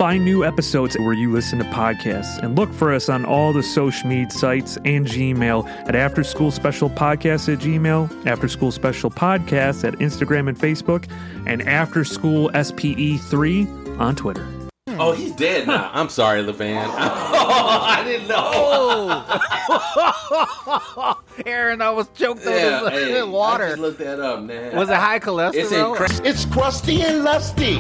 Find 0.03 0.25
new 0.25 0.45
episodes 0.45 0.99
where 0.99 1.13
you 1.13 1.31
listen 1.31 1.61
to 1.61 1.65
podcasts 1.67 2.37
and 2.43 2.59
look 2.59 2.73
for 2.75 2.93
us 2.93 3.09
on 3.09 3.25
all 3.25 3.53
the 3.53 3.63
social 3.63 4.09
media 4.09 4.29
sites 4.33 4.77
and 4.85 5.07
Gmail 5.07 5.65
at 5.87 5.95
After 5.95 6.25
School 6.25 6.51
Special 6.51 6.91
Podcast 6.91 7.53
at 7.53 7.61
Gmail, 7.61 8.27
After 8.27 8.49
School 8.49 8.73
Special 8.73 9.13
Podcast 9.13 9.85
at 9.87 9.95
Instagram 10.01 10.49
and 10.49 10.59
Facebook, 10.59 11.09
and 11.47 11.63
After 11.69 12.03
School 12.03 12.51
SPE3 12.51 14.01
on 14.01 14.17
Twitter. 14.17 14.45
Oh, 14.89 15.13
he's 15.13 15.31
dead 15.37 15.69
now. 15.69 15.89
I'm 15.95 16.09
sorry, 16.09 16.43
La-Van. 16.43 16.91
I 16.93 18.03
didn't 18.05 18.27
know. 18.27 18.51
Oh. 20.99 21.23
Aaron, 21.47 21.81
I 21.81 21.91
was 21.91 22.09
choked 22.09 22.45
Yeah, 22.45 22.81
on 22.87 22.91
hey, 22.91 23.13
the 23.13 23.21
I 23.21 23.23
water. 23.23 23.69
just 23.69 23.79
looked 23.81 24.01
that 24.01 24.19
up, 24.19 24.43
man. 24.43 24.75
Was 24.75 24.91
it 24.91 24.97
high 24.97 25.21
cholesterol? 25.21 25.55
It's 25.55 25.71
incredible. 25.71 26.27
It's 26.27 26.45
crusty 26.47 27.03
and 27.03 27.23
lusty. 27.23 27.79